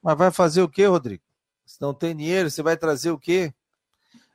Mas 0.01 0.17
vai 0.17 0.31
fazer 0.31 0.61
o 0.61 0.69
quê, 0.69 0.85
Rodrigo? 0.85 1.23
Se 1.65 1.79
não 1.81 1.93
tem 1.93 2.15
dinheiro, 2.15 2.49
você 2.49 2.61
vai 2.61 2.75
trazer 2.75 3.11
o 3.11 3.19
quê? 3.19 3.53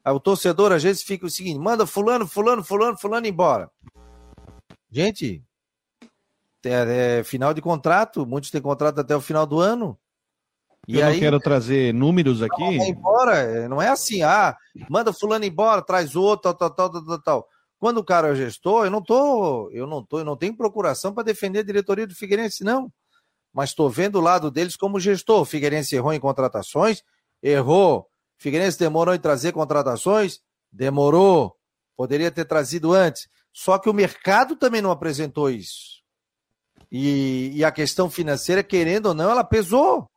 Ah, 0.03 0.13
o 0.13 0.21
torcedor 0.21 0.73
às 0.73 0.83
vezes 0.83 1.03
fica 1.03 1.27
o 1.27 1.31
seguinte: 1.31 1.59
manda 1.59 1.87
fulano, 1.87 2.27
fulano, 2.27 2.63
fulano, 2.63 2.97
fulano 2.97 3.27
embora. 3.27 3.71
Gente, 4.91 5.43
é, 6.65 7.19
é, 7.19 7.25
final 7.25 7.53
de 7.53 7.61
contrato, 7.61 8.25
muitos 8.25 8.51
têm 8.51 8.61
contrato 8.61 9.01
até 9.01 9.15
o 9.15 9.21
final 9.21 9.47
do 9.47 9.61
ano. 9.61 9.99
E 10.87 10.99
eu 10.99 11.07
aí, 11.07 11.15
não 11.15 11.21
quero 11.21 11.41
trazer 11.41 11.95
números 11.95 12.43
aqui. 12.43 12.79
Não, 12.79 12.87
embora, 12.87 13.37
é, 13.37 13.69
não 13.69 13.81
é 13.81 13.89
assim, 13.89 14.23
ah, 14.23 14.57
manda 14.89 15.13
fulano 15.13 15.45
embora, 15.45 15.83
traz 15.83 16.15
outro, 16.15 16.55
tal, 16.55 16.71
tal, 16.71 16.91
tal, 16.91 17.05
tal, 17.05 17.23
tal. 17.23 17.49
Quando 17.79 17.99
o 17.99 18.05
cara 18.05 18.29
é 18.29 18.35
gestor, 18.35 18.87
eu 18.87 18.91
não 18.91 19.03
tô, 19.03 19.71
eu 19.71 19.87
não 19.87 20.05
tô, 20.05 20.19
eu 20.21 20.25
não 20.25 20.37
tenho 20.37 20.57
procuração 20.57 21.13
para 21.13 21.25
defender 21.25 21.61
a 21.61 21.65
diretoria 21.65 22.07
do 22.07 22.15
Figueirense, 22.15 22.65
não. 22.65 22.91
Mas 23.53 23.71
estou 23.71 23.89
vendo 23.89 24.17
o 24.17 24.21
lado 24.21 24.51
deles 24.51 24.77
como 24.77 24.99
gestor. 24.99 25.43
O 25.43 25.45
Figueirense 25.45 25.95
errou 25.95 26.13
em 26.13 26.21
contratações, 26.21 27.03
errou. 27.43 28.01
O 28.01 28.43
Figueirense 28.43 28.79
demorou 28.79 29.15
em 29.15 29.19
trazer 29.19 29.53
contratações, 29.53 30.41
demorou. 30.73 31.55
Poderia 31.97 32.31
ter 32.31 32.45
trazido 32.45 32.93
antes. 32.93 33.29
Só 33.53 33.79
que 33.79 33.89
o 33.89 33.95
mercado 33.95 34.57
também 34.57 34.83
não 34.83 34.91
apresentou 34.91 35.49
isso. 35.49 36.03
E, 36.91 37.53
e 37.55 37.65
a 37.65 37.71
questão 37.71 38.11
financeira, 38.11 38.63
querendo 38.63 39.07
ou 39.07 39.15
não, 39.15 39.31
ela 39.31 39.45
pesou. 39.45 40.11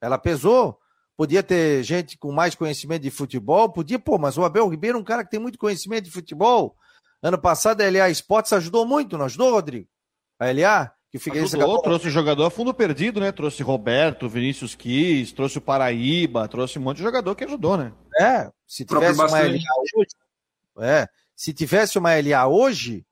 Ela 0.00 0.18
pesou. 0.18 0.78
Podia 1.16 1.42
ter 1.42 1.82
gente 1.82 2.16
com 2.16 2.32
mais 2.32 2.54
conhecimento 2.54 3.02
de 3.02 3.10
futebol, 3.10 3.70
podia, 3.70 3.98
pô, 3.98 4.16
mas 4.16 4.38
o 4.38 4.44
Abel 4.44 4.66
Ribeiro 4.68 4.96
é 4.96 5.00
um 5.00 5.04
cara 5.04 5.22
que 5.22 5.30
tem 5.30 5.38
muito 5.38 5.58
conhecimento 5.58 6.04
de 6.04 6.10
futebol. 6.10 6.74
Ano 7.22 7.38
passado 7.38 7.82
a 7.82 7.90
LA 7.90 8.08
Sports 8.08 8.54
ajudou 8.54 8.86
muito, 8.86 9.18
não 9.18 9.26
ajudou, 9.26 9.52
Rodrigo? 9.52 9.86
A 10.38 10.46
LA? 10.50 10.90
Que 11.10 11.18
o 11.18 11.20
Figueirense 11.20 11.56
ajudou, 11.56 11.74
acabou... 11.74 11.82
trouxe 11.82 12.08
jogador 12.08 12.46
a 12.46 12.50
fundo 12.50 12.72
perdido, 12.72 13.20
né? 13.20 13.32
Trouxe 13.32 13.62
Roberto, 13.62 14.28
Vinícius 14.28 14.74
Quis, 14.74 15.30
trouxe 15.30 15.58
o 15.58 15.60
Paraíba, 15.60 16.48
trouxe 16.48 16.78
um 16.78 16.82
monte 16.82 16.98
de 16.98 17.02
jogador 17.02 17.34
que 17.34 17.44
ajudou, 17.44 17.76
né? 17.76 17.92
É, 18.18 18.50
se 18.66 18.84
tivesse 18.84 19.20
uma 19.20 19.26
LA 19.26 19.58
hoje, 19.98 20.08
é, 20.78 21.08
se 21.36 21.52
tivesse 21.52 21.98
uma 21.98 22.14
LA 22.14 22.46
hoje, 22.46 23.04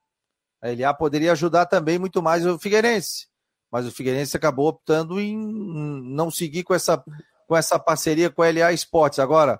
a 0.62 0.68
LA 0.70 0.95
poderia 0.95 1.32
ajudar 1.32 1.66
também 1.66 1.99
muito 1.99 2.22
mais 2.22 2.47
o 2.47 2.59
Figueirense. 2.59 3.28
Mas 3.70 3.86
o 3.86 3.92
Figueirense 3.92 4.36
acabou 4.36 4.68
optando 4.68 5.20
em 5.20 5.36
não 5.36 6.30
seguir 6.30 6.64
com 6.64 6.74
essa 6.74 7.02
com 7.46 7.56
essa 7.56 7.78
parceria 7.78 8.30
com 8.30 8.42
a 8.42 8.50
LA 8.50 8.72
Esportes. 8.72 9.18
Agora, 9.18 9.58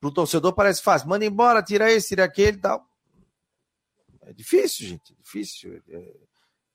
para 0.00 0.08
o 0.08 0.12
torcedor 0.12 0.52
parece 0.52 0.82
fácil. 0.82 1.08
Manda 1.08 1.24
embora, 1.24 1.62
tira 1.62 1.90
esse, 1.90 2.08
tira 2.08 2.24
aquele 2.24 2.56
e 2.56 2.60
tal. 2.60 2.84
É 4.22 4.32
difícil, 4.32 4.88
gente. 4.88 5.12
É 5.12 5.22
difícil. 5.22 5.80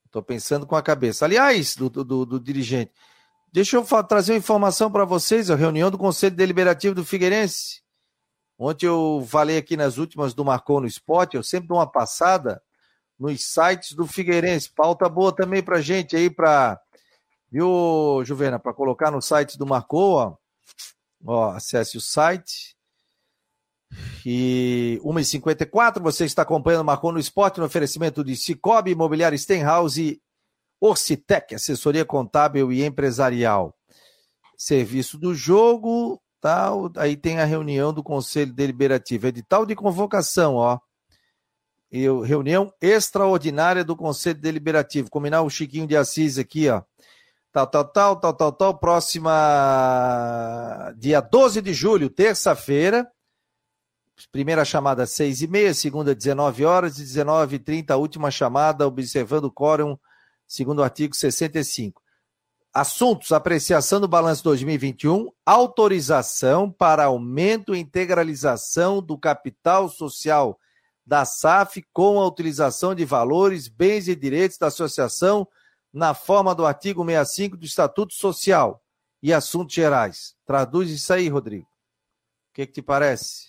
Estou 0.05 0.21
é... 0.21 0.26
pensando 0.26 0.65
com 0.65 0.76
a 0.76 0.82
cabeça. 0.82 1.26
Aliás, 1.26 1.76
do, 1.76 1.89
do, 1.89 2.26
do 2.26 2.39
dirigente, 2.39 2.93
deixa 3.51 3.76
eu 3.76 4.03
trazer 4.03 4.32
uma 4.32 4.39
informação 4.39 4.89
para 4.89 5.03
vocês. 5.03 5.51
A 5.51 5.55
reunião 5.55 5.91
do 5.91 5.97
Conselho 5.97 6.36
Deliberativo 6.36 6.95
do 6.95 7.03
Figueirense. 7.03 7.84
Ontem 8.57 8.86
eu 8.86 9.26
falei 9.28 9.57
aqui 9.57 9.76
nas 9.76 9.97
últimas 9.97 10.34
do 10.34 10.45
Marcou 10.45 10.80
no 10.80 10.88
Esporte. 10.88 11.36
Eu 11.36 11.43
sempre 11.43 11.67
dou 11.67 11.78
uma 11.78 11.91
passada 11.91 12.61
nos 13.20 13.45
sites 13.45 13.93
do 13.93 14.05
Figueirense. 14.05 14.70
Pauta 14.70 15.07
boa 15.09 15.34
também 15.34 15.63
para 15.63 15.82
gente 15.82 16.16
aí, 16.16 16.30
para. 16.30 16.80
Viu, 17.51 18.22
Juvena? 18.26 18.59
Para 18.59 18.74
colocar 18.74 19.11
no 19.11 19.22
site 19.22 19.57
do 19.57 19.66
Marcou, 19.66 20.16
ó. 20.16 20.36
Ó, 21.26 21.51
acesse 21.51 21.97
o 21.97 22.01
site. 22.01 22.76
E 24.26 24.99
1h54, 25.03 26.01
você 26.01 26.26
está 26.26 26.41
acompanhando 26.41 26.84
Marcou 26.84 27.11
no 27.11 27.20
Esporte 27.20 27.59
no 27.59 27.66
oferecimento 27.66 28.24
de 28.24 28.36
Cicobi, 28.36 28.91
Imobiliário 28.91 29.38
Stenhouse 29.38 30.01
e 30.01 30.22
Orcitec, 30.82 31.55
assessoria 31.55 32.03
contábil 32.03 32.72
e 32.72 32.84
empresarial. 32.84 33.74
Serviço 34.57 35.18
do 35.18 35.34
jogo, 35.34 36.22
tal. 36.41 36.91
Aí 36.97 37.16
tem 37.16 37.39
a 37.39 37.45
reunião 37.45 37.93
do 37.93 38.03
Conselho 38.03 38.53
Deliberativo, 38.53 39.28
edital 39.28 39.66
de 39.66 39.76
convocação, 39.76 40.55
ó. 40.55 40.80
E 41.96 42.10
reunião 42.26 42.74
extraordinária 42.82 43.82
do 43.82 43.96
Conselho 43.96 44.38
Deliberativo. 44.38 45.10
Combinar 45.10 45.43
o 45.43 45.50
Chiquinho 45.50 45.88
de 45.88 45.96
Assis 45.96 46.38
aqui, 46.38 46.68
ó 46.68 46.82
tal, 47.54 47.68
tal, 47.68 47.86
tal, 47.86 48.16
tal, 48.18 48.34
tal, 48.34 48.52
tal, 48.52 48.78
próxima 48.78 49.32
dia 50.98 51.22
12 51.22 51.62
de 51.62 51.74
julho, 51.74 52.10
terça-feira, 52.10 53.10
primeira 54.30 54.66
chamada 54.66 55.04
às 55.04 55.12
seis 55.12 55.41
e 55.41 55.48
meia, 55.48 55.74
segunda 55.74 56.14
19 56.14 56.66
horas 56.66 57.00
e 57.00 57.04
19 57.04 57.56
e 57.56 57.60
30 57.60 57.93
a 57.93 57.98
última 57.98 58.30
chamada, 58.30 58.86
observando 58.86 59.46
o 59.46 59.52
quórum, 59.52 59.98
segundo 60.46 60.80
o 60.80 60.84
artigo 60.84 61.16
65. 61.16 62.02
Assuntos, 62.74 63.32
apreciação 63.32 64.02
do 64.02 64.08
balanço 64.10 64.43
2021, 64.43 65.30
autorização 65.46 66.70
para 66.70 67.06
aumento 67.06 67.74
e 67.74 67.80
integralização 67.80 69.02
do 69.02 69.18
capital 69.18 69.88
social 69.88 70.60
da 71.06 71.24
SAF 71.24 71.86
com 71.93 72.20
a 72.20 72.28
utilização 72.28 72.95
de 72.95 73.06
valores, 73.06 73.68
bens 73.68 74.08
e 74.08 74.16
direitos 74.16 74.58
da 74.58 74.68
associação 74.68 75.47
na 75.93 76.14
forma 76.14 76.56
do 76.56 76.66
artigo 76.66 77.06
65 77.06 77.58
do 77.58 77.66
Estatuto 77.66 78.14
Social 78.14 78.84
e 79.22 79.32
Assuntos 79.32 79.74
Gerais. 79.74 80.36
Traduz 80.45 80.89
isso 80.89 81.14
aí, 81.14 81.30
Rodrigo. 81.30 81.68
O 81.68 82.53
que, 82.56 82.66
que 82.66 82.74
te 82.74 82.82
parece? 82.82 83.47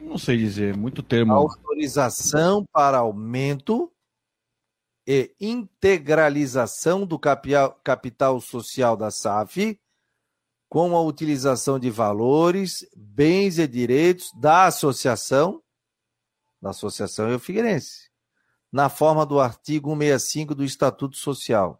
Não 0.00 0.18
sei 0.18 0.36
dizer, 0.36 0.76
muito 0.76 1.02
termo. 1.02 1.32
Autorização 1.32 2.64
para 2.72 2.98
aumento 2.98 3.92
e 5.06 5.34
integralização 5.40 7.04
do 7.04 7.18
capital 7.18 8.40
social 8.40 8.96
da 8.96 9.10
SAF 9.10 9.80
com 10.72 10.96
a 10.96 11.02
utilização 11.02 11.78
de 11.78 11.90
valores, 11.90 12.82
bens 12.96 13.58
e 13.58 13.68
direitos 13.68 14.32
da 14.40 14.64
associação, 14.64 15.62
da 16.62 16.70
associação 16.70 17.30
e 17.30 17.34
o 17.34 17.38
Figueirense 17.38 18.10
na 18.72 18.88
forma 18.88 19.26
do 19.26 19.38
artigo 19.38 19.90
165 19.90 20.54
do 20.54 20.64
Estatuto 20.64 21.18
Social. 21.18 21.78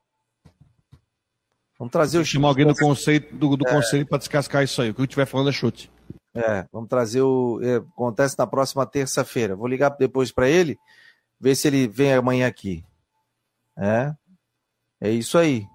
Vamos 1.78 1.90
trazer 1.90 2.18
o 2.18 2.24
Chamar 2.24 2.48
alguém 2.48 2.66
do 2.66 2.74
conceito 2.74 3.34
do, 3.34 3.56
do 3.56 3.66
é. 3.66 3.72
conselho 3.72 4.06
para 4.06 4.18
descascar 4.18 4.62
isso 4.62 4.82
aí. 4.82 4.90
O 4.90 4.94
que 4.94 5.00
eu 5.00 5.06
estiver 5.06 5.24
falando 5.24 5.48
é 5.48 5.52
chute. 5.52 5.90
É, 6.34 6.68
vamos 6.70 6.90
trazer 6.90 7.22
o. 7.22 7.60
É, 7.62 7.76
acontece 7.76 8.38
na 8.38 8.46
próxima 8.46 8.84
terça-feira. 8.84 9.56
Vou 9.56 9.68
ligar 9.68 9.88
depois 9.98 10.30
para 10.30 10.50
ele, 10.50 10.78
ver 11.40 11.54
se 11.54 11.66
ele 11.66 11.88
vem 11.88 12.12
amanhã 12.12 12.46
aqui. 12.46 12.84
É. 13.74 14.12
É 15.00 15.10
isso 15.10 15.38
aí. 15.38 15.66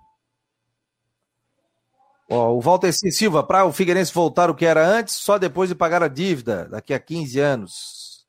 Ó, 2.29 2.51
o 2.53 2.61
Walter 2.61 2.91
C. 2.91 3.09
Silva, 3.11 3.41
para 3.41 3.65
o 3.65 3.71
Figueirense 3.71 4.13
voltar 4.13 4.49
o 4.49 4.55
que 4.55 4.65
era 4.65 4.85
antes, 4.85 5.15
só 5.15 5.37
depois 5.37 5.69
de 5.69 5.75
pagar 5.75 6.03
a 6.03 6.07
dívida, 6.07 6.67
daqui 6.69 6.93
a 6.93 6.99
15 6.99 7.39
anos. 7.39 8.25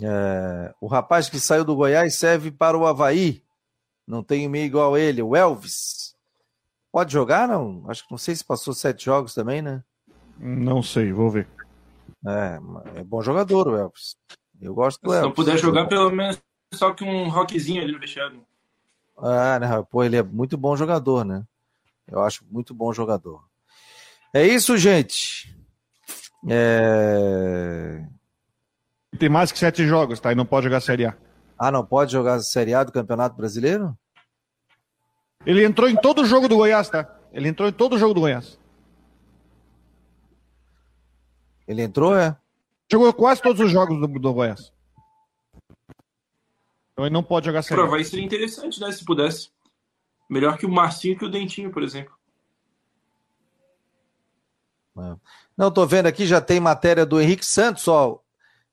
É, 0.00 0.74
o 0.80 0.86
rapaz 0.86 1.28
que 1.28 1.38
saiu 1.38 1.64
do 1.64 1.74
Goiás 1.74 2.16
serve 2.16 2.50
para 2.50 2.76
o 2.78 2.86
Havaí. 2.86 3.42
Não 4.06 4.22
tem 4.22 4.48
meio 4.48 4.66
igual 4.66 4.94
a 4.94 5.00
ele, 5.00 5.22
o 5.22 5.34
Elvis. 5.34 6.14
Pode 6.92 7.12
jogar, 7.12 7.48
não? 7.48 7.84
Acho 7.88 8.04
que 8.04 8.10
não 8.10 8.18
sei 8.18 8.36
se 8.36 8.44
passou 8.44 8.72
sete 8.74 9.06
jogos 9.06 9.34
também, 9.34 9.62
né? 9.62 9.82
Não 10.38 10.82
sei, 10.82 11.12
vou 11.12 11.30
ver. 11.30 11.48
É, 12.26 12.58
é 12.96 13.04
bom 13.04 13.22
jogador 13.22 13.68
o 13.68 13.76
Elvis. 13.76 14.16
Eu 14.60 14.74
gosto 14.74 15.00
do 15.00 15.10
se 15.10 15.16
Elvis. 15.16 15.20
Se 15.20 15.28
não 15.28 15.32
puder 15.32 15.58
jogar, 15.58 15.86
pelo 15.86 16.10
menos 16.10 16.38
só 16.72 16.92
que 16.92 17.04
um 17.04 17.28
rockzinho 17.28 17.82
ali 17.82 17.92
no 17.92 17.98
vestiário. 17.98 18.44
Ah, 19.16 19.58
né? 19.58 19.68
Pô, 19.90 20.02
ele 20.02 20.16
é 20.16 20.22
muito 20.22 20.56
bom 20.56 20.76
jogador, 20.76 21.24
né? 21.24 21.44
Eu 22.06 22.22
acho 22.22 22.44
muito 22.50 22.74
bom 22.74 22.92
jogador. 22.92 23.42
É 24.32 24.46
isso, 24.46 24.76
gente. 24.76 25.56
É... 26.48 28.04
Tem 29.18 29.28
mais 29.28 29.52
que 29.52 29.58
sete 29.58 29.86
jogos, 29.86 30.20
tá? 30.20 30.32
E 30.32 30.34
não 30.34 30.44
pode 30.44 30.64
jogar 30.64 30.80
Série 30.80 31.06
A. 31.06 31.16
Ah, 31.58 31.70
não 31.70 31.84
pode 31.84 32.12
jogar 32.12 32.40
Série 32.40 32.74
A 32.74 32.82
do 32.82 32.92
Campeonato 32.92 33.36
Brasileiro? 33.36 33.96
Ele 35.46 35.64
entrou 35.64 35.88
em 35.88 35.96
todo 35.96 36.22
o 36.22 36.24
jogo 36.24 36.48
do 36.48 36.56
Goiás, 36.56 36.88
tá? 36.88 37.08
Ele 37.32 37.48
entrou 37.48 37.68
em 37.68 37.72
todo 37.72 37.94
o 37.94 37.98
jogo 37.98 38.14
do 38.14 38.20
Goiás. 38.20 38.58
Ele 41.66 41.82
entrou, 41.82 42.16
é? 42.16 42.36
Jogou 42.90 43.12
quase 43.12 43.40
todos 43.40 43.60
os 43.60 43.70
jogos 43.70 43.98
do, 44.00 44.06
do 44.06 44.34
Goiás. 44.34 44.72
Então 46.92 47.04
ele 47.04 47.12
não 47.12 47.22
pode 47.22 47.46
jogar 47.46 47.62
sério. 47.62 47.88
Vai 47.88 48.04
ser 48.04 48.20
interessante, 48.20 48.80
né? 48.80 48.92
Se 48.92 49.04
pudesse. 49.04 49.50
Melhor 50.28 50.58
que 50.58 50.66
o 50.66 50.70
Marcinho 50.70 51.18
que 51.18 51.24
o 51.24 51.30
Dentinho, 51.30 51.70
por 51.70 51.82
exemplo. 51.82 52.14
É. 54.98 55.16
Não, 55.56 55.70
tô 55.70 55.86
vendo 55.86 56.06
aqui, 56.06 56.26
já 56.26 56.40
tem 56.40 56.60
matéria 56.60 57.04
do 57.04 57.20
Henrique 57.20 57.44
Santos, 57.44 57.88
ó. 57.88 58.20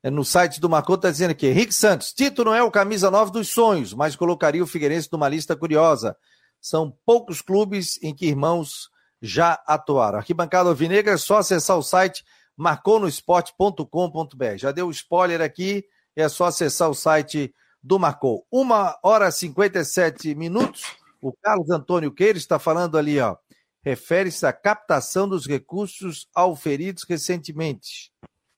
É 0.03 0.09
no 0.09 0.25
site 0.25 0.59
do 0.59 0.67
Marcou 0.67 0.97
tá 0.97 1.11
dizendo 1.11 1.31
aqui, 1.31 1.45
Henrique 1.45 1.73
Santos, 1.73 2.11
Tito 2.11 2.43
não 2.43 2.55
é 2.55 2.63
o 2.63 2.71
camisa 2.71 3.11
9 3.11 3.31
dos 3.31 3.49
sonhos, 3.49 3.93
mas 3.93 4.15
colocaria 4.15 4.63
o 4.63 4.67
Figueirense 4.67 5.07
numa 5.11 5.29
lista 5.29 5.55
curiosa. 5.55 6.17
São 6.59 6.95
poucos 7.05 7.39
clubes 7.39 8.01
em 8.01 8.13
que 8.13 8.25
irmãos 8.25 8.89
já 9.21 9.61
atuaram. 9.67 10.17
Arquibancada 10.17 10.69
Alvinegra 10.69 11.13
é 11.13 11.17
só 11.17 11.37
acessar 11.37 11.77
o 11.77 11.83
site 11.83 12.25
marconosport.com.br. 12.57 14.57
Já 14.57 14.71
deu 14.71 14.89
spoiler 14.89 15.41
aqui, 15.41 15.85
é 16.15 16.27
só 16.27 16.45
acessar 16.45 16.89
o 16.89 16.95
site 16.95 17.53
do 17.81 17.99
Marcou. 17.99 18.45
Uma 18.51 18.97
hora 19.03 19.27
e 19.27 19.31
57 19.31 20.33
minutos. 20.33 20.99
O 21.21 21.31
Carlos 21.33 21.69
Antônio 21.69 22.11
Queiro 22.11 22.37
está 22.37 22.57
falando 22.57 22.97
ali, 22.97 23.19
ó. 23.19 23.37
Refere-se 23.83 24.45
à 24.45 24.53
captação 24.53 25.27
dos 25.27 25.47
recursos 25.47 26.27
auferidos 26.35 27.03
recentemente. 27.07 28.11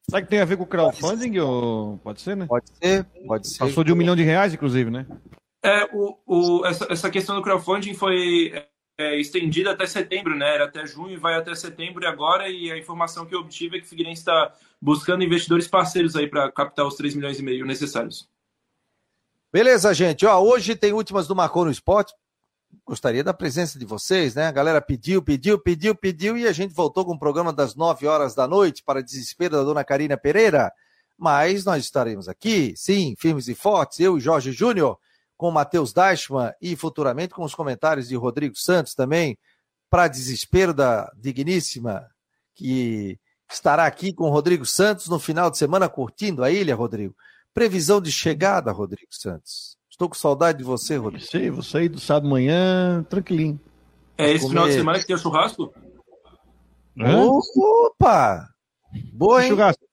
Será 0.09 0.21
que 0.21 0.29
tem 0.29 0.39
a 0.39 0.45
ver 0.45 0.57
com 0.57 0.63
o 0.63 0.67
crowdfunding? 0.67 1.39
Ou... 1.39 1.97
Pode 1.99 2.21
ser, 2.21 2.35
né? 2.35 2.45
Pode 2.45 2.69
ser, 2.77 3.05
pode 3.25 3.47
ser. 3.47 3.59
Passou 3.59 3.83
de 3.83 3.93
um 3.93 3.95
milhão 3.95 4.15
de 4.15 4.23
reais, 4.23 4.53
inclusive, 4.53 4.89
né? 4.89 5.05
É, 5.63 5.85
o, 5.93 6.17
o, 6.25 6.65
essa, 6.65 6.87
essa 6.89 7.09
questão 7.09 7.35
do 7.35 7.41
crowdfunding 7.41 7.93
foi 7.93 8.51
é, 8.97 9.19
estendida 9.19 9.71
até 9.71 9.85
setembro, 9.85 10.35
né? 10.35 10.55
Era 10.55 10.65
até 10.65 10.85
junho, 10.85 11.19
vai 11.19 11.35
até 11.35 11.55
setembro 11.55 12.03
e 12.03 12.07
agora, 12.07 12.49
e 12.49 12.71
a 12.71 12.77
informação 12.77 13.25
que 13.25 13.33
eu 13.33 13.39
obtive 13.39 13.77
é 13.77 13.79
que 13.79 13.85
o 13.85 13.89
Figueirense 13.89 14.21
está 14.21 14.53
buscando 14.81 15.23
investidores 15.23 15.67
parceiros 15.67 16.15
aí 16.15 16.27
para 16.27 16.51
captar 16.51 16.85
os 16.85 16.95
3 16.95 17.15
milhões 17.15 17.39
e 17.39 17.43
meio 17.43 17.65
necessários. 17.65 18.29
Beleza, 19.53 19.93
gente. 19.93 20.25
Ó, 20.25 20.41
hoje 20.41 20.75
tem 20.75 20.93
últimas 20.93 21.27
do 21.27 21.35
Marcou 21.35 21.63
no 21.63 21.71
Esporte. 21.71 22.13
Gostaria 22.85 23.23
da 23.23 23.33
presença 23.33 23.77
de 23.77 23.85
vocês, 23.85 24.35
né? 24.35 24.47
A 24.47 24.51
galera 24.51 24.81
pediu, 24.81 25.21
pediu, 25.21 25.59
pediu, 25.59 25.95
pediu 25.95 26.37
e 26.37 26.47
a 26.47 26.51
gente 26.51 26.73
voltou 26.73 27.05
com 27.05 27.13
o 27.13 27.19
programa 27.19 27.53
das 27.53 27.75
9 27.75 28.07
horas 28.07 28.35
da 28.35 28.47
noite 28.47 28.83
para 28.83 29.01
desespero 29.01 29.55
da 29.55 29.63
dona 29.63 29.83
Karina 29.83 30.17
Pereira. 30.17 30.71
Mas 31.17 31.63
nós 31.63 31.83
estaremos 31.83 32.27
aqui, 32.27 32.73
sim, 32.75 33.15
firmes 33.17 33.47
e 33.47 33.55
fortes, 33.55 33.99
eu 33.99 34.17
e 34.17 34.21
Jorge 34.21 34.51
Júnior, 34.51 34.97
com 35.37 35.51
Matheus 35.51 35.93
Deichmann 35.93 36.51
e 36.61 36.75
futuramente 36.75 37.33
com 37.33 37.43
os 37.43 37.55
comentários 37.55 38.07
de 38.07 38.15
Rodrigo 38.15 38.55
Santos 38.55 38.95
também, 38.95 39.37
para 39.89 40.07
desespero 40.07 40.73
da 40.73 41.11
digníssima, 41.15 42.09
que 42.55 43.19
estará 43.51 43.85
aqui 43.85 44.11
com 44.11 44.25
o 44.25 44.31
Rodrigo 44.31 44.65
Santos 44.65 45.07
no 45.07 45.19
final 45.19 45.51
de 45.51 45.57
semana 45.57 45.87
curtindo 45.87 46.43
a 46.43 46.51
ilha, 46.51 46.75
Rodrigo. 46.75 47.15
Previsão 47.53 48.01
de 48.01 48.11
chegada, 48.11 48.71
Rodrigo 48.71 49.13
Santos. 49.13 49.77
Estou 49.93 50.09
com 50.09 50.15
saudade 50.15 50.57
de 50.57 50.63
você, 50.63 50.97
Rodrigo. 50.97 51.23
Sei, 51.23 51.51
vou 51.51 51.61
sair 51.61 51.87
do 51.87 51.99
sábado 51.99 52.27
manhã 52.27 53.03
tranquilinho. 53.03 53.61
É 54.17 54.31
esse 54.31 54.47
final 54.49 54.65
de 54.65 54.73
semana 54.73 54.97
que 54.97 55.05
tem 55.05 55.15
o 55.15 55.19
churrasco? 55.19 55.71
Opa! 56.99 58.49
Boa, 59.13 59.43
hein? 59.43 59.51
Churrasco. 59.51 59.83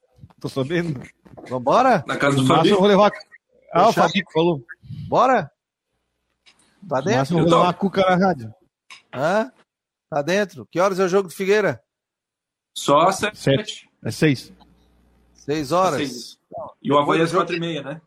Tô 0.41 0.49
sabendo. 0.49 1.03
Vambora? 1.47 2.03
Na 2.07 2.17
casa 2.17 2.39
do 2.39 2.47
Fabinho? 2.47 2.77
eu 2.77 2.79
vou 2.79 2.89
levar. 2.89 3.13
Ah, 3.75 3.91
o 3.91 3.93
Fabinho 3.93 4.25
falou. 4.33 4.65
Bora? 5.07 5.51
Tá 6.89 7.03
dentro? 7.03 7.39
Eu 7.39 7.45
vou 7.45 7.59
levar 7.59 7.69
a 7.69 7.75
cuca 7.75 8.01
na 8.01 8.17
rádio. 8.17 8.55
Hã? 9.15 9.53
Tá 10.09 10.23
dentro? 10.23 10.67
Que 10.73 10.81
horas 10.81 10.99
é 10.99 11.05
o 11.05 11.09
jogo 11.09 11.29
do 11.29 11.35
Figueira? 11.35 11.79
Só 12.75 13.01
às 13.01 13.17
sete. 13.17 13.37
Sete. 13.37 13.91
É 14.03 14.11
seis. 14.11 14.51
Seis 15.35 15.73
horas. 15.73 15.99
Seis. 15.99 16.39
E 16.83 16.91
o 16.91 16.99
Havaí 16.99 17.21
às 17.21 17.33
quatro 17.33 17.55
e 17.55 17.61
meia, 17.61 17.83
né? 17.83 18.01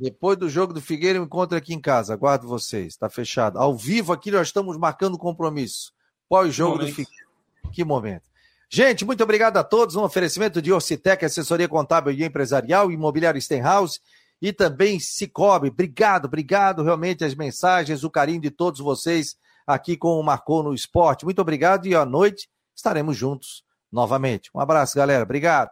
Depois 0.00 0.38
do 0.38 0.48
jogo 0.48 0.72
do 0.72 0.80
Figueira, 0.80 1.18
eu 1.18 1.24
encontro 1.24 1.58
aqui 1.58 1.74
em 1.74 1.80
casa. 1.80 2.14
Aguardo 2.14 2.48
vocês. 2.48 2.96
Tá 2.96 3.10
fechado. 3.10 3.58
Ao 3.58 3.76
vivo 3.76 4.14
aqui 4.14 4.30
nós 4.30 4.46
estamos 4.46 4.78
marcando 4.78 5.18
compromisso. 5.18 5.92
Pós-jogo 6.26 6.78
do. 6.78 6.86
Figueira. 6.86 7.26
Que 7.70 7.84
momento. 7.84 8.22
Gente, 8.70 9.04
muito 9.04 9.22
obrigado 9.22 9.58
a 9.58 9.64
todos. 9.64 9.96
Um 9.96 10.02
oferecimento 10.02 10.62
de 10.62 10.72
Orcitec, 10.72 11.22
assessoria 11.22 11.68
contábil 11.68 12.14
e 12.14 12.24
empresarial, 12.24 12.90
imobiliário 12.90 13.42
Stenhouse 13.42 14.00
e 14.40 14.54
também 14.54 14.98
Cicobi. 14.98 15.68
Obrigado, 15.68 16.24
obrigado 16.24 16.82
realmente 16.82 17.22
as 17.22 17.34
mensagens, 17.34 18.02
o 18.02 18.10
carinho 18.10 18.40
de 18.40 18.50
todos 18.50 18.80
vocês 18.80 19.36
aqui 19.66 19.98
com 19.98 20.18
o 20.18 20.22
Marcou 20.22 20.62
no 20.62 20.72
Esporte. 20.72 21.26
Muito 21.26 21.42
obrigado 21.42 21.86
e 21.86 21.94
à 21.94 22.06
noite 22.06 22.48
estaremos 22.74 23.18
juntos 23.18 23.62
novamente. 23.92 24.48
Um 24.54 24.60
abraço, 24.60 24.96
galera. 24.96 25.24
Obrigado. 25.24 25.68